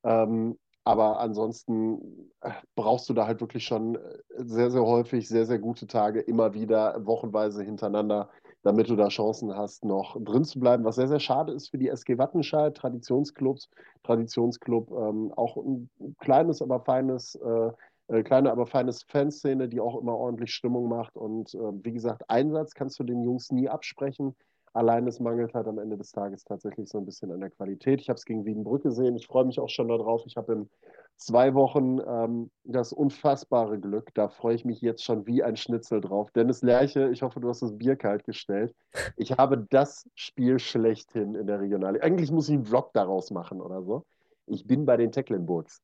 Ähm, 0.03 0.57
aber 0.85 1.19
ansonsten 1.19 2.31
äh, 2.41 2.51
brauchst 2.75 3.09
du 3.09 3.13
da 3.13 3.27
halt 3.27 3.41
wirklich 3.41 3.63
schon 3.63 3.95
äh, 3.95 3.99
sehr, 4.37 4.71
sehr 4.71 4.83
häufig 4.83 5.27
sehr, 5.27 5.45
sehr 5.45 5.59
gute 5.59 5.87
Tage, 5.87 6.19
immer 6.21 6.53
wieder 6.53 7.05
wochenweise 7.05 7.63
hintereinander, 7.63 8.29
damit 8.63 8.89
du 8.89 8.95
da 8.95 9.09
Chancen 9.09 9.55
hast, 9.55 9.85
noch 9.85 10.17
drin 10.19 10.45
zu 10.45 10.59
bleiben. 10.59 10.83
Was 10.85 10.95
sehr, 10.95 11.07
sehr 11.07 11.19
schade 11.19 11.53
ist 11.53 11.69
für 11.69 11.77
die 11.77 11.89
SG 11.89 12.17
Wattenscheid, 12.17 12.75
Traditionsclubs, 12.75 13.69
Traditionsclub, 14.03 14.89
ähm, 14.91 15.31
auch 15.35 15.57
ein 15.57 15.89
kleines, 16.19 16.61
aber 16.61 16.79
feines 16.79 17.35
äh, 17.35 17.71
äh, 18.09 18.23
kleine, 18.23 18.51
aber 18.51 18.65
feines 18.65 19.03
Fanszene, 19.03 19.69
die 19.69 19.79
auch 19.79 19.99
immer 19.99 20.17
ordentlich 20.17 20.53
Stimmung 20.53 20.89
macht. 20.89 21.15
Und 21.15 21.53
äh, 21.53 21.57
wie 21.83 21.93
gesagt, 21.93 22.29
Einsatz 22.29 22.73
kannst 22.73 22.99
du 22.99 23.03
den 23.03 23.23
Jungs 23.23 23.51
nie 23.51 23.69
absprechen. 23.69 24.35
Allein 24.73 25.07
es 25.07 25.19
mangelt 25.19 25.53
halt 25.53 25.67
am 25.67 25.79
Ende 25.79 25.97
des 25.97 26.11
Tages 26.11 26.43
tatsächlich 26.43 26.89
so 26.89 26.99
ein 26.99 27.05
bisschen 27.05 27.31
an 27.31 27.39
der 27.39 27.49
Qualität. 27.49 28.01
Ich 28.01 28.09
habe 28.09 28.17
es 28.17 28.25
gegen 28.25 28.45
Wiedenbrück 28.45 28.83
gesehen. 28.83 29.15
Ich 29.15 29.27
freue 29.27 29.45
mich 29.45 29.59
auch 29.59 29.69
schon 29.69 29.87
darauf. 29.87 30.23
Ich 30.25 30.37
habe 30.37 30.53
in 30.53 30.69
zwei 31.17 31.53
Wochen 31.53 31.99
ähm, 32.05 32.51
das 32.63 32.93
unfassbare 32.93 33.79
Glück. 33.79 34.13
Da 34.13 34.29
freue 34.29 34.55
ich 34.55 34.65
mich 34.65 34.81
jetzt 34.81 35.03
schon 35.03 35.25
wie 35.25 35.43
ein 35.43 35.55
Schnitzel 35.55 36.01
drauf. 36.01 36.31
Dennis 36.31 36.61
Lerche, 36.61 37.09
ich 37.09 37.23
hoffe, 37.23 37.39
du 37.39 37.49
hast 37.49 37.61
das 37.61 37.77
Bier 37.77 37.95
kalt 37.95 38.23
gestellt. 38.25 38.73
Ich 39.17 39.31
habe 39.33 39.65
das 39.69 40.07
Spiel 40.15 40.59
schlechthin 40.59 41.35
in 41.35 41.47
der 41.47 41.59
Regionalliga. 41.59 42.05
Eigentlich 42.05 42.31
muss 42.31 42.47
ich 42.47 42.55
einen 42.55 42.65
Vlog 42.65 42.93
daraus 42.93 43.31
machen 43.31 43.61
oder 43.61 43.83
so. 43.83 44.05
Ich 44.45 44.65
bin 44.65 44.85
bei 44.85 44.97
den 44.97 45.11
Tecklenburgs. 45.11 45.81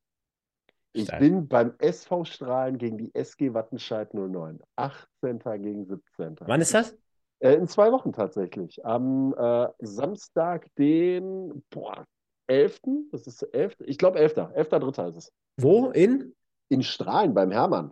Ich 0.95 1.07
Stark. 1.07 1.19
bin 1.19 1.47
beim 1.47 1.73
SV 1.79 2.23
Strahlen 2.23 2.77
gegen 2.77 2.97
die 2.97 3.13
SG 3.13 3.53
Wattenscheid 3.53 4.13
09. 4.13 4.59
18. 4.77 5.39
gegen 5.61 5.85
17. 5.85 6.37
Wann 6.39 6.61
ist 6.61 6.73
das? 6.73 6.95
Äh, 7.39 7.55
in 7.55 7.67
zwei 7.67 7.91
Wochen 7.91 8.13
tatsächlich. 8.13 8.85
Am 8.85 9.35
äh, 9.37 9.67
Samstag, 9.79 10.67
den 10.77 11.63
boah, 11.69 12.05
11. 12.47 12.79
Das 13.11 13.27
ist 13.27 13.43
11. 13.43 13.75
Ich 13.81 13.97
glaube 13.97 14.19
11. 14.19 14.37
11.3. 14.37 15.09
ist 15.09 15.17
es. 15.17 15.31
Wo? 15.57 15.89
In? 15.89 16.33
In 16.69 16.81
Strahlen 16.81 17.33
beim 17.33 17.51
Hermann. 17.51 17.91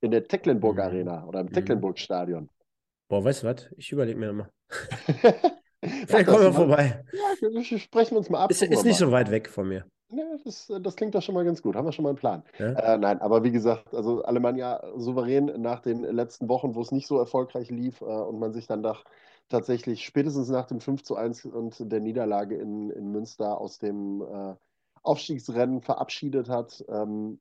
In 0.00 0.10
der 0.10 0.24
Tecklenburg 0.24 0.76
mhm. 0.76 0.82
Arena 0.82 1.26
oder 1.26 1.40
im 1.40 1.46
mhm. 1.46 1.52
Tecklenburg 1.52 1.98
Stadion. 1.98 2.48
Boah, 3.08 3.22
weißt 3.22 3.42
du 3.42 3.48
was? 3.48 3.68
Ich 3.76 3.92
überlege 3.92 4.18
mir 4.18 4.32
nochmal. 4.32 4.50
Vielleicht 6.06 6.26
kommen 6.26 6.44
wir 6.44 6.52
vorbei. 6.52 7.04
Ja, 7.12 7.78
sprechen 7.78 8.12
wir 8.12 8.18
uns 8.18 8.30
mal 8.30 8.44
ab. 8.44 8.50
Ist, 8.50 8.62
ist 8.62 8.84
nicht 8.84 8.98
so 8.98 9.10
weit 9.10 9.30
weg 9.30 9.48
von 9.48 9.68
mir. 9.68 9.84
Ja, 10.12 10.24
das, 10.44 10.72
das 10.80 10.96
klingt 10.96 11.14
doch 11.14 11.22
schon 11.22 11.34
mal 11.34 11.44
ganz 11.44 11.62
gut. 11.62 11.76
Haben 11.76 11.86
wir 11.86 11.92
schon 11.92 12.02
mal 12.02 12.10
einen 12.10 12.18
Plan. 12.18 12.42
Ja? 12.58 12.72
Äh, 12.72 12.98
nein, 12.98 13.20
aber 13.20 13.44
wie 13.44 13.52
gesagt, 13.52 13.94
also 13.94 14.22
Alemannia 14.22 14.82
souverän 14.96 15.46
nach 15.60 15.80
den 15.80 16.02
letzten 16.02 16.48
Wochen, 16.48 16.74
wo 16.74 16.80
es 16.80 16.90
nicht 16.90 17.06
so 17.06 17.18
erfolgreich 17.18 17.70
lief 17.70 18.00
äh, 18.00 18.04
und 18.04 18.38
man 18.38 18.52
sich 18.52 18.66
dann 18.66 18.82
doch 18.82 19.04
tatsächlich 19.48 20.04
spätestens 20.04 20.48
nach 20.48 20.66
dem 20.66 20.80
5 20.80 21.02
zu 21.02 21.16
1 21.16 21.44
und 21.46 21.92
der 21.92 22.00
Niederlage 22.00 22.56
in, 22.56 22.90
in 22.90 23.12
Münster 23.12 23.60
aus 23.60 23.78
dem 23.78 24.22
äh, 24.22 24.54
Aufstiegsrennen 25.02 25.80
verabschiedet 25.80 26.48
hat, 26.48 26.84
ähm, 26.88 27.40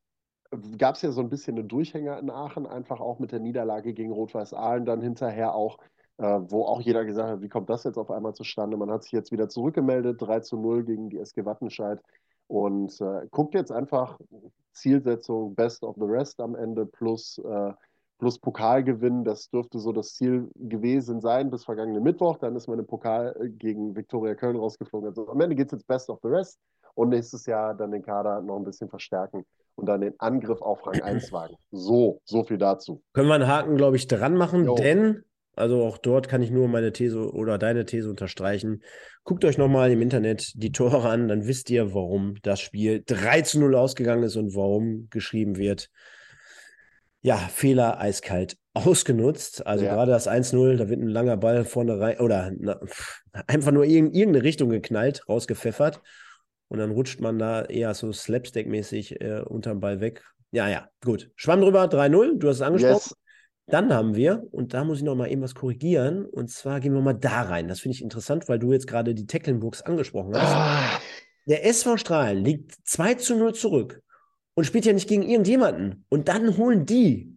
gab 0.78 0.96
es 0.96 1.02
ja 1.02 1.12
so 1.12 1.22
ein 1.22 1.30
bisschen 1.30 1.58
einen 1.58 1.68
Durchhänger 1.68 2.18
in 2.20 2.30
Aachen, 2.30 2.66
einfach 2.66 3.00
auch 3.00 3.20
mit 3.20 3.32
der 3.32 3.40
Niederlage 3.40 3.94
gegen 3.94 4.12
Rot-Weiß 4.12 4.54
Aalen, 4.54 4.86
dann 4.86 5.02
hinterher 5.02 5.54
auch 5.54 5.78
äh, 6.18 6.40
wo 6.52 6.66
auch 6.66 6.82
jeder 6.82 7.06
gesagt 7.06 7.30
hat, 7.30 7.42
wie 7.42 7.48
kommt 7.48 7.70
das 7.70 7.86
jetzt 7.86 7.98
auf 7.98 8.12
einmal 8.12 8.34
zustande? 8.34 8.76
Man 8.76 8.92
hat 8.92 9.04
sich 9.04 9.14
jetzt 9.14 9.32
wieder 9.32 9.48
zurückgemeldet, 9.48 10.22
3 10.22 10.42
zu 10.42 10.58
0 10.58 10.84
gegen 10.84 11.10
die 11.10 11.18
SG 11.18 11.46
Wattenscheid 11.46 12.02
und 12.50 13.00
äh, 13.00 13.28
guckt 13.30 13.54
jetzt 13.54 13.72
einfach 13.72 14.20
Zielsetzung 14.74 15.56
Best 15.56 15.84
of 15.84 15.96
the 15.98 16.06
Rest 16.06 16.42
am 16.42 16.56
Ende 16.56 16.86
plus, 16.86 17.38
äh, 17.38 17.74
plus 18.18 18.40
Pokalgewinn. 18.40 19.24
Das 19.24 19.50
dürfte 19.50 19.80
so 19.80 19.92
das 19.92 20.16
Ziel 20.16 20.50
gewesen 20.56 21.22
sein 21.22 21.52
bis 21.52 21.66
vergangenen 21.66 22.04
Mittwoch. 22.04 22.38
Dann 22.38 22.56
ist 22.56 22.68
man 22.68 22.80
im 22.80 22.88
Pokal 22.88 23.36
äh, 23.40 23.50
gegen 23.50 23.96
Viktoria 23.96 24.34
Köln 24.34 24.58
rausgeflogen. 24.58 25.10
Also 25.10 25.30
am 25.30 25.40
Ende 25.40 25.56
geht 25.56 25.68
es 25.68 25.74
jetzt 25.74 25.88
Best 25.88 26.10
of 26.10 26.20
the 26.24 26.30
Rest 26.30 26.60
und 26.96 27.10
nächstes 27.10 27.46
Jahr 27.46 27.76
dann 27.76 27.92
den 27.92 28.02
Kader 28.02 28.42
noch 28.42 28.58
ein 28.58 28.64
bisschen 28.64 28.90
verstärken 28.90 29.46
und 29.76 29.86
dann 29.86 30.02
den 30.02 30.20
Angriff 30.20 30.62
auf 30.62 30.86
Rang 30.88 31.02
1 31.02 31.32
wagen. 31.32 31.56
So, 31.72 32.20
so 32.26 32.44
viel 32.44 32.58
dazu. 32.58 33.02
Können 33.14 33.28
wir 33.28 33.36
einen 33.36 33.48
Haken, 33.48 33.78
glaube 33.78 33.96
ich, 33.96 34.08
dran 34.08 34.36
machen, 34.36 34.66
jo. 34.66 34.76
denn 34.76 35.24
also 35.56 35.84
auch 35.84 35.98
dort 35.98 36.30
kann 36.30 36.42
ich 36.42 36.52
nur 36.52 36.68
meine 36.68 36.94
These 36.94 37.34
oder 37.34 37.58
deine 37.58 37.86
These 37.86 38.10
unterstreichen. 38.10 38.84
Guckt 39.24 39.44
euch 39.46 39.58
nochmal 39.58 39.92
im 39.92 40.02
Internet 40.02 40.54
die 40.56 40.72
Tore 40.72 41.08
an, 41.08 41.28
dann 41.28 41.48
wisst 41.48 41.70
ihr, 41.70 41.94
warum 41.94 42.36
das 42.42 42.60
Spiel 42.62 43.04
3 43.06 43.42
zu 43.42 43.60
0 43.60 43.76
ausgegangen 43.76 44.24
ist 44.24 44.36
und 44.36 44.56
warum 44.56 45.08
geschrieben 45.10 45.58
wird. 45.58 45.90
Ja, 47.22 47.38
Fehler 47.38 48.00
eiskalt 48.00 48.58
ausgenutzt. 48.74 49.68
Also 49.68 49.86
ja. 49.86 49.94
gerade 49.94 50.12
das 50.12 50.30
1-0, 50.30 50.78
da 50.78 50.90
wird 50.90 51.02
ein 51.02 51.08
langer 51.08 51.38
Ball 51.38 51.66
vorne 51.66 52.00
rein 52.00 52.20
oder 52.20 52.52
na, 52.58 52.80
einfach 53.48 53.72
nur 53.72 53.84
in 53.84 54.14
irgendeine 54.14 54.44
Richtung 54.44 54.70
geknallt, 54.70 55.28
rausgepfeffert. 55.28 56.02
Und 56.70 56.78
dann 56.78 56.92
rutscht 56.92 57.20
man 57.20 57.40
da 57.40 57.64
eher 57.66 57.94
so 57.96 58.14
slapstick-mäßig 58.14 59.22
äh, 59.22 59.42
unterm 59.42 59.80
Ball 59.80 60.00
weg. 60.02 60.24
Ja, 60.52 60.70
ja, 60.70 60.88
gut. 61.04 61.32
Schwamm 61.36 61.62
drüber, 61.62 61.86
3-0, 61.86 62.38
du 62.38 62.48
hast 62.48 62.58
es 62.58 62.62
angesprochen. 62.62 62.94
Yes. 62.94 63.16
Dann 63.70 63.94
haben 63.94 64.16
wir, 64.16 64.48
und 64.52 64.74
da 64.74 64.84
muss 64.84 64.98
ich 64.98 65.04
noch 65.04 65.16
mal 65.16 65.32
eben 65.32 65.42
was 65.42 65.56
korrigieren, 65.56 66.26
und 66.26 66.50
zwar 66.50 66.80
gehen 66.80 66.94
wir 66.94 67.02
mal 67.02 67.14
da 67.14 67.44
rein. 67.44 67.68
Das 67.68 67.80
finde 67.80 67.96
ich 67.96 68.02
interessant, 68.02 68.50
weil 68.50 68.60
du 68.60 68.74
jetzt 68.74 68.88
gerade 68.88 69.14
die 69.14 69.28
Tecklenburgs 69.28 69.82
angesprochen 69.82 70.36
hast. 70.36 70.56
Ah. 70.56 71.00
Der 71.48 71.66
SV 71.66 71.98
Strahlen 71.98 72.44
liegt 72.44 72.76
2 72.84 73.16
zu 73.16 73.36
0 73.36 73.54
zurück 73.54 74.02
und 74.56 74.66
spielt 74.66 74.86
ja 74.86 74.94
nicht 74.94 75.08
gegen 75.08 75.24
irgendjemanden. 75.24 76.06
Und 76.10 76.28
dann 76.28 76.58
holen 76.58 76.86
die, 76.86 77.36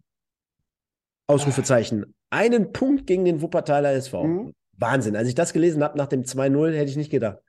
Ausrufezeichen, 1.27 2.13
einen 2.29 2.73
Punkt 2.73 3.07
gegen 3.07 3.25
den 3.25 3.41
Wuppertaler 3.41 3.93
SV. 3.93 4.23
Mhm. 4.23 4.53
Wahnsinn. 4.73 5.15
Als 5.15 5.27
ich 5.27 5.35
das 5.35 5.53
gelesen 5.53 5.83
habe 5.83 5.97
nach 5.97 6.07
dem 6.07 6.23
2-0, 6.23 6.73
hätte 6.73 6.89
ich 6.89 6.97
nicht 6.97 7.11
gedacht. 7.11 7.39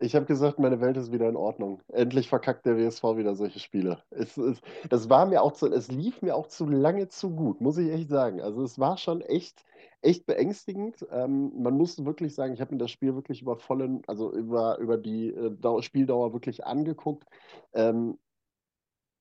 Ich 0.00 0.14
habe 0.16 0.26
gesagt, 0.26 0.58
meine 0.58 0.80
Welt 0.80 0.96
ist 0.96 1.12
wieder 1.12 1.28
in 1.28 1.36
Ordnung. 1.36 1.80
Endlich 1.88 2.28
verkackt 2.28 2.66
der 2.66 2.76
WSV 2.76 3.16
wieder 3.16 3.34
solche 3.36 3.60
Spiele. 3.60 4.02
Es, 4.10 4.36
es, 4.36 4.60
das 4.90 5.08
war 5.08 5.24
mir 5.26 5.42
auch 5.42 5.52
zu, 5.52 5.66
es 5.72 5.90
lief 5.90 6.20
mir 6.20 6.34
auch 6.34 6.48
zu 6.48 6.66
lange 6.66 7.08
zu 7.08 7.30
gut, 7.34 7.60
muss 7.60 7.78
ich 7.78 7.90
echt 7.90 8.08
sagen. 8.10 8.40
Also 8.42 8.62
es 8.62 8.78
war 8.78 8.98
schon 8.98 9.20
echt, 9.22 9.64
echt 10.02 10.26
beängstigend. 10.26 11.06
Ähm, 11.10 11.52
man 11.62 11.76
muss 11.76 12.04
wirklich 12.04 12.34
sagen, 12.34 12.54
ich 12.54 12.60
habe 12.60 12.72
mir 12.74 12.78
das 12.78 12.90
Spiel 12.90 13.14
wirklich 13.14 13.40
über 13.42 13.56
vollen, 13.56 14.02
also 14.06 14.32
über, 14.32 14.78
über 14.78 14.98
die 14.98 15.30
äh, 15.30 15.82
Spieldauer 15.82 16.32
wirklich 16.32 16.66
angeguckt. 16.66 17.24
Ähm, 17.72 18.18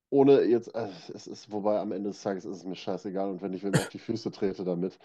ohne 0.09 0.43
jetzt, 0.43 0.73
äh, 0.75 0.89
es 1.13 1.27
ist, 1.27 1.51
wobei 1.51 1.79
am 1.79 1.91
Ende 1.91 2.09
des 2.09 2.21
Tages 2.21 2.45
ist 2.45 2.57
es 2.57 2.65
mir 2.65 2.75
scheißegal 2.75 3.29
und 3.31 3.41
wenn 3.41 3.53
ich 3.53 3.63
mir 3.63 3.73
auf 3.73 3.89
die 3.89 3.99
Füße 3.99 4.31
trete 4.31 4.63
damit. 4.63 4.99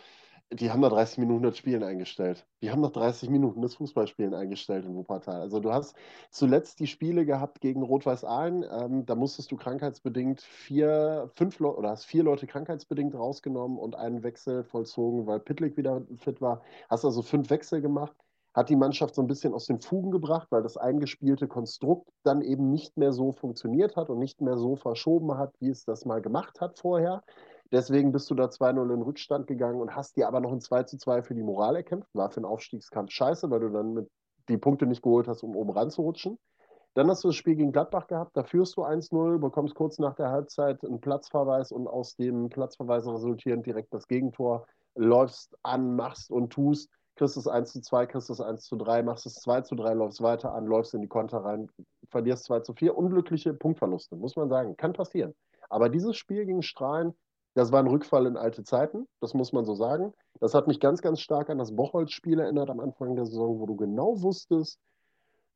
Die 0.51 0.70
haben 0.70 0.80
da 0.80 0.88
30 0.88 1.18
Minuten 1.18 1.42
das 1.42 1.59
Spielen 1.59 1.82
eingestellt. 1.82 2.46
Die 2.62 2.70
haben 2.70 2.80
noch 2.80 2.92
30 2.92 3.28
Minuten 3.28 3.61
das 3.61 3.74
Fußballspielen 3.74 4.32
eingestellt 4.32 4.86
in 4.86 4.94
Wuppertal. 4.94 5.42
Also 5.42 5.61
du 5.61 5.72
hast 5.72 5.94
zuletzt 6.30 6.80
die 6.80 6.86
Spiele 6.86 7.26
gehabt 7.26 7.61
gegen 7.61 7.82
Rot-Weiß 7.82 8.24
Aalen. 8.24 8.64
Ähm, 8.70 9.05
da 9.05 9.14
musstest 9.14 9.53
du 9.53 9.57
krankheitsbedingt 9.57 10.40
vier, 10.40 11.30
fünf 11.34 11.59
Leute 11.59 11.76
oder 11.76 11.90
hast 11.90 12.07
vier 12.07 12.22
Leute 12.22 12.46
krankheitsbedingt 12.46 13.14
rausgenommen 13.14 13.78
und 13.78 13.94
einen 13.94 14.22
Wechsel 14.22 14.64
vollzogen, 14.64 15.26
weil 15.26 15.38
Pitlick 15.38 15.76
wieder 15.76 16.01
fit 16.16 16.40
war. 16.40 16.62
Hast 16.88 17.05
also 17.05 17.20
fünf 17.20 17.51
Wechsel 17.51 17.82
gemacht. 17.82 18.16
Hat 18.55 18.70
die 18.70 18.76
Mannschaft 18.76 19.14
so 19.14 19.22
ein 19.22 19.28
bisschen 19.28 19.53
aus 19.53 19.66
den 19.66 19.80
Fugen 19.80 20.11
gebracht, 20.11 20.49
weil 20.51 20.62
das 20.62 20.78
eingespielte 20.78 21.46
Konstrukt 21.46 22.09
dann 22.22 22.40
eben 22.40 22.70
nicht 22.70 22.96
mehr 22.96 23.12
so 23.12 23.32
funktioniert 23.32 23.96
hat 23.96 24.09
und 24.09 24.18
nicht 24.18 24.40
mehr 24.40 24.57
so 24.57 24.76
verschoben 24.76 25.36
hat, 25.36 25.53
wie 25.61 25.68
es 25.68 25.84
das 25.84 26.07
mal 26.07 26.22
gemacht 26.22 26.62
hat 26.62 26.78
vorher. 26.78 27.22
Deswegen 27.70 28.12
bist 28.12 28.30
du 28.30 28.34
da 28.34 28.44
2-0 28.46 28.94
in 28.94 29.02
Rückstand 29.02 29.46
gegangen 29.46 29.80
und 29.80 29.94
hast 29.94 30.16
dir 30.16 30.26
aber 30.26 30.40
noch 30.40 30.52
ein 30.52 30.60
2-2 30.60 31.22
für 31.22 31.34
die 31.34 31.42
Moral 31.42 31.76
erkämpft. 31.76 32.08
War 32.14 32.30
für 32.30 32.40
den 32.40 32.46
Aufstiegskampf 32.46 33.10
scheiße, 33.10 33.50
weil 33.50 33.60
du 33.60 33.68
dann 33.68 33.92
mit 33.92 34.08
die 34.48 34.56
Punkte 34.56 34.86
nicht 34.86 35.02
geholt 35.02 35.28
hast, 35.28 35.42
um 35.42 35.54
oben 35.54 35.70
ranzurutschen. 35.70 36.38
Dann 36.94 37.08
hast 37.10 37.22
du 37.22 37.28
das 37.28 37.36
Spiel 37.36 37.54
gegen 37.54 37.70
Gladbach 37.70 38.06
gehabt, 38.06 38.36
da 38.36 38.42
führst 38.42 38.76
du 38.76 38.82
1-0, 38.82 39.38
bekommst 39.38 39.74
kurz 39.74 39.98
nach 39.98 40.14
der 40.14 40.30
Halbzeit 40.30 40.82
einen 40.84 41.00
Platzverweis 41.00 41.70
und 41.70 41.86
aus 41.86 42.16
dem 42.16 42.48
Platzverweis 42.48 43.06
resultierend 43.06 43.66
direkt 43.66 43.92
das 43.94 44.08
Gegentor. 44.08 44.66
Läufst 44.94 45.54
an, 45.62 45.94
machst 45.94 46.30
und 46.30 46.50
tust, 46.50 46.90
kriegst 47.14 47.36
es 47.36 47.46
1 47.46 47.72
zu 47.72 47.80
2, 47.82 48.06
kriegst 48.06 48.30
es 48.30 48.40
1 48.40 48.64
zu 48.64 48.76
3, 48.76 49.02
machst 49.02 49.26
es 49.26 49.34
2 49.34 49.60
zu 49.60 49.76
3, 49.76 49.94
läufst 49.94 50.22
weiter 50.22 50.54
an, 50.54 50.66
läufst 50.66 50.94
in 50.94 51.02
die 51.02 51.08
Konter 51.08 51.44
rein, 51.44 51.70
verlierst 52.08 52.44
2 52.44 52.60
zu 52.60 52.72
4. 52.72 52.96
Unglückliche 52.96 53.54
Punktverluste, 53.54 54.16
muss 54.16 54.34
man 54.34 54.48
sagen. 54.48 54.76
Kann 54.76 54.92
passieren. 54.92 55.34
Aber 55.68 55.90
dieses 55.90 56.16
Spiel 56.16 56.46
gegen 56.46 56.62
Strahlen, 56.62 57.14
das 57.59 57.72
war 57.72 57.80
ein 57.80 57.88
Rückfall 57.88 58.26
in 58.26 58.36
alte 58.36 58.62
Zeiten, 58.62 59.09
das 59.20 59.34
muss 59.34 59.52
man 59.52 59.64
so 59.64 59.74
sagen. 59.74 60.14
Das 60.38 60.54
hat 60.54 60.68
mich 60.68 60.78
ganz, 60.78 61.02
ganz 61.02 61.20
stark 61.20 61.50
an 61.50 61.59
das 61.59 61.74
Bocholt-Spiel 61.74 62.38
erinnert 62.38 62.70
am 62.70 62.78
Anfang 62.78 63.16
der 63.16 63.26
Saison, 63.26 63.59
wo 63.59 63.66
du 63.66 63.74
genau 63.74 64.22
wusstest, 64.22 64.78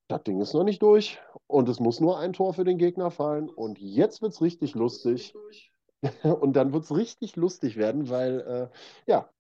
das 0.09 0.25
Ding 0.25 0.41
ist 0.41 0.53
noch 0.53 0.65
nicht 0.65 0.83
durch 0.83 1.21
und 1.47 1.69
es 1.69 1.79
muss 1.79 2.01
nur 2.01 2.19
ein 2.19 2.33
Tor 2.33 2.55
für 2.55 2.65
den 2.65 2.77
Gegner 2.77 3.13
fallen. 3.13 3.49
Und 3.49 3.79
jetzt 3.79 4.21
wird 4.21 4.33
es 4.33 4.43
richtig 4.43 4.75
lustig. 4.75 5.33
und 6.25 6.55
dann 6.55 6.73
wird 6.73 6.85
es 6.85 6.95
richtig 6.95 7.37
lustig 7.37 7.77
werden, 7.77 8.11
weil, 8.11 8.41
äh, 8.41 8.69
ja, 9.07 9.31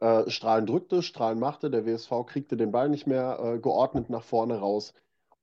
äh, 0.00 0.28
Strahlen 0.28 0.66
drückte, 0.66 1.02
Strahlen 1.02 1.38
machte, 1.38 1.70
der 1.70 1.86
WSV 1.86 2.26
kriegte 2.26 2.58
den 2.58 2.70
Ball 2.70 2.90
nicht 2.90 3.06
mehr 3.06 3.38
äh, 3.42 3.58
geordnet 3.58 4.10
nach 4.10 4.24
vorne 4.24 4.58
raus. 4.58 4.92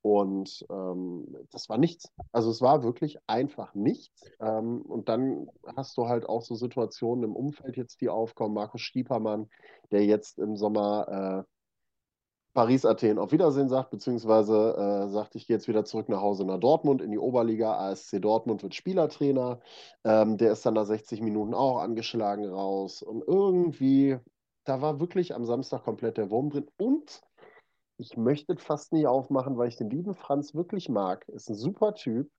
Und 0.06 0.64
ähm, 0.70 1.36
das 1.50 1.68
war 1.68 1.80
nichts. 1.80 2.12
Also 2.32 2.52
es 2.52 2.62
war 2.62 2.84
wirklich 2.84 3.18
einfach 3.26 3.74
nichts. 3.74 4.24
Ähm, 4.40 4.84
und 4.84 5.10
dann 5.10 5.48
hast 5.76 5.98
du 5.98 6.08
halt 6.08 6.30
auch 6.30 6.44
so 6.44 6.54
Situationen 6.54 7.24
im 7.24 7.36
Umfeld 7.36 7.76
jetzt, 7.76 8.02
die 8.02 8.10
aufkommen. 8.10 8.54
Markus 8.54 8.82
Stiepermann, 8.82 9.50
der 9.90 10.06
jetzt 10.06 10.38
im 10.38 10.58
Sommer 10.58 11.46
äh, 11.48 11.52
Paris-Athen 12.54 13.18
auf 13.18 13.32
Wiedersehen 13.32 13.68
sagt, 13.68 13.90
beziehungsweise 13.90 15.08
äh, 15.08 15.10
sagt, 15.10 15.34
ich 15.34 15.48
gehe 15.48 15.56
jetzt 15.56 15.68
wieder 15.68 15.86
zurück 15.86 16.08
nach 16.08 16.22
Hause 16.22 16.46
nach 16.46 16.60
Dortmund 16.60 17.02
in 17.02 17.10
die 17.10 17.18
Oberliga. 17.18 17.76
ASC 17.76 18.22
Dortmund 18.22 18.62
wird 18.62 18.76
Spielertrainer. 18.76 19.60
Ähm, 20.04 20.38
der 20.38 20.52
ist 20.52 20.64
dann 20.68 20.76
nach 20.76 20.86
60 20.86 21.22
Minuten 21.22 21.56
auch 21.56 21.80
angeschlagen 21.80 22.46
raus. 22.46 23.02
Und 23.02 23.24
irgendwie, 23.26 24.20
da 24.66 24.82
war 24.82 25.00
wirklich 25.00 25.34
am 25.34 25.46
Samstag 25.46 25.84
komplett 25.84 26.18
der 26.18 26.30
Wurm 26.30 26.52
drin. 26.52 26.68
Und 26.78 27.24
ich 27.98 28.18
möchte 28.18 28.58
fast 28.58 28.94
nicht 28.94 29.08
aufmachen, 29.08 29.58
weil 29.58 29.70
ich 29.70 29.78
den 29.78 29.90
lieben 29.90 30.16
Franz 30.16 30.54
wirklich 30.54 30.90
mag. 30.90 31.28
Ist 31.30 31.50
ein 31.50 31.56
super 31.56 31.94
Typ. 31.94 32.30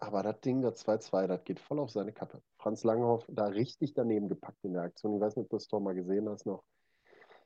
Aber 0.00 0.22
das 0.22 0.40
Ding, 0.40 0.62
das 0.62 0.86
2-2, 0.86 1.26
das 1.26 1.42
geht 1.42 1.58
voll 1.58 1.80
auf 1.80 1.90
seine 1.90 2.12
Kappe. 2.12 2.40
Franz 2.58 2.84
Langhoff 2.84 3.24
da 3.28 3.46
richtig 3.46 3.94
daneben 3.94 4.28
gepackt 4.28 4.62
in 4.62 4.74
der 4.74 4.82
Aktion. 4.82 5.16
Ich 5.16 5.20
weiß 5.20 5.34
nicht, 5.34 5.44
ob 5.44 5.50
du 5.50 5.56
das 5.56 5.66
Tor 5.66 5.80
mal 5.80 5.94
gesehen 5.94 6.28
hast 6.28 6.46
noch 6.46 6.62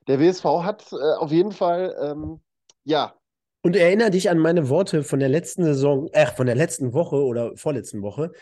der 0.07 0.21
WSV 0.21 0.45
hat 0.63 0.93
äh, 0.93 0.97
auf 0.97 1.31
jeden 1.31 1.53
Fall, 1.53 1.97
ähm, 2.01 2.41
ja. 2.85 3.15
Und 3.63 3.77
erinnere 3.77 4.11
dich 4.11 4.29
an 4.29 4.39
meine 4.39 4.69
Worte 4.69 5.05
von 5.05 5.21
der 5.21 5.29
letzten 5.29 5.65
Saison, 5.65 6.09
äh, 6.13 6.27
von 6.27 6.47
der 6.47 6.57
letzten 6.57 6.93
Woche 6.93 7.17
oder 7.17 7.57
vorletzten 7.57 8.03
Woche. 8.03 8.33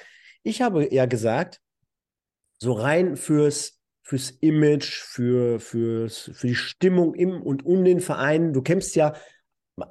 Ich 0.42 0.62
habe 0.62 0.92
ja 0.92 1.04
gesagt, 1.04 1.60
so 2.58 2.72
rein 2.72 3.16
fürs, 3.16 3.79
fürs 4.02 4.30
Image, 4.40 5.00
für, 5.02 5.60
fürs, 5.60 6.30
für 6.32 6.46
die 6.48 6.54
Stimmung 6.54 7.14
im 7.14 7.42
und 7.42 7.64
um 7.64 7.84
den 7.84 8.00
Verein. 8.00 8.52
Du 8.52 8.62
kämpfst 8.62 8.96
ja 8.96 9.14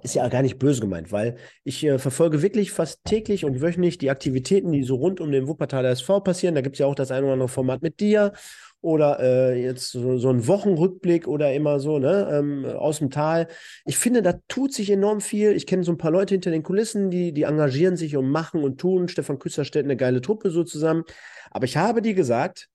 ist 0.03 0.15
ja 0.15 0.27
gar 0.27 0.41
nicht 0.41 0.59
böse 0.59 0.81
gemeint, 0.81 1.11
weil 1.11 1.37
ich 1.63 1.83
äh, 1.83 1.97
verfolge 1.97 2.41
wirklich 2.41 2.71
fast 2.71 3.03
täglich 3.05 3.45
und 3.45 3.61
wöchentlich 3.61 3.97
die 3.97 4.11
Aktivitäten, 4.11 4.71
die 4.71 4.83
so 4.83 4.95
rund 4.95 5.19
um 5.19 5.31
den 5.31 5.47
Wuppertaler 5.47 5.89
SV 5.89 6.19
passieren. 6.21 6.55
Da 6.55 6.61
gibt 6.61 6.75
es 6.75 6.79
ja 6.79 6.85
auch 6.85 6.95
das 6.95 7.11
ein 7.11 7.23
oder 7.23 7.33
andere 7.33 7.49
Format 7.49 7.81
mit 7.81 7.99
dir 7.99 8.33
oder 8.81 9.19
äh, 9.19 9.61
jetzt 9.61 9.91
so, 9.91 10.17
so 10.17 10.29
ein 10.29 10.47
Wochenrückblick 10.47 11.27
oder 11.27 11.53
immer 11.53 11.79
so, 11.79 11.99
ne, 11.99 12.29
ähm, 12.31 12.65
aus 12.65 12.99
dem 12.99 13.09
Tal. 13.09 13.47
Ich 13.85 13.97
finde, 13.97 14.21
da 14.21 14.33
tut 14.47 14.73
sich 14.73 14.89
enorm 14.89 15.21
viel. 15.21 15.51
Ich 15.51 15.67
kenne 15.67 15.83
so 15.83 15.91
ein 15.91 15.97
paar 15.97 16.11
Leute 16.11 16.33
hinter 16.33 16.51
den 16.51 16.63
Kulissen, 16.63 17.09
die, 17.09 17.33
die 17.33 17.43
engagieren 17.43 17.97
sich 17.97 18.15
und 18.15 18.29
machen 18.29 18.63
und 18.63 18.79
tun. 18.79 19.07
Stefan 19.07 19.39
Küsser 19.39 19.65
stellt 19.65 19.85
eine 19.85 19.97
geile 19.97 20.21
Truppe 20.21 20.49
so 20.49 20.63
zusammen. 20.63 21.03
Aber 21.51 21.65
ich 21.65 21.77
habe 21.77 22.01
dir 22.01 22.13
gesagt, 22.13 22.69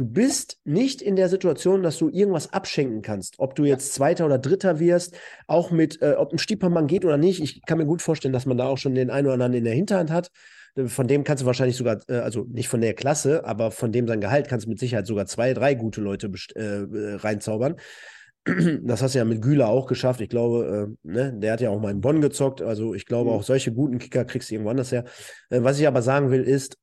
du 0.00 0.06
bist 0.06 0.58
nicht 0.64 1.02
in 1.02 1.14
der 1.14 1.28
Situation, 1.28 1.82
dass 1.82 1.98
du 1.98 2.08
irgendwas 2.08 2.54
abschenken 2.54 3.02
kannst. 3.02 3.34
Ob 3.38 3.54
du 3.54 3.64
jetzt 3.64 3.92
Zweiter 3.92 4.24
oder 4.24 4.38
Dritter 4.38 4.80
wirst, 4.80 5.14
auch 5.46 5.70
mit, 5.70 6.00
äh, 6.00 6.14
ob 6.16 6.32
ein 6.32 6.38
Stiepermann 6.38 6.86
geht 6.86 7.04
oder 7.04 7.18
nicht. 7.18 7.42
Ich 7.42 7.60
kann 7.66 7.76
mir 7.76 7.84
gut 7.84 8.00
vorstellen, 8.00 8.32
dass 8.32 8.46
man 8.46 8.56
da 8.56 8.64
auch 8.66 8.78
schon 8.78 8.94
den 8.94 9.10
einen 9.10 9.26
oder 9.26 9.34
anderen 9.34 9.52
in 9.52 9.64
der 9.64 9.74
Hinterhand 9.74 10.10
hat. 10.10 10.30
Von 10.86 11.06
dem 11.06 11.22
kannst 11.22 11.42
du 11.42 11.46
wahrscheinlich 11.46 11.76
sogar, 11.76 12.00
äh, 12.08 12.14
also 12.14 12.46
nicht 12.48 12.68
von 12.68 12.80
der 12.80 12.94
Klasse, 12.94 13.44
aber 13.44 13.70
von 13.70 13.92
dem 13.92 14.08
sein 14.08 14.22
Gehalt 14.22 14.48
kannst 14.48 14.64
du 14.64 14.70
mit 14.70 14.78
Sicherheit 14.78 15.06
sogar 15.06 15.26
zwei, 15.26 15.52
drei 15.52 15.74
gute 15.74 16.00
Leute 16.00 16.30
äh, 16.56 16.60
äh, 16.60 17.14
reinzaubern. 17.16 17.76
Das 18.82 19.02
hast 19.02 19.14
du 19.14 19.18
ja 19.18 19.26
mit 19.26 19.42
Güler 19.42 19.68
auch 19.68 19.86
geschafft. 19.86 20.22
Ich 20.22 20.30
glaube, 20.30 20.96
äh, 21.04 21.06
ne, 21.06 21.34
der 21.36 21.52
hat 21.52 21.60
ja 21.60 21.68
auch 21.68 21.78
mal 21.78 21.90
in 21.90 22.00
Bonn 22.00 22.22
gezockt. 22.22 22.62
Also 22.62 22.94
ich 22.94 23.04
glaube, 23.04 23.28
mhm. 23.28 23.36
auch 23.36 23.42
solche 23.42 23.70
guten 23.70 23.98
Kicker 23.98 24.24
kriegst 24.24 24.48
du 24.48 24.54
irgendwo 24.54 24.70
anders 24.70 24.92
her. 24.92 25.04
Äh, 25.50 25.62
was 25.62 25.78
ich 25.78 25.86
aber 25.86 26.00
sagen 26.00 26.30
will, 26.30 26.42
ist, 26.42 26.78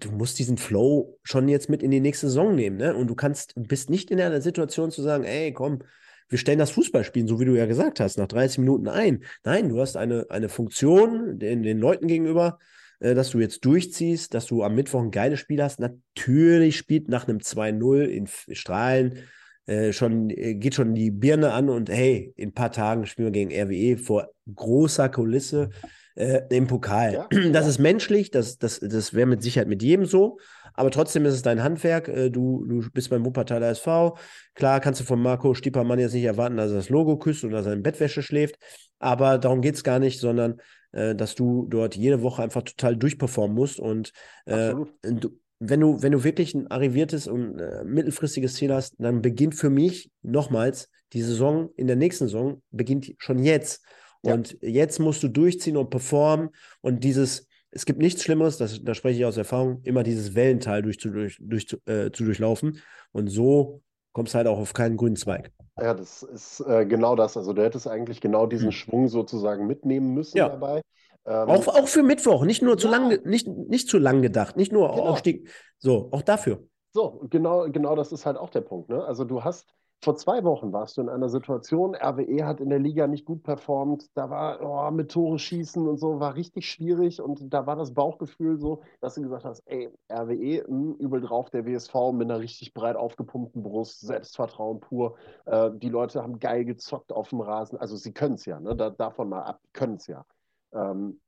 du 0.00 0.10
musst 0.12 0.38
diesen 0.38 0.58
Flow 0.58 1.18
schon 1.22 1.48
jetzt 1.48 1.68
mit 1.68 1.82
in 1.82 1.90
die 1.90 2.00
nächste 2.00 2.28
Saison 2.28 2.54
nehmen, 2.54 2.76
ne? 2.76 2.94
Und 2.94 3.08
du 3.08 3.14
kannst, 3.14 3.54
bist 3.56 3.90
nicht 3.90 4.10
in 4.10 4.18
der 4.18 4.40
Situation 4.42 4.90
zu 4.90 5.02
sagen, 5.02 5.24
ey, 5.24 5.52
komm, 5.52 5.80
wir 6.28 6.38
stellen 6.38 6.58
das 6.58 6.70
Fußballspielen, 6.72 7.28
so 7.28 7.40
wie 7.40 7.46
du 7.46 7.56
ja 7.56 7.66
gesagt 7.66 8.00
hast, 8.00 8.18
nach 8.18 8.28
30 8.28 8.58
Minuten 8.58 8.88
ein. 8.88 9.24
Nein, 9.44 9.70
du 9.70 9.80
hast 9.80 9.96
eine, 9.96 10.26
eine 10.28 10.48
Funktion 10.48 11.38
den, 11.38 11.62
den 11.62 11.78
Leuten 11.78 12.06
gegenüber, 12.06 12.58
äh, 13.00 13.14
dass 13.14 13.30
du 13.30 13.40
jetzt 13.40 13.64
durchziehst, 13.64 14.34
dass 14.34 14.46
du 14.46 14.62
am 14.62 14.74
Mittwoch 14.74 15.00
ein 15.00 15.10
geiles 15.10 15.40
Spiel 15.40 15.62
hast. 15.62 15.80
Natürlich 15.80 16.76
spielt 16.76 17.08
nach 17.08 17.26
einem 17.26 17.38
2-0 17.38 18.04
in 18.04 18.26
Strahlen 18.26 19.20
äh, 19.66 19.92
schon, 19.92 20.28
äh, 20.30 20.54
geht 20.54 20.74
schon 20.74 20.94
die 20.94 21.10
Birne 21.10 21.52
an 21.52 21.70
und 21.70 21.88
hey, 21.88 22.32
in 22.36 22.50
ein 22.50 22.54
paar 22.54 22.72
Tagen 22.72 23.06
spielen 23.06 23.32
wir 23.32 23.46
gegen 23.46 23.52
RWE 23.52 23.96
vor 23.96 24.28
großer 24.54 25.08
Kulisse 25.08 25.70
äh, 26.18 26.42
im 26.50 26.66
Pokal. 26.66 27.12
Ja, 27.12 27.28
das 27.52 27.66
ist 27.66 27.78
menschlich, 27.78 28.30
das, 28.30 28.58
das, 28.58 28.80
das 28.80 29.14
wäre 29.14 29.26
mit 29.26 29.42
Sicherheit 29.42 29.68
mit 29.68 29.82
jedem 29.82 30.04
so. 30.04 30.38
Aber 30.74 30.90
trotzdem 30.90 31.24
ist 31.26 31.34
es 31.34 31.42
dein 31.42 31.62
Handwerk. 31.62 32.08
Äh, 32.08 32.30
du, 32.30 32.64
du 32.64 32.90
bist 32.92 33.10
beim 33.10 33.24
Wuppertaler 33.24 33.68
SV. 33.68 34.16
Klar 34.54 34.80
kannst 34.80 35.00
du 35.00 35.04
von 35.04 35.20
Marco 35.20 35.54
Stiepermann 35.54 35.98
jetzt 35.98 36.14
nicht 36.14 36.24
erwarten, 36.24 36.56
dass 36.56 36.70
er 36.70 36.76
das 36.76 36.88
Logo 36.88 37.18
küsst 37.18 37.44
oder 37.44 37.62
seine 37.62 37.80
Bettwäsche 37.80 38.22
schläft. 38.22 38.56
Aber 38.98 39.38
darum 39.38 39.60
geht 39.60 39.76
es 39.76 39.84
gar 39.84 40.00
nicht, 40.00 40.18
sondern 40.18 40.60
äh, 40.92 41.14
dass 41.14 41.34
du 41.34 41.66
dort 41.68 41.96
jede 41.96 42.22
Woche 42.22 42.42
einfach 42.42 42.62
total 42.62 42.96
durchperformen 42.96 43.54
musst. 43.54 43.78
Und 43.78 44.12
äh, 44.46 44.74
du, 45.02 45.30
wenn 45.60 45.80
du, 45.80 46.02
wenn 46.02 46.12
du 46.12 46.24
wirklich 46.24 46.54
ein 46.54 46.68
arriviertes 46.68 47.28
und 47.28 47.60
äh, 47.60 47.84
mittelfristiges 47.84 48.54
Ziel 48.54 48.72
hast, 48.72 48.94
dann 48.98 49.22
beginnt 49.22 49.54
für 49.54 49.70
mich 49.70 50.10
nochmals 50.22 50.90
die 51.12 51.22
Saison 51.22 51.70
in 51.76 51.86
der 51.86 51.96
nächsten 51.96 52.26
Saison, 52.26 52.62
beginnt 52.70 53.14
schon 53.18 53.38
jetzt. 53.42 53.84
Und 54.22 54.58
ja. 54.60 54.68
jetzt 54.68 54.98
musst 54.98 55.22
du 55.22 55.28
durchziehen 55.28 55.76
und 55.76 55.90
performen 55.90 56.50
und 56.80 57.04
dieses, 57.04 57.46
es 57.70 57.86
gibt 57.86 58.00
nichts 58.00 58.22
Schlimmeres, 58.22 58.58
das, 58.58 58.82
da 58.82 58.94
spreche 58.94 59.20
ich 59.20 59.24
aus 59.24 59.36
Erfahrung, 59.36 59.80
immer 59.84 60.02
dieses 60.02 60.34
Wellental 60.34 60.82
durch, 60.82 60.98
durch, 60.98 61.38
durch, 61.40 61.66
äh, 61.86 62.10
zu 62.10 62.24
durchlaufen. 62.24 62.80
Und 63.12 63.28
so 63.28 63.82
kommst 64.12 64.34
du 64.34 64.38
halt 64.38 64.48
auch 64.48 64.58
auf 64.58 64.72
keinen 64.72 64.96
grünen 64.96 65.16
Zweig. 65.16 65.52
Ja, 65.80 65.94
das 65.94 66.22
ist 66.22 66.60
äh, 66.60 66.86
genau 66.86 67.14
das. 67.14 67.36
Also 67.36 67.52
du 67.52 67.62
hättest 67.62 67.86
eigentlich 67.86 68.20
genau 68.20 68.46
diesen 68.46 68.66
hm. 68.66 68.72
Schwung 68.72 69.08
sozusagen 69.08 69.66
mitnehmen 69.66 70.14
müssen 70.14 70.36
ja. 70.36 70.48
dabei. 70.48 70.82
Ähm, 71.24 71.48
auch, 71.48 71.68
auch 71.68 71.88
für 71.88 72.02
Mittwoch, 72.02 72.44
nicht 72.44 72.62
nur 72.62 72.78
zu 72.78 72.88
ja. 72.88 72.96
lang, 72.96 73.18
nicht, 73.24 73.46
nicht 73.46 73.88
zu 73.88 73.98
lang 73.98 74.22
gedacht, 74.22 74.56
nicht 74.56 74.72
nur 74.72 74.88
genau. 74.88 75.08
Aufstieg, 75.08 75.50
so, 75.78 76.08
auch 76.10 76.22
dafür. 76.22 76.64
So, 76.92 77.26
genau, 77.28 77.70
genau 77.70 77.94
das 77.94 78.12
ist 78.12 78.24
halt 78.24 78.38
auch 78.38 78.50
der 78.50 78.62
Punkt. 78.62 78.88
Ne? 78.88 79.04
Also 79.04 79.24
du 79.24 79.44
hast 79.44 79.74
vor 80.00 80.16
zwei 80.16 80.44
Wochen 80.44 80.72
warst 80.72 80.96
du 80.96 81.00
in 81.00 81.08
einer 81.08 81.28
Situation, 81.28 81.96
RWE 81.96 82.44
hat 82.44 82.60
in 82.60 82.70
der 82.70 82.78
Liga 82.78 83.08
nicht 83.08 83.24
gut 83.24 83.42
performt, 83.42 84.06
da 84.14 84.30
war 84.30 84.60
oh, 84.62 84.90
mit 84.92 85.10
Tore 85.10 85.38
schießen 85.38 85.88
und 85.88 85.98
so, 85.98 86.20
war 86.20 86.36
richtig 86.36 86.70
schwierig 86.70 87.20
und 87.20 87.52
da 87.52 87.66
war 87.66 87.74
das 87.74 87.94
Bauchgefühl 87.94 88.58
so, 88.58 88.82
dass 89.00 89.16
du 89.16 89.22
gesagt 89.22 89.44
hast, 89.44 89.62
ey, 89.66 89.90
RWE, 90.08 90.62
mh, 90.62 90.66
hm, 90.68 90.94
übel 91.00 91.20
drauf, 91.20 91.50
der 91.50 91.66
WSV 91.66 92.12
mit 92.12 92.30
einer 92.30 92.38
richtig 92.38 92.74
breit 92.74 92.96
aufgepumpten 92.96 93.62
Brust, 93.62 94.00
Selbstvertrauen 94.00 94.78
pur, 94.78 95.16
äh, 95.46 95.70
die 95.74 95.88
Leute 95.88 96.22
haben 96.22 96.38
geil 96.38 96.64
gezockt 96.64 97.12
auf 97.12 97.30
dem 97.30 97.40
Rasen, 97.40 97.76
also 97.78 97.96
sie 97.96 98.12
können 98.12 98.34
es 98.34 98.44
ja, 98.44 98.60
ne? 98.60 98.76
da, 98.76 98.90
davon 98.90 99.28
mal 99.28 99.42
ab, 99.42 99.60
können 99.72 99.96
es 99.96 100.06
ja. 100.06 100.24
Ähm, 100.72 101.20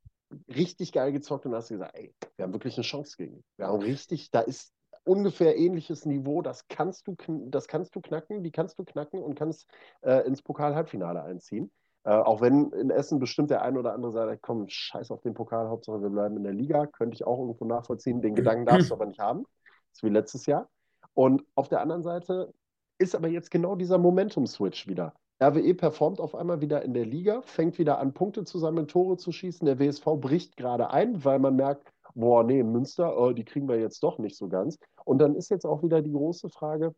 richtig 0.48 0.92
geil 0.92 1.10
gezockt 1.10 1.44
und 1.46 1.54
hast 1.54 1.70
gesagt, 1.70 1.96
ey, 1.98 2.14
wir 2.36 2.44
haben 2.44 2.52
wirklich 2.52 2.76
eine 2.76 2.84
Chance 2.84 3.16
gegen. 3.16 3.42
Wir 3.56 3.66
haben 3.66 3.82
richtig, 3.82 4.30
da 4.30 4.40
ist 4.40 4.72
ungefähr 5.04 5.56
ähnliches 5.58 6.06
Niveau, 6.06 6.42
das 6.42 6.68
kannst 6.68 7.06
du, 7.06 7.16
das 7.46 7.68
kannst 7.68 7.94
du 7.94 8.00
knacken, 8.00 8.42
die 8.42 8.50
kannst 8.50 8.78
du 8.78 8.84
knacken 8.84 9.22
und 9.22 9.34
kannst 9.34 9.66
äh, 10.02 10.26
ins 10.26 10.42
Pokal-Halbfinale 10.42 11.22
einziehen. 11.22 11.70
Äh, 12.04 12.10
auch 12.10 12.40
wenn 12.40 12.70
in 12.72 12.90
Essen 12.90 13.18
bestimmt 13.18 13.50
der 13.50 13.62
ein 13.62 13.76
oder 13.76 13.92
andere 13.92 14.12
sagt, 14.12 14.42
komm, 14.42 14.66
scheiß 14.68 15.10
auf 15.10 15.20
den 15.20 15.34
Pokal, 15.34 15.68
Hauptsache 15.68 16.00
wir 16.00 16.08
bleiben 16.08 16.36
in 16.36 16.44
der 16.44 16.54
Liga, 16.54 16.86
könnte 16.86 17.14
ich 17.14 17.26
auch 17.26 17.38
irgendwo 17.38 17.64
nachvollziehen. 17.66 18.22
Den 18.22 18.34
Gedanken 18.34 18.64
darfst 18.64 18.90
du 18.90 18.94
aber 18.94 19.06
nicht 19.06 19.20
haben. 19.20 19.44
Das 19.90 19.98
ist 19.98 20.02
wie 20.02 20.08
letztes 20.08 20.46
Jahr. 20.46 20.68
Und 21.14 21.44
auf 21.54 21.68
der 21.68 21.80
anderen 21.80 22.02
Seite 22.02 22.54
ist 22.98 23.14
aber 23.14 23.28
jetzt 23.28 23.50
genau 23.50 23.74
dieser 23.76 23.98
Momentum-Switch 23.98 24.86
wieder. 24.86 25.14
RWE 25.42 25.74
performt 25.74 26.20
auf 26.20 26.34
einmal 26.34 26.60
wieder 26.60 26.82
in 26.82 26.92
der 26.92 27.06
Liga, 27.06 27.40
fängt 27.42 27.78
wieder 27.78 27.98
an, 27.98 28.12
Punkte 28.12 28.44
zu 28.44 28.58
sammeln, 28.58 28.88
Tore 28.88 29.16
zu 29.16 29.32
schießen. 29.32 29.64
Der 29.64 29.78
WSV 29.78 30.04
bricht 30.20 30.56
gerade 30.56 30.90
ein, 30.90 31.24
weil 31.24 31.38
man 31.38 31.56
merkt, 31.56 31.90
boah, 32.14 32.44
nee, 32.44 32.62
Münster, 32.62 33.18
oh, 33.18 33.32
die 33.32 33.44
kriegen 33.44 33.68
wir 33.68 33.78
jetzt 33.80 34.02
doch 34.02 34.18
nicht 34.18 34.36
so 34.36 34.48
ganz. 34.48 34.78
Und 35.04 35.18
dann 35.18 35.34
ist 35.34 35.48
jetzt 35.48 35.64
auch 35.64 35.82
wieder 35.82 36.02
die 36.02 36.12
große 36.12 36.50
Frage, 36.50 36.94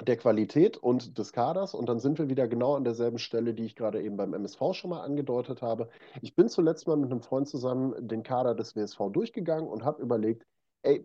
der 0.00 0.16
Qualität 0.16 0.76
und 0.78 1.18
des 1.18 1.32
Kaders. 1.32 1.74
Und 1.74 1.88
dann 1.90 1.98
sind 1.98 2.18
wir 2.18 2.30
wieder 2.30 2.48
genau 2.48 2.74
an 2.74 2.84
derselben 2.84 3.18
Stelle, 3.18 3.52
die 3.52 3.64
ich 3.64 3.76
gerade 3.76 4.02
eben 4.02 4.16
beim 4.16 4.32
MSV 4.32 4.72
schon 4.72 4.90
mal 4.90 5.02
angedeutet 5.02 5.60
habe. 5.60 5.90
Ich 6.22 6.34
bin 6.34 6.48
zuletzt 6.48 6.86
mal 6.86 6.96
mit 6.96 7.10
einem 7.10 7.20
Freund 7.20 7.48
zusammen 7.48 8.08
den 8.08 8.22
Kader 8.22 8.54
des 8.54 8.76
WSV 8.76 9.10
durchgegangen 9.12 9.68
und 9.68 9.84
habe 9.84 10.00
überlegt, 10.00 10.46
ey, 10.82 11.04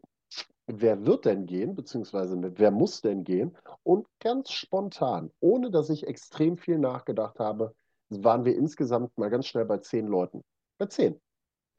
wer 0.68 1.06
wird 1.06 1.26
denn 1.26 1.46
gehen, 1.46 1.76
beziehungsweise 1.76 2.38
wer 2.58 2.72
muss 2.72 3.02
denn 3.02 3.24
gehen? 3.24 3.56
Und 3.84 4.08
ganz 4.20 4.52
spontan, 4.52 5.32
ohne 5.40 5.72
dass 5.72 5.90
ich 5.90 6.08
extrem 6.08 6.58
viel 6.58 6.80
nachgedacht 6.80 7.40
habe, 7.40 7.74
waren 8.10 8.46
wir 8.46 8.56
insgesamt 8.56 9.18
mal 9.18 9.30
ganz 9.30 9.48
schnell 9.48 9.66
bei 9.66 9.78
zehn 9.78 10.08
Leuten. 10.08 10.44
Bei 10.78 10.86
zehn. 10.86 11.20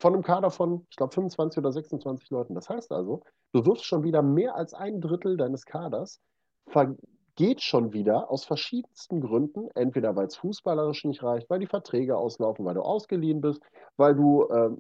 Von 0.01 0.14
einem 0.14 0.22
Kader 0.22 0.51
von, 0.51 0.87
ich 0.91 0.97
glaube, 0.97 1.14
25 1.14 1.59
oder 1.59 1.72
26 1.72 2.30
Leuten. 2.30 2.55
Das 2.55 2.68
heißt 2.68 2.93
also, 2.93 3.22
du 3.53 3.64
wirst 3.64 3.85
schon 3.85 4.03
wieder 4.03 4.22
mehr 4.22 4.55
als 4.55 4.74
ein 4.74 5.01
Drittel 5.01 5.37
deines 5.37 5.64
Kaders 5.64 6.20
vergeht 6.68 7.62
schon 7.62 7.93
wieder 7.93 8.30
aus 8.30 8.45
verschiedensten 8.45 9.20
Gründen, 9.20 9.68
entweder 9.74 10.16
weil 10.16 10.26
es 10.26 10.37
fußballerisch 10.37 11.05
nicht 11.05 11.22
reicht, 11.22 11.49
weil 11.49 11.61
die 11.61 11.66
Verträge 11.66 12.16
auslaufen, 12.16 12.64
weil 12.64 12.74
du 12.74 12.82
ausgeliehen 12.82 13.41
bist, 13.41 13.62
weil 13.97 14.14
du, 14.14 14.49
äh, 14.49 14.70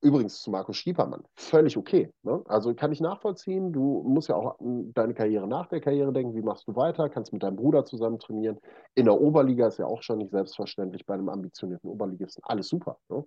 übrigens 0.00 0.42
zu 0.42 0.50
Markus 0.50 0.76
Stiepermann, 0.76 1.24
völlig 1.34 1.76
okay. 1.76 2.12
Ne? 2.22 2.42
Also 2.46 2.74
kann 2.74 2.92
ich 2.92 3.00
nachvollziehen, 3.00 3.72
du 3.72 4.02
musst 4.06 4.28
ja 4.28 4.36
auch 4.36 4.58
an 4.60 4.92
deine 4.94 5.14
Karriere 5.14 5.46
nach 5.48 5.66
der 5.66 5.80
Karriere 5.80 6.12
denken, 6.12 6.34
wie 6.34 6.42
machst 6.42 6.68
du 6.68 6.76
weiter, 6.76 7.08
kannst 7.08 7.32
mit 7.32 7.42
deinem 7.42 7.56
Bruder 7.56 7.84
zusammen 7.84 8.18
trainieren. 8.18 8.58
In 8.94 9.06
der 9.06 9.20
Oberliga 9.20 9.66
ist 9.66 9.78
ja 9.78 9.86
auch 9.86 10.02
schon 10.02 10.18
nicht 10.18 10.30
selbstverständlich 10.30 11.04
bei 11.06 11.14
einem 11.14 11.28
ambitionierten 11.28 11.90
Oberligisten. 11.90 12.42
Alles 12.44 12.68
super, 12.68 12.98
ne? 13.08 13.24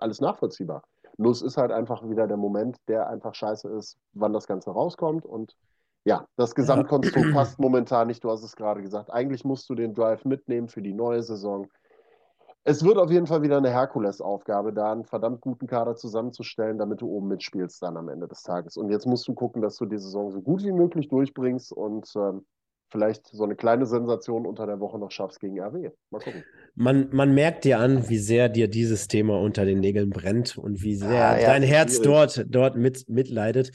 alles 0.00 0.20
nachvollziehbar. 0.20 0.82
Nur 1.18 1.32
es 1.32 1.42
ist 1.42 1.56
halt 1.56 1.72
einfach 1.72 2.08
wieder 2.08 2.26
der 2.26 2.36
Moment, 2.36 2.76
der 2.88 3.08
einfach 3.08 3.34
scheiße 3.34 3.68
ist, 3.70 3.98
wann 4.12 4.32
das 4.32 4.46
Ganze 4.46 4.70
rauskommt 4.70 5.24
und 5.24 5.56
ja, 6.06 6.24
das 6.36 6.54
Gesamtkonstrukt 6.54 7.32
passt 7.32 7.58
momentan 7.58 8.06
nicht. 8.06 8.22
Du 8.22 8.30
hast 8.30 8.44
es 8.44 8.54
gerade 8.54 8.80
gesagt. 8.80 9.12
Eigentlich 9.12 9.44
musst 9.44 9.68
du 9.68 9.74
den 9.74 9.92
Drive 9.92 10.24
mitnehmen 10.24 10.68
für 10.68 10.80
die 10.80 10.94
neue 10.94 11.22
Saison. 11.22 11.66
Es 12.68 12.84
wird 12.84 12.98
auf 12.98 13.12
jeden 13.12 13.28
Fall 13.28 13.42
wieder 13.42 13.58
eine 13.58 13.70
Herkulesaufgabe, 13.70 14.72
da 14.72 14.90
einen 14.90 15.04
verdammt 15.04 15.40
guten 15.40 15.68
Kader 15.68 15.94
zusammenzustellen, 15.94 16.78
damit 16.78 17.00
du 17.00 17.06
oben 17.06 17.28
mitspielst 17.28 17.80
dann 17.80 17.96
am 17.96 18.08
Ende 18.08 18.26
des 18.26 18.42
Tages. 18.42 18.76
Und 18.76 18.90
jetzt 18.90 19.06
musst 19.06 19.28
du 19.28 19.34
gucken, 19.34 19.62
dass 19.62 19.76
du 19.76 19.86
die 19.86 19.98
Saison 19.98 20.32
so 20.32 20.42
gut 20.42 20.64
wie 20.64 20.72
möglich 20.72 21.06
durchbringst 21.06 21.72
und 21.72 22.12
ähm, 22.16 22.44
vielleicht 22.90 23.28
so 23.28 23.44
eine 23.44 23.54
kleine 23.54 23.86
Sensation 23.86 24.46
unter 24.46 24.66
der 24.66 24.80
Woche 24.80 24.98
noch 24.98 25.12
schaffst 25.12 25.38
gegen 25.38 25.60
RW. 25.60 25.90
Mal 26.10 26.18
gucken. 26.18 26.42
Man, 26.74 27.08
man 27.12 27.34
merkt 27.34 27.64
dir 27.64 27.78
an, 27.78 28.08
wie 28.08 28.18
sehr 28.18 28.48
dir 28.48 28.66
dieses 28.66 29.06
Thema 29.06 29.40
unter 29.40 29.64
den 29.64 29.78
Nägeln 29.78 30.10
brennt 30.10 30.58
und 30.58 30.82
wie 30.82 30.96
sehr 30.96 31.24
ah, 31.24 31.38
ja, 31.38 31.46
dein 31.46 31.62
Herz 31.62 32.00
dort, 32.02 32.46
dort 32.48 32.76
mit, 32.76 33.08
mitleidet. 33.08 33.70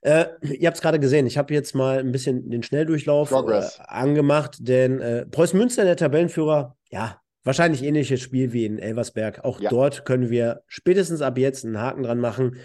Äh, 0.00 0.26
ihr 0.42 0.66
habt 0.66 0.78
es 0.78 0.82
gerade 0.82 0.98
gesehen, 0.98 1.28
ich 1.28 1.38
habe 1.38 1.54
jetzt 1.54 1.76
mal 1.76 2.00
ein 2.00 2.10
bisschen 2.10 2.50
den 2.50 2.64
Schnelldurchlauf 2.64 3.30
äh, 3.30 3.62
angemacht, 3.86 4.56
denn 4.58 5.00
äh, 5.00 5.26
Preußen 5.26 5.56
Münster, 5.56 5.84
der 5.84 5.96
Tabellenführer, 5.96 6.76
ja, 6.90 7.21
wahrscheinlich 7.44 7.82
ähnliches 7.82 8.20
Spiel 8.20 8.52
wie 8.52 8.64
in 8.64 8.78
Elversberg. 8.78 9.44
Auch 9.44 9.60
ja. 9.60 9.70
dort 9.70 10.04
können 10.04 10.30
wir 10.30 10.62
spätestens 10.66 11.22
ab 11.22 11.38
jetzt 11.38 11.64
einen 11.64 11.78
Haken 11.78 12.02
dran 12.02 12.18
machen. 12.18 12.56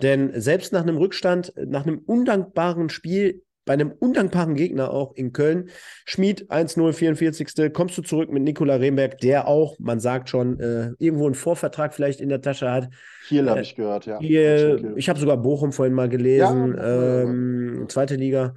Denn 0.00 0.38
selbst 0.40 0.72
nach 0.72 0.82
einem 0.82 0.96
Rückstand, 0.96 1.52
nach 1.56 1.86
einem 1.86 1.98
undankbaren 1.98 2.88
Spiel 2.88 3.42
bei 3.64 3.72
einem 3.72 3.92
undankbaren 3.92 4.54
Gegner 4.54 4.90
auch 4.90 5.14
in 5.14 5.32
Köln. 5.32 5.70
Schmied 6.04 6.50
1-0, 6.50 6.92
44. 6.92 7.72
Kommst 7.72 7.96
du 7.96 8.02
zurück 8.02 8.30
mit 8.30 8.42
Nikola 8.42 8.76
Remberg, 8.76 9.18
der 9.18 9.48
auch, 9.48 9.78
man 9.78 10.00
sagt 10.00 10.28
schon, 10.28 10.60
äh, 10.60 10.90
irgendwo 10.98 11.26
einen 11.26 11.34
Vorvertrag 11.34 11.94
vielleicht 11.94 12.20
in 12.20 12.28
der 12.28 12.42
Tasche 12.42 12.70
hat. 12.70 12.90
Kiel 13.26 13.46
äh, 13.46 13.50
habe 13.50 13.62
ich 13.62 13.74
gehört, 13.74 14.06
ja. 14.06 14.18
Kiel, 14.18 14.92
ich 14.96 15.08
habe 15.08 15.18
sogar 15.18 15.38
Bochum 15.38 15.72
vorhin 15.72 15.94
mal 15.94 16.08
gelesen, 16.08 16.74
ja, 16.76 17.22
ähm, 17.22 17.86
zweite 17.88 18.16
Liga 18.16 18.54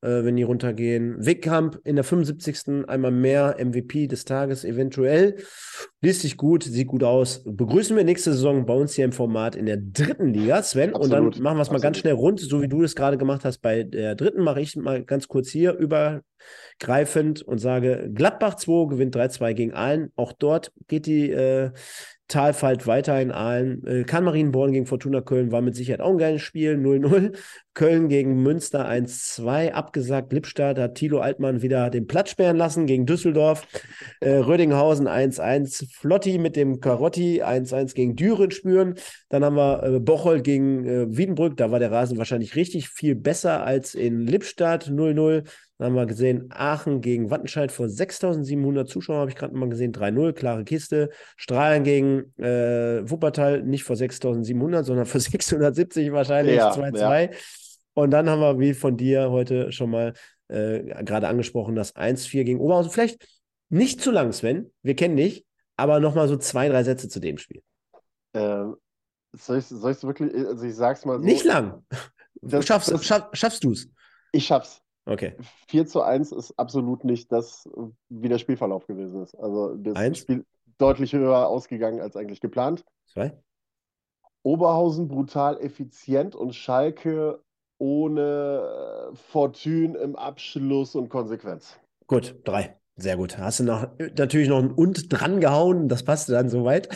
äh, 0.00 0.24
wenn 0.24 0.36
die 0.36 0.42
runtergehen. 0.42 1.16
Wickamp 1.24 1.80
in 1.84 1.96
der 1.96 2.04
75. 2.04 2.88
einmal 2.88 3.10
mehr 3.10 3.56
MVP 3.58 4.06
des 4.06 4.24
Tages 4.24 4.64
eventuell. 4.64 5.36
Liest 6.00 6.22
sich 6.22 6.36
gut, 6.36 6.62
sieht 6.62 6.86
gut 6.86 7.02
aus. 7.02 7.42
Begrüßen 7.44 7.96
wir 7.96 8.04
nächste 8.04 8.32
Saison 8.32 8.66
bei 8.66 8.74
uns 8.74 8.94
hier 8.94 9.04
im 9.04 9.12
Format 9.12 9.56
in 9.56 9.66
der 9.66 9.78
dritten 9.78 10.32
Liga, 10.32 10.62
Sven. 10.62 10.94
Absolut. 10.94 11.04
Und 11.04 11.34
dann 11.34 11.42
machen 11.42 11.58
wir 11.58 11.62
es 11.62 11.70
mal 11.70 11.80
ganz 11.80 11.98
schnell 11.98 12.14
rund, 12.14 12.40
so 12.40 12.62
wie 12.62 12.68
du 12.68 12.82
es 12.82 12.94
gerade 12.94 13.18
gemacht 13.18 13.44
hast. 13.44 13.58
Bei 13.58 13.82
der 13.82 14.14
dritten 14.14 14.42
mache 14.42 14.60
ich 14.60 14.76
mal 14.76 15.04
ganz 15.04 15.26
kurz 15.26 15.48
hier 15.48 15.72
übergreifend 15.72 17.42
und 17.42 17.58
sage, 17.58 18.10
Gladbach 18.14 18.54
2 18.54 18.88
gewinnt 18.90 19.16
3-2 19.16 19.54
gegen 19.54 19.74
Aalen. 19.74 20.12
Auch 20.14 20.32
dort 20.32 20.72
geht 20.86 21.06
die 21.06 21.30
äh, 21.30 21.70
Talfalt 22.28 22.86
weiter 22.86 23.20
in 23.20 23.32
Aalen. 23.32 23.86
Äh, 23.86 24.04
Kann 24.04 24.24
Marienborn 24.24 24.72
gegen 24.72 24.84
Fortuna 24.86 25.22
Köln 25.22 25.50
war 25.50 25.62
mit 25.62 25.74
Sicherheit 25.74 26.02
auch 26.02 26.10
ein 26.10 26.18
geiles 26.18 26.42
Spiel. 26.42 26.76
0-0. 26.76 27.34
Köln 27.72 28.08
gegen 28.08 28.42
Münster 28.42 28.86
1-2. 28.88 29.72
Abgesagt. 29.72 30.32
Lippstadt 30.32 30.78
hat 30.78 30.96
Thilo 30.96 31.20
Altmann 31.20 31.62
wieder 31.62 31.88
den 31.88 32.06
Platz 32.06 32.30
sperren 32.30 32.58
lassen 32.58 32.86
gegen 32.86 33.06
Düsseldorf. 33.06 33.66
Äh, 34.20 34.30
Rödinghausen 34.30 35.08
1-1. 35.08 35.86
Flotti 35.90 36.38
mit 36.38 36.54
dem 36.54 36.80
Karotti 36.80 37.42
1-1 37.42 37.94
gegen 37.94 38.14
Düren 38.14 38.50
spüren. 38.50 38.94
Dann 39.30 39.42
haben 39.42 39.56
wir 39.56 39.82
äh, 39.82 39.98
Bocholt 39.98 40.44
gegen 40.44 40.86
äh, 40.86 41.16
Wiedenbrück. 41.16 41.56
Da 41.56 41.70
war 41.70 41.78
der 41.78 41.90
Rasen 41.90 42.18
wahrscheinlich 42.18 42.56
richtig 42.56 42.90
viel 42.90 43.14
besser 43.14 43.64
als 43.64 43.94
in 43.94 44.26
Lippstadt 44.26 44.88
0-0. 44.88 45.44
Dann 45.78 45.88
haben 45.88 45.94
wir 45.94 46.06
gesehen, 46.06 46.48
Aachen 46.50 47.00
gegen 47.00 47.30
Wattenscheid 47.30 47.70
vor 47.70 47.88
6700 47.88 48.88
Zuschauern, 48.88 49.20
habe 49.20 49.30
ich 49.30 49.36
gerade 49.36 49.54
mal 49.56 49.68
gesehen, 49.68 49.92
3-0, 49.92 50.32
klare 50.32 50.64
Kiste. 50.64 51.10
Strahlen 51.36 51.84
gegen 51.84 52.34
äh, 52.36 53.08
Wuppertal 53.08 53.62
nicht 53.62 53.84
vor 53.84 53.94
6700, 53.94 54.84
sondern 54.84 55.06
vor 55.06 55.20
670 55.20 56.12
wahrscheinlich, 56.12 56.60
2-2. 56.60 56.98
Ja, 56.98 57.20
ja. 57.20 57.28
Und 57.94 58.10
dann 58.10 58.28
haben 58.28 58.40
wir, 58.40 58.58
wie 58.58 58.74
von 58.74 58.96
dir 58.96 59.30
heute 59.30 59.70
schon 59.70 59.90
mal 59.90 60.14
äh, 60.48 61.02
gerade 61.04 61.28
angesprochen, 61.28 61.74
das 61.74 61.94
1-4 61.94 62.44
gegen 62.44 62.60
Oberhausen. 62.60 62.90
Vielleicht 62.90 63.26
nicht 63.68 64.00
zu 64.00 64.10
lang, 64.10 64.32
Sven, 64.32 64.72
wir 64.82 64.96
kennen 64.96 65.16
dich, 65.16 65.46
aber 65.76 66.00
nochmal 66.00 66.26
so 66.26 66.36
zwei, 66.36 66.68
drei 66.68 66.82
Sätze 66.82 67.08
zu 67.08 67.20
dem 67.20 67.38
Spiel. 67.38 67.62
Ähm, 68.34 68.76
soll 69.32 69.58
ich 69.58 69.70
es 69.70 70.04
wirklich, 70.04 70.34
also 70.34 70.64
ich 70.64 70.74
sag's 70.74 71.04
mal 71.04 71.18
so. 71.18 71.24
Nicht 71.24 71.44
lang. 71.44 71.84
Das, 72.40 72.66
schaffst, 72.66 72.90
das, 72.90 73.04
schaff, 73.04 73.28
schaffst 73.32 73.64
du 73.64 73.72
es? 73.72 73.88
Ich 74.32 74.46
schaff's. 74.46 74.80
Okay. 75.08 75.34
4 75.68 75.86
zu 75.86 76.02
1 76.02 76.32
ist 76.32 76.58
absolut 76.58 77.02
nicht 77.02 77.32
das, 77.32 77.68
wie 78.10 78.28
der 78.28 78.38
Spielverlauf 78.38 78.86
gewesen 78.86 79.22
ist. 79.22 79.34
Also 79.34 79.74
das 79.74 79.96
Eins? 79.96 80.18
Spiel 80.18 80.44
deutlich 80.76 81.14
höher 81.14 81.48
ausgegangen 81.48 82.00
als 82.00 82.14
eigentlich 82.14 82.40
geplant. 82.40 82.84
Zwei. 83.06 83.36
Oberhausen 84.42 85.08
brutal 85.08 85.58
effizient 85.60 86.34
und 86.34 86.54
Schalke 86.54 87.42
ohne 87.78 89.10
Fortune 89.14 89.96
im 89.96 90.14
Abschluss 90.14 90.94
und 90.94 91.08
Konsequenz. 91.08 91.80
Gut, 92.06 92.36
drei. 92.44 92.77
Sehr 93.00 93.16
gut. 93.16 93.38
Hast 93.38 93.60
du 93.60 93.64
noch 93.64 93.86
natürlich 94.16 94.48
noch 94.48 94.58
ein 94.58 94.72
und 94.72 95.12
dran 95.12 95.40
gehauen, 95.40 95.88
das 95.88 96.02
passte 96.02 96.32
dann 96.32 96.48
soweit. 96.48 96.88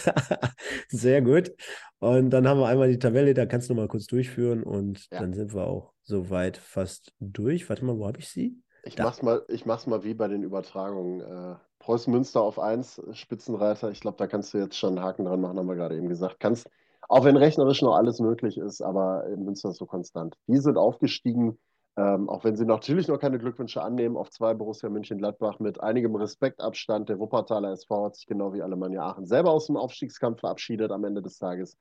Sehr 0.88 1.22
gut. 1.22 1.52
Und 2.00 2.30
dann 2.30 2.48
haben 2.48 2.58
wir 2.58 2.66
einmal 2.66 2.88
die 2.88 2.98
Tabelle, 2.98 3.34
da 3.34 3.46
kannst 3.46 3.70
du 3.70 3.74
noch 3.74 3.82
mal 3.82 3.88
kurz 3.88 4.06
durchführen 4.06 4.64
und 4.64 5.08
ja. 5.12 5.20
dann 5.20 5.32
sind 5.32 5.54
wir 5.54 5.64
auch 5.64 5.92
soweit 6.02 6.56
fast 6.56 7.12
durch. 7.20 7.68
Warte 7.68 7.84
mal, 7.84 7.96
wo 7.96 8.08
habe 8.08 8.18
ich 8.18 8.28
sie? 8.28 8.60
Ich 8.82 8.96
da. 8.96 9.04
mach's 9.04 9.22
mal, 9.22 9.44
ich 9.46 9.64
mach's 9.64 9.86
mal 9.86 10.02
wie 10.02 10.14
bei 10.14 10.26
den 10.26 10.42
Übertragungen. 10.42 11.20
Äh, 11.20 11.54
Preußen 11.78 12.12
Münster 12.12 12.40
auf 12.40 12.58
1, 12.58 13.00
Spitzenreiter. 13.12 13.92
Ich 13.92 14.00
glaube, 14.00 14.16
da 14.16 14.26
kannst 14.26 14.54
du 14.54 14.58
jetzt 14.58 14.76
schon 14.76 14.98
einen 14.98 15.06
Haken 15.06 15.24
dran 15.24 15.40
machen, 15.40 15.56
haben 15.56 15.68
wir 15.68 15.76
gerade 15.76 15.96
eben 15.96 16.08
gesagt. 16.08 16.40
Kannst, 16.40 16.68
auch 17.08 17.24
wenn 17.24 17.36
rechnerisch 17.36 17.80
noch 17.80 17.94
alles 17.94 18.18
möglich 18.18 18.58
ist, 18.58 18.82
aber 18.82 19.24
Münster 19.36 19.70
ist 19.70 19.78
so 19.78 19.86
konstant. 19.86 20.34
Die 20.48 20.58
sind 20.58 20.76
aufgestiegen 20.76 21.58
ähm, 21.96 22.30
auch 22.30 22.42
wenn 22.44 22.56
sie 22.56 22.64
natürlich 22.64 23.06
noch 23.08 23.18
keine 23.18 23.38
Glückwünsche 23.38 23.82
annehmen, 23.82 24.16
auf 24.16 24.30
zwei 24.30 24.54
Borussia 24.54 24.88
München-Gladbach 24.88 25.58
mit 25.58 25.82
einigem 25.82 26.14
Respektabstand. 26.16 27.10
Der 27.10 27.18
Wuppertaler 27.18 27.72
SV 27.72 28.06
hat 28.06 28.16
sich 28.16 28.26
genau 28.26 28.54
wie 28.54 28.62
Alemannia 28.62 29.02
Aachen 29.02 29.26
selber 29.26 29.50
aus 29.50 29.66
dem 29.66 29.76
Aufstiegskampf 29.76 30.40
verabschiedet 30.40 30.90
am 30.90 31.04
Ende 31.04 31.20
des 31.20 31.38
Tages. 31.38 31.76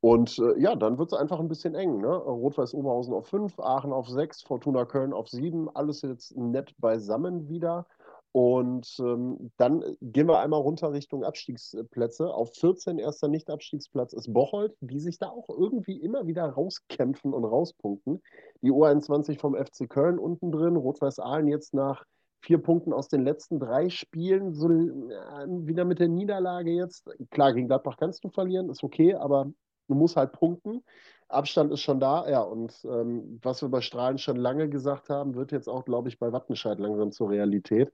Und 0.00 0.38
äh, 0.38 0.60
ja, 0.60 0.76
dann 0.76 0.96
wird 0.98 1.12
es 1.12 1.18
einfach 1.18 1.40
ein 1.40 1.48
bisschen 1.48 1.74
eng. 1.74 1.98
Ne? 1.98 2.06
Rot-Weiß 2.08 2.72
Oberhausen 2.72 3.12
auf 3.14 3.26
fünf, 3.26 3.58
Aachen 3.58 3.92
auf 3.92 4.08
sechs, 4.08 4.42
Fortuna 4.42 4.84
Köln 4.84 5.12
auf 5.12 5.28
sieben. 5.28 5.68
Alles 5.74 6.02
jetzt 6.02 6.36
nett 6.36 6.72
beisammen 6.78 7.48
wieder. 7.48 7.86
Und 8.32 8.94
ähm, 9.00 9.50
dann 9.56 9.82
gehen 10.02 10.28
wir 10.28 10.40
einmal 10.40 10.60
runter 10.60 10.92
Richtung 10.92 11.24
Abstiegsplätze. 11.24 12.32
Auf 12.32 12.52
14 12.54 12.98
erster 12.98 13.28
Nicht-Abstiegsplatz 13.28 14.12
ist 14.12 14.32
Bocholt, 14.32 14.76
die 14.80 15.00
sich 15.00 15.18
da 15.18 15.28
auch 15.28 15.48
irgendwie 15.48 16.00
immer 16.00 16.26
wieder 16.26 16.44
rauskämpfen 16.44 17.32
und 17.32 17.44
rauspunkten. 17.44 18.22
Die 18.62 18.70
U21 18.70 19.38
vom 19.38 19.54
FC 19.54 19.88
Köln 19.88 20.18
unten 20.18 20.52
drin, 20.52 20.76
Rot-Weiß 20.76 21.20
Aalen 21.20 21.48
jetzt 21.48 21.72
nach 21.72 22.04
vier 22.40 22.58
Punkten 22.58 22.92
aus 22.92 23.08
den 23.08 23.24
letzten 23.24 23.58
drei 23.58 23.88
Spielen, 23.88 24.54
so 24.54 24.68
äh, 24.70 25.46
wieder 25.66 25.84
mit 25.84 25.98
der 25.98 26.08
Niederlage 26.08 26.70
jetzt. 26.70 27.10
Klar, 27.30 27.54
gegen 27.54 27.66
Gladbach 27.66 27.96
kannst 27.98 28.22
du 28.24 28.28
verlieren, 28.28 28.70
ist 28.70 28.84
okay, 28.84 29.14
aber 29.14 29.50
du 29.88 29.94
musst 29.94 30.16
halt 30.16 30.32
punkten. 30.32 30.84
Abstand 31.28 31.72
ist 31.72 31.82
schon 31.82 32.00
da, 32.00 32.28
ja. 32.28 32.40
Und 32.40 32.74
ähm, 32.84 33.38
was 33.42 33.62
wir 33.62 33.68
bei 33.68 33.80
Strahlen 33.80 34.18
schon 34.18 34.36
lange 34.36 34.68
gesagt 34.68 35.10
haben, 35.10 35.34
wird 35.34 35.52
jetzt 35.52 35.68
auch, 35.68 35.84
glaube 35.84 36.08
ich, 36.08 36.18
bei 36.18 36.32
Wattenscheid 36.32 36.78
langsam 36.78 37.12
zur 37.12 37.30
Realität. 37.30 37.90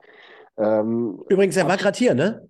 Ähm, 0.56 1.22
Übrigens, 1.28 1.56
er 1.56 1.68
war 1.68 1.76
gerade 1.76 1.98
hier, 1.98 2.14
ne? 2.14 2.48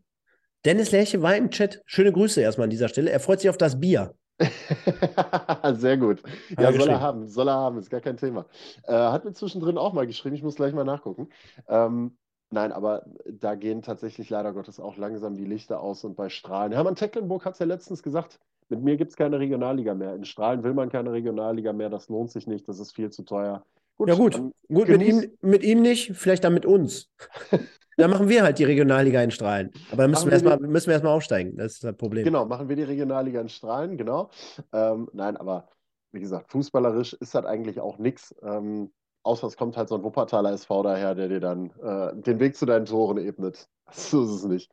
Dennis 0.64 0.92
Lerche 0.92 1.20
war 1.22 1.36
im 1.36 1.50
Chat. 1.50 1.82
Schöne 1.84 2.12
Grüße 2.12 2.40
erstmal 2.40 2.64
an 2.64 2.70
dieser 2.70 2.88
Stelle. 2.88 3.10
Er 3.10 3.20
freut 3.20 3.40
sich 3.40 3.50
auf 3.50 3.58
das 3.58 3.78
Bier. 3.80 4.14
Sehr 5.74 5.96
gut. 5.96 6.22
Ja, 6.58 6.72
soll 6.72 6.88
er 6.88 7.00
haben, 7.00 7.28
soll 7.28 7.48
er 7.48 7.54
haben, 7.54 7.78
ist 7.78 7.90
gar 7.90 8.00
kein 8.00 8.16
Thema. 8.16 8.46
Äh, 8.84 8.92
hat 8.92 9.24
mir 9.24 9.32
zwischendrin 9.32 9.78
auch 9.78 9.92
mal 9.92 10.06
geschrieben, 10.06 10.34
ich 10.34 10.42
muss 10.42 10.56
gleich 10.56 10.72
mal 10.72 10.84
nachgucken. 10.84 11.28
Ähm, 11.68 12.16
nein, 12.50 12.72
aber 12.72 13.04
da 13.30 13.54
gehen 13.54 13.82
tatsächlich 13.82 14.30
leider 14.30 14.52
Gottes 14.52 14.80
auch 14.80 14.96
langsam 14.96 15.36
die 15.36 15.44
Lichter 15.44 15.80
aus 15.80 16.02
und 16.04 16.16
bei 16.16 16.30
Strahlen. 16.30 16.72
Hermann 16.72 16.96
Tecklenburg 16.96 17.44
hat 17.44 17.54
es 17.54 17.58
ja 17.60 17.66
letztens 17.66 18.02
gesagt, 18.02 18.40
mit 18.68 18.82
mir 18.82 18.96
gibt 18.96 19.10
es 19.10 19.16
keine 19.16 19.38
Regionalliga 19.38 19.94
mehr. 19.94 20.14
In 20.14 20.24
Strahlen 20.24 20.62
will 20.62 20.74
man 20.74 20.90
keine 20.90 21.12
Regionalliga 21.12 21.72
mehr, 21.72 21.90
das 21.90 22.08
lohnt 22.08 22.30
sich 22.30 22.46
nicht, 22.46 22.68
das 22.68 22.78
ist 22.78 22.94
viel 22.94 23.10
zu 23.10 23.22
teuer. 23.22 23.64
Gut, 23.96 24.08
ja, 24.08 24.14
gut. 24.14 24.40
Gut, 24.68 24.88
mit 24.88 25.02
ihm, 25.02 25.30
mit 25.40 25.62
ihm 25.62 25.82
nicht, 25.82 26.12
vielleicht 26.14 26.44
dann 26.44 26.54
mit 26.54 26.66
uns. 26.66 27.10
dann 27.96 28.10
machen 28.10 28.28
wir 28.28 28.42
halt 28.42 28.58
die 28.58 28.64
Regionalliga 28.64 29.22
in 29.22 29.30
Strahlen. 29.30 29.70
Aber 29.92 30.02
dann 30.02 30.10
müssen 30.10 30.26
wir, 30.26 30.32
erstmal, 30.32 30.58
die... 30.58 30.66
müssen 30.66 30.86
wir 30.86 30.94
erstmal 30.94 31.14
aufsteigen. 31.14 31.56
Das 31.56 31.74
ist 31.74 31.84
das 31.84 31.96
Problem. 31.96 32.24
Genau, 32.24 32.44
machen 32.44 32.68
wir 32.68 32.76
die 32.76 32.82
Regionalliga 32.82 33.40
in 33.40 33.48
Strahlen, 33.48 33.96
genau. 33.96 34.30
Ähm, 34.72 35.08
nein, 35.12 35.36
aber 35.36 35.68
wie 36.12 36.20
gesagt, 36.20 36.50
fußballerisch 36.50 37.12
ist 37.14 37.34
das 37.34 37.44
eigentlich 37.44 37.80
auch 37.80 37.98
nichts. 37.98 38.34
Ähm, 38.42 38.92
außer 39.22 39.46
es 39.46 39.56
kommt 39.56 39.76
halt 39.76 39.88
so 39.88 39.96
ein 39.96 40.02
Wuppertaler 40.02 40.52
SV 40.52 40.82
daher, 40.82 41.14
der 41.14 41.28
dir 41.28 41.40
dann 41.40 41.70
äh, 41.82 42.20
den 42.20 42.40
Weg 42.40 42.56
zu 42.56 42.66
deinen 42.66 42.86
Toren 42.86 43.18
ebnet. 43.18 43.68
So 43.92 44.24
ist 44.24 44.30
es 44.30 44.44
nicht. 44.44 44.72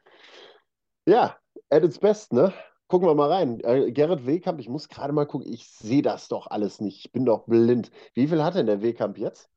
Ja, 1.05 1.35
at 1.69 1.83
its 1.83 1.99
best, 1.99 2.31
ne? 2.31 2.53
Gucken 2.91 3.07
wir 3.07 3.15
mal 3.15 3.31
rein. 3.31 3.61
Äh, 3.61 3.89
Gerrit 3.93 4.25
Wehkamp, 4.25 4.59
ich 4.59 4.67
muss 4.67 4.89
gerade 4.89 5.13
mal 5.13 5.25
gucken, 5.25 5.49
ich 5.49 5.65
sehe 5.65 6.01
das 6.01 6.27
doch 6.27 6.47
alles 6.47 6.81
nicht. 6.81 7.05
Ich 7.05 7.11
bin 7.13 7.23
doch 7.23 7.45
blind. 7.45 7.89
Wie 8.15 8.27
viel 8.27 8.43
hat 8.43 8.55
denn 8.55 8.65
der 8.65 8.81
Wehkamp 8.81 9.17
jetzt? 9.17 9.49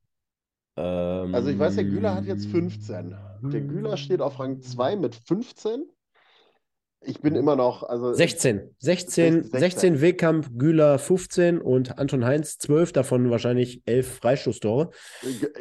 Ähm, 0.77 1.35
also 1.35 1.49
ich 1.49 1.59
weiß, 1.59 1.75
der 1.75 1.83
Güler 1.83 2.15
hat 2.15 2.23
jetzt 2.23 2.45
15. 2.45 3.13
Der 3.43 3.59
Güler 3.59 3.97
steht 3.97 4.21
auf 4.21 4.39
Rang 4.39 4.61
2 4.61 4.95
mit 4.95 5.15
15 5.15 5.83
ich 7.05 7.21
bin 7.21 7.35
immer 7.35 7.55
noch, 7.55 7.83
also. 7.83 8.13
16. 8.13 8.75
16, 8.79 9.43
16, 9.43 9.59
16 9.59 10.01
Wegkamp, 10.01 10.57
Güler 10.57 10.99
15 10.99 11.61
und 11.61 11.97
Anton 11.97 12.25
Heinz 12.25 12.57
12, 12.57 12.93
davon 12.93 13.29
wahrscheinlich 13.29 13.81
11 13.85 14.19
Freistoßtore. 14.19 14.89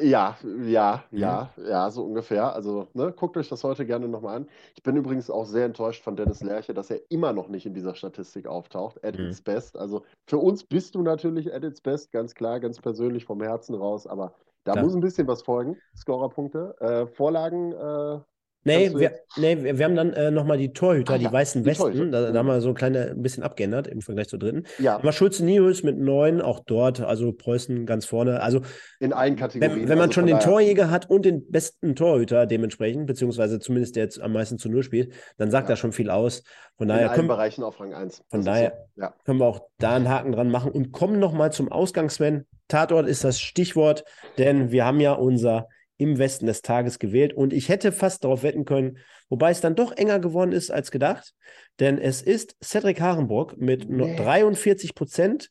Ja, 0.01 0.37
ja, 0.63 1.05
ja, 1.11 1.53
mhm. 1.57 1.67
ja, 1.67 1.91
so 1.91 2.05
ungefähr. 2.05 2.55
Also, 2.55 2.89
ne, 2.95 3.13
guckt 3.13 3.37
euch 3.37 3.49
das 3.49 3.65
heute 3.65 3.87
gerne 3.87 4.09
nochmal 4.09 4.37
an. 4.37 4.47
Ich 4.75 4.83
bin 4.83 4.97
übrigens 4.97 5.31
auch 5.31 5.47
sehr 5.47 5.67
enttäuscht 5.67 6.03
von 6.03 6.17
Dennis 6.17 6.43
Lerche, 6.43 6.75
dass 6.75 6.91
er 6.91 7.01
immer 7.11 7.33
noch 7.33 7.49
nicht 7.49 7.67
in 7.67 7.75
dieser 7.75 7.95
Statistik 7.95 8.47
auftaucht. 8.47 9.05
At 9.05 9.19
mhm. 9.19 9.27
its 9.27 9.43
best. 9.43 9.77
Also, 9.77 10.05
für 10.27 10.39
uns 10.39 10.65
bist 10.65 10.95
du 10.95 11.03
natürlich 11.03 11.53
at 11.55 11.65
its 11.65 11.81
best, 11.81 12.13
ganz 12.13 12.35
klar, 12.35 12.61
ganz 12.61 12.81
persönlich 12.81 13.25
vom 13.25 13.43
Herzen 13.43 13.75
raus, 13.75 14.07
aber 14.07 14.35
da 14.65 14.75
ja. 14.75 14.83
muss 14.83 14.95
ein 14.95 15.01
bisschen 15.01 15.29
was 15.29 15.43
folgen. 15.43 15.77
Scorerpunkte. 15.95 16.75
Äh, 16.81 17.07
Vorlagen 17.07 17.73
äh, 17.73 18.21
Nee, 18.65 18.93
wir, 18.95 19.13
nee, 19.37 19.77
wir 19.79 19.85
haben 19.85 19.95
dann 19.95 20.13
äh, 20.15 20.31
nochmal 20.31 20.57
die 20.57 20.73
Torhüter, 20.73 21.15
ah, 21.15 21.19
die 21.19 21.25
ja, 21.25 21.33
weißen 21.33 21.63
die 21.63 21.67
Westen. 21.71 22.11
Da, 22.11 22.33
da, 22.33 22.39
haben 22.39 22.47
wir 22.47 22.61
so 22.63 22.71
ein 22.71 22.75
kleines 22.75 23.11
ein 23.11 23.23
bisschen 23.23 23.43
abgeändert 23.43 23.87
im 23.87 24.01
Vergleich 24.01 24.29
zur 24.29 24.39
dritten. 24.39 24.65
Ja. 24.79 24.97
Aber 24.97 25.13
Schulze 25.13 25.45
Nius 25.45 25.83
mit 25.83 25.99
neun, 25.99 26.41
auch 26.41 26.61
dort, 26.61 27.01
also 27.01 27.33
Preußen 27.33 27.85
ganz 27.85 28.07
vorne. 28.07 28.41
Also 28.41 28.63
in 29.01 29.13
allen 29.13 29.37
Kategorien. 29.37 29.83
Wenn, 29.83 29.89
wenn 29.89 29.99
man 29.99 30.09
also 30.09 30.15
schon 30.15 30.27
den 30.27 30.41
Torjäger 30.41 30.91
hat 30.91 31.11
und 31.11 31.27
den 31.27 31.51
besten 31.51 31.95
Torhüter 31.95 32.47
dementsprechend, 32.47 33.07
beziehungsweise 33.07 33.61
zumindest 33.61 33.97
der 33.97 34.05
jetzt 34.05 34.21
am 34.21 34.33
meisten 34.33 34.59
zu 34.59 34.71
Null 34.71 34.83
spielt, 34.83 35.13
dann 35.37 35.51
sagt 35.51 35.69
ja. 35.69 35.73
das 35.73 35.79
schon 35.79 35.93
viel 35.93 36.09
aus. 36.09 36.43
Von 36.77 36.89
daher 36.89 37.03
in 37.03 37.09
allen 37.09 37.17
können, 37.17 37.29
Bereichen 37.29 37.63
auf 37.63 37.79
Rang 37.79 37.93
1. 37.93 38.25
Von 38.31 38.45
daher 38.45 38.89
so. 38.95 39.03
ja. 39.03 39.15
können 39.25 39.39
wir 39.39 39.47
auch 39.47 39.61
da 39.79 39.95
einen 39.95 40.09
Haken 40.09 40.33
dran 40.33 40.51
machen 40.51 40.73
und 40.73 40.93
kommen 40.93 41.19
nochmal 41.19 41.53
zum 41.53 41.71
Ausgang, 41.71 42.09
Sven. 42.09 42.47
Tatort 42.69 43.07
ist 43.07 43.25
das 43.25 43.41
Stichwort, 43.41 44.05
denn 44.39 44.73
wir 44.73 44.87
haben 44.87 45.01
ja 45.01 45.13
unser 45.13 45.69
im 45.97 46.19
Westen 46.19 46.47
des 46.47 46.63
Tages 46.63 46.99
gewählt. 46.99 47.33
Und 47.33 47.53
ich 47.53 47.69
hätte 47.69 47.93
fast 47.93 48.25
darauf 48.25 48.43
wetten 48.43 48.65
können, 48.65 48.99
wobei 49.29 49.51
es 49.51 49.61
dann 49.61 49.77
doch 49.77 49.93
enger 49.97 50.19
geworden 50.19 50.53
ist 50.53 50.71
als 50.71 50.91
gedacht. 50.91 51.35
Denn 51.81 51.99
es 51.99 52.23
ist 52.23 52.57
Cedric 52.63 53.01
Harenbrock 53.01 53.57
mit 53.57 53.89
nee. 53.89 54.17
43 54.17 54.95
Prozent, 54.95 55.51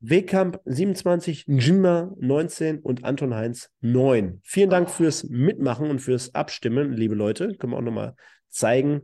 Wegkamp 0.00 0.60
27, 0.64 1.46
Njima 1.46 2.12
19 2.18 2.80
und 2.80 3.04
Anton 3.04 3.34
Heinz 3.34 3.70
9. 3.80 4.40
Vielen 4.44 4.70
Dank 4.70 4.90
fürs 4.90 5.24
Mitmachen 5.24 5.88
und 5.88 6.00
fürs 6.00 6.34
Abstimmen, 6.34 6.92
liebe 6.92 7.14
Leute. 7.14 7.54
Können 7.56 7.72
wir 7.72 7.78
auch 7.78 7.82
nochmal 7.82 8.14
zeigen, 8.48 9.02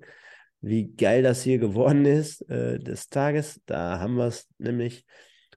wie 0.60 0.92
geil 0.94 1.22
das 1.22 1.42
hier 1.42 1.58
geworden 1.58 2.04
ist 2.04 2.48
äh, 2.50 2.78
des 2.78 3.08
Tages. 3.08 3.60
Da 3.66 3.98
haben 3.98 4.16
wir 4.16 4.26
es 4.26 4.48
nämlich. 4.58 5.04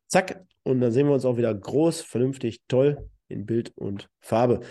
Zack. 0.08 0.44
Und 0.64 0.82
dann 0.82 0.92
sehen 0.92 1.08
wir 1.08 1.14
uns 1.14 1.26
auch 1.26 1.38
wieder 1.38 1.54
groß, 1.54 2.02
vernünftig, 2.02 2.62
toll 2.68 3.10
in 3.28 3.46
Bild 3.46 3.72
und 3.76 4.10
Farbe. 4.20 4.62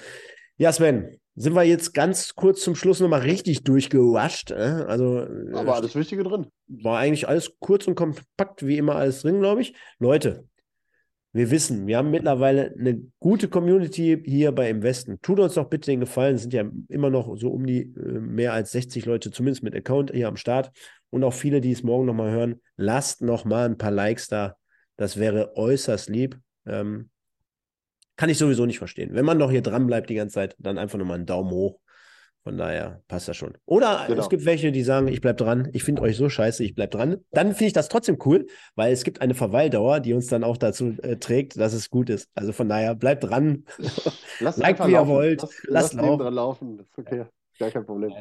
Ja, 0.56 0.72
Sven, 0.72 1.18
sind 1.36 1.54
wir 1.54 1.64
jetzt 1.64 1.94
ganz 1.94 2.34
kurz 2.34 2.62
zum 2.62 2.76
Schluss 2.76 3.00
nochmal 3.00 3.22
richtig 3.22 3.64
durchgewascht. 3.64 4.52
Äh? 4.52 4.84
Also, 4.86 5.20
äh, 5.20 5.52
Aber 5.52 5.74
alles 5.74 5.94
Wichtige 5.96 6.22
drin. 6.22 6.46
War 6.68 6.98
eigentlich 6.98 7.26
alles 7.26 7.56
kurz 7.58 7.86
und 7.88 7.96
kompakt, 7.96 8.64
wie 8.64 8.78
immer 8.78 8.94
alles 8.96 9.22
drin, 9.22 9.40
glaube 9.40 9.62
ich. 9.62 9.74
Leute, 9.98 10.46
wir 11.32 11.50
wissen, 11.50 11.88
wir 11.88 11.98
haben 11.98 12.12
mittlerweile 12.12 12.72
eine 12.78 13.02
gute 13.18 13.48
Community 13.48 14.22
hier 14.24 14.52
bei 14.52 14.70
Im 14.70 14.84
Westen. 14.84 15.20
Tut 15.20 15.40
uns 15.40 15.54
doch 15.54 15.68
bitte 15.68 15.90
den 15.90 15.98
Gefallen, 15.98 16.36
es 16.36 16.42
sind 16.42 16.54
ja 16.54 16.64
immer 16.88 17.10
noch 17.10 17.36
so 17.36 17.50
um 17.50 17.66
die 17.66 17.92
äh, 17.96 18.20
mehr 18.20 18.52
als 18.52 18.70
60 18.70 19.04
Leute, 19.04 19.32
zumindest 19.32 19.64
mit 19.64 19.74
Account 19.74 20.12
hier 20.12 20.28
am 20.28 20.36
Start. 20.36 20.70
Und 21.10 21.24
auch 21.24 21.32
viele, 21.32 21.60
die 21.60 21.72
es 21.72 21.82
morgen 21.82 22.06
nochmal 22.06 22.30
hören, 22.30 22.60
lasst 22.76 23.22
nochmal 23.22 23.66
ein 23.66 23.78
paar 23.78 23.90
Likes 23.90 24.28
da. 24.28 24.54
Das 24.96 25.16
wäre 25.16 25.56
äußerst 25.56 26.08
lieb. 26.08 26.38
Ähm, 26.66 27.10
kann 28.16 28.28
ich 28.30 28.38
sowieso 28.38 28.66
nicht 28.66 28.78
verstehen. 28.78 29.10
Wenn 29.12 29.24
man 29.24 29.38
doch 29.38 29.50
hier 29.50 29.62
dran 29.62 29.86
bleibt 29.86 30.10
die 30.10 30.14
ganze 30.14 30.34
Zeit, 30.34 30.56
dann 30.58 30.78
einfach 30.78 30.98
nochmal 30.98 31.16
einen 31.16 31.26
Daumen 31.26 31.50
hoch. 31.50 31.80
Von 32.44 32.58
daher 32.58 33.02
passt 33.08 33.26
das 33.26 33.38
schon. 33.38 33.54
Oder 33.64 34.04
genau. 34.06 34.20
es 34.20 34.28
gibt 34.28 34.44
welche, 34.44 34.70
die 34.70 34.82
sagen, 34.82 35.08
ich 35.08 35.22
bleib 35.22 35.38
dran, 35.38 35.70
ich 35.72 35.82
finde 35.82 36.02
euch 36.02 36.18
so 36.18 36.28
scheiße, 36.28 36.62
ich 36.62 36.74
bleib 36.74 36.90
dran. 36.90 37.24
Dann 37.30 37.52
finde 37.52 37.68
ich 37.68 37.72
das 37.72 37.88
trotzdem 37.88 38.18
cool, 38.26 38.46
weil 38.74 38.92
es 38.92 39.02
gibt 39.02 39.22
eine 39.22 39.32
Verweildauer, 39.32 40.00
die 40.00 40.12
uns 40.12 40.26
dann 40.26 40.44
auch 40.44 40.58
dazu 40.58 40.94
äh, 41.02 41.16
trägt, 41.16 41.58
dass 41.58 41.72
es 41.72 41.88
gut 41.88 42.10
ist. 42.10 42.28
Also 42.34 42.52
von 42.52 42.68
daher, 42.68 42.94
bleibt 42.94 43.24
dran. 43.24 43.64
Lasst 44.40 44.58
like, 44.58 44.78
wie 44.86 44.92
ihr 44.92 45.08
wollt. 45.08 45.40
Lass, 45.40 45.62
Lasst 45.64 45.94
laufen. 45.94 46.18
dran 46.18 46.34
laufen. 46.34 46.76
Das 46.76 46.86
ist 46.86 46.98
okay. 46.98 47.24
Gar 47.58 47.70
kein 47.70 47.86
Problem. 47.86 48.12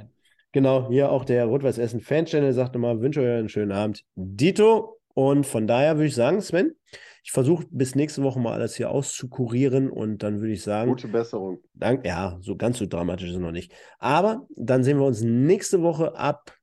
Genau, 0.53 0.87
hier 0.87 1.11
auch 1.11 1.25
der 1.25 1.45
Rot-Weiß 1.45 1.77
Essen 1.77 1.99
Fan-Channel 1.99 2.53
sagt 2.53 2.75
nochmal, 2.75 3.01
wünsche 3.01 3.19
euch 3.19 3.39
einen 3.39 3.49
schönen 3.49 3.73
Abend. 3.73 4.05
Dito. 4.15 4.99
Und 5.15 5.45
von 5.45 5.67
daher 5.67 5.97
würde 5.97 6.07
ich 6.07 6.15
sagen, 6.15 6.41
Sven, 6.41 6.75
ich 7.23 7.31
versuche 7.31 7.65
bis 7.71 7.95
nächste 7.95 8.21
Woche 8.21 8.39
mal 8.39 8.53
alles 8.53 8.75
hier 8.75 8.91
auszukurieren 8.91 9.89
und 9.89 10.23
dann 10.23 10.41
würde 10.41 10.53
ich 10.53 10.61
sagen. 10.61 10.89
Gute 10.89 11.07
Besserung. 11.07 11.59
Dank, 11.73 12.05
ja, 12.05 12.37
so 12.41 12.57
ganz 12.57 12.77
so 12.77 12.85
dramatisch 12.85 13.29
ist 13.29 13.35
es 13.35 13.39
noch 13.39 13.51
nicht. 13.51 13.71
Aber 13.97 14.45
dann 14.57 14.83
sehen 14.83 14.97
wir 14.97 15.05
uns 15.05 15.21
nächste 15.21 15.81
Woche 15.81 16.15
ab 16.17 16.53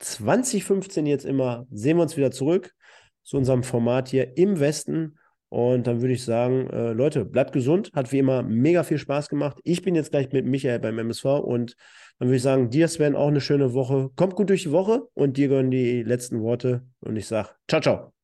2015 0.00 1.06
jetzt 1.06 1.24
immer, 1.24 1.66
sehen 1.70 1.96
wir 1.96 2.02
uns 2.02 2.16
wieder 2.16 2.32
zurück 2.32 2.74
zu 3.22 3.36
unserem 3.36 3.62
Format 3.62 4.08
hier 4.08 4.36
im 4.36 4.58
Westen. 4.58 5.18
Und 5.50 5.86
dann 5.86 6.02
würde 6.02 6.14
ich 6.14 6.24
sagen, 6.24 6.68
äh, 6.70 6.92
Leute, 6.92 7.24
bleibt 7.24 7.52
gesund. 7.52 7.92
Hat 7.94 8.12
wie 8.12 8.18
immer 8.18 8.42
mega 8.42 8.82
viel 8.82 8.98
Spaß 8.98 9.28
gemacht. 9.28 9.58
Ich 9.64 9.82
bin 9.82 9.94
jetzt 9.94 10.10
gleich 10.10 10.30
mit 10.32 10.44
Michael 10.44 10.80
beim 10.80 10.98
MSV 10.98 11.24
und 11.24 11.76
dann 12.18 12.28
würde 12.28 12.36
ich 12.36 12.42
sagen, 12.42 12.70
dir, 12.70 12.88
Sven, 12.88 13.14
auch 13.14 13.28
eine 13.28 13.40
schöne 13.40 13.72
Woche. 13.72 14.10
Kommt 14.16 14.34
gut 14.34 14.50
durch 14.50 14.64
die 14.64 14.72
Woche 14.72 15.08
und 15.14 15.36
dir 15.36 15.48
gehören 15.48 15.70
die 15.70 16.02
letzten 16.02 16.42
Worte. 16.42 16.82
Und 17.00 17.16
ich 17.16 17.26
sage, 17.26 17.50
ciao, 17.68 17.80
ciao. 17.80 18.17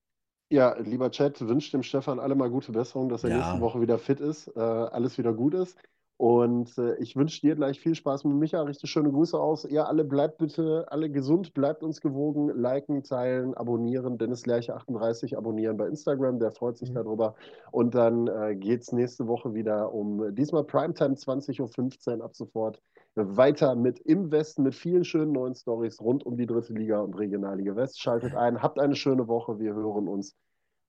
Ja, 0.50 0.78
lieber 0.78 1.10
Chat, 1.10 1.46
wünscht 1.46 1.72
dem 1.72 1.82
Stefan 1.82 2.20
alle 2.20 2.34
mal 2.34 2.50
gute 2.50 2.72
Besserung, 2.72 3.08
dass 3.08 3.24
er 3.24 3.30
ja. 3.30 3.36
nächste 3.36 3.60
Woche 3.60 3.80
wieder 3.80 3.98
fit 3.98 4.20
ist, 4.20 4.48
äh, 4.56 4.60
alles 4.60 5.18
wieder 5.18 5.32
gut 5.32 5.54
ist. 5.54 5.76
Und 6.16 6.78
äh, 6.78 6.94
ich 6.98 7.16
wünsche 7.16 7.40
dir 7.40 7.56
gleich 7.56 7.80
viel 7.80 7.94
Spaß 7.94 8.22
mit 8.24 8.36
Micha. 8.36 8.62
Richtig 8.62 8.88
schöne 8.88 9.10
Grüße 9.10 9.38
aus. 9.38 9.64
Ihr 9.64 9.88
alle 9.88 10.04
bleibt 10.04 10.38
bitte 10.38 10.86
alle 10.88 11.10
gesund, 11.10 11.54
bleibt 11.54 11.82
uns 11.82 12.00
gewogen, 12.00 12.50
liken, 12.56 13.02
teilen, 13.02 13.54
abonnieren. 13.54 14.16
Dennis 14.16 14.46
Lerche 14.46 14.74
38 14.76 15.36
abonnieren 15.36 15.76
bei 15.76 15.88
Instagram, 15.88 16.38
der 16.38 16.52
freut 16.52 16.78
sich 16.78 16.90
mhm. 16.90 16.94
darüber. 16.94 17.34
Und 17.72 17.96
dann 17.96 18.28
äh, 18.28 18.54
geht 18.54 18.82
es 18.82 18.92
nächste 18.92 19.26
Woche 19.26 19.54
wieder 19.54 19.92
um 19.92 20.34
diesmal 20.36 20.62
Primetime 20.62 21.14
20.15 21.14 22.18
Uhr 22.18 22.24
ab 22.24 22.36
sofort 22.36 22.80
weiter 23.16 23.74
mit 23.76 24.00
im 24.00 24.30
Westen 24.30 24.62
mit 24.64 24.74
vielen 24.74 25.04
schönen 25.04 25.32
neuen 25.32 25.54
Stories 25.54 26.00
rund 26.00 26.26
um 26.26 26.36
die 26.36 26.46
dritte 26.46 26.72
Liga 26.72 27.00
und 27.00 27.14
Regionalliga 27.14 27.76
West. 27.76 28.00
Schaltet 28.00 28.34
ein, 28.34 28.62
habt 28.62 28.78
eine 28.78 28.96
schöne 28.96 29.28
Woche. 29.28 29.58
Wir 29.58 29.74
hören 29.74 30.08
uns. 30.08 30.36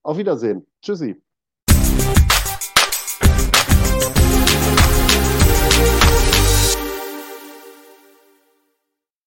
Auf 0.02 0.18
Wiedersehen. 0.18 0.66
Tschüssi. 0.82 1.22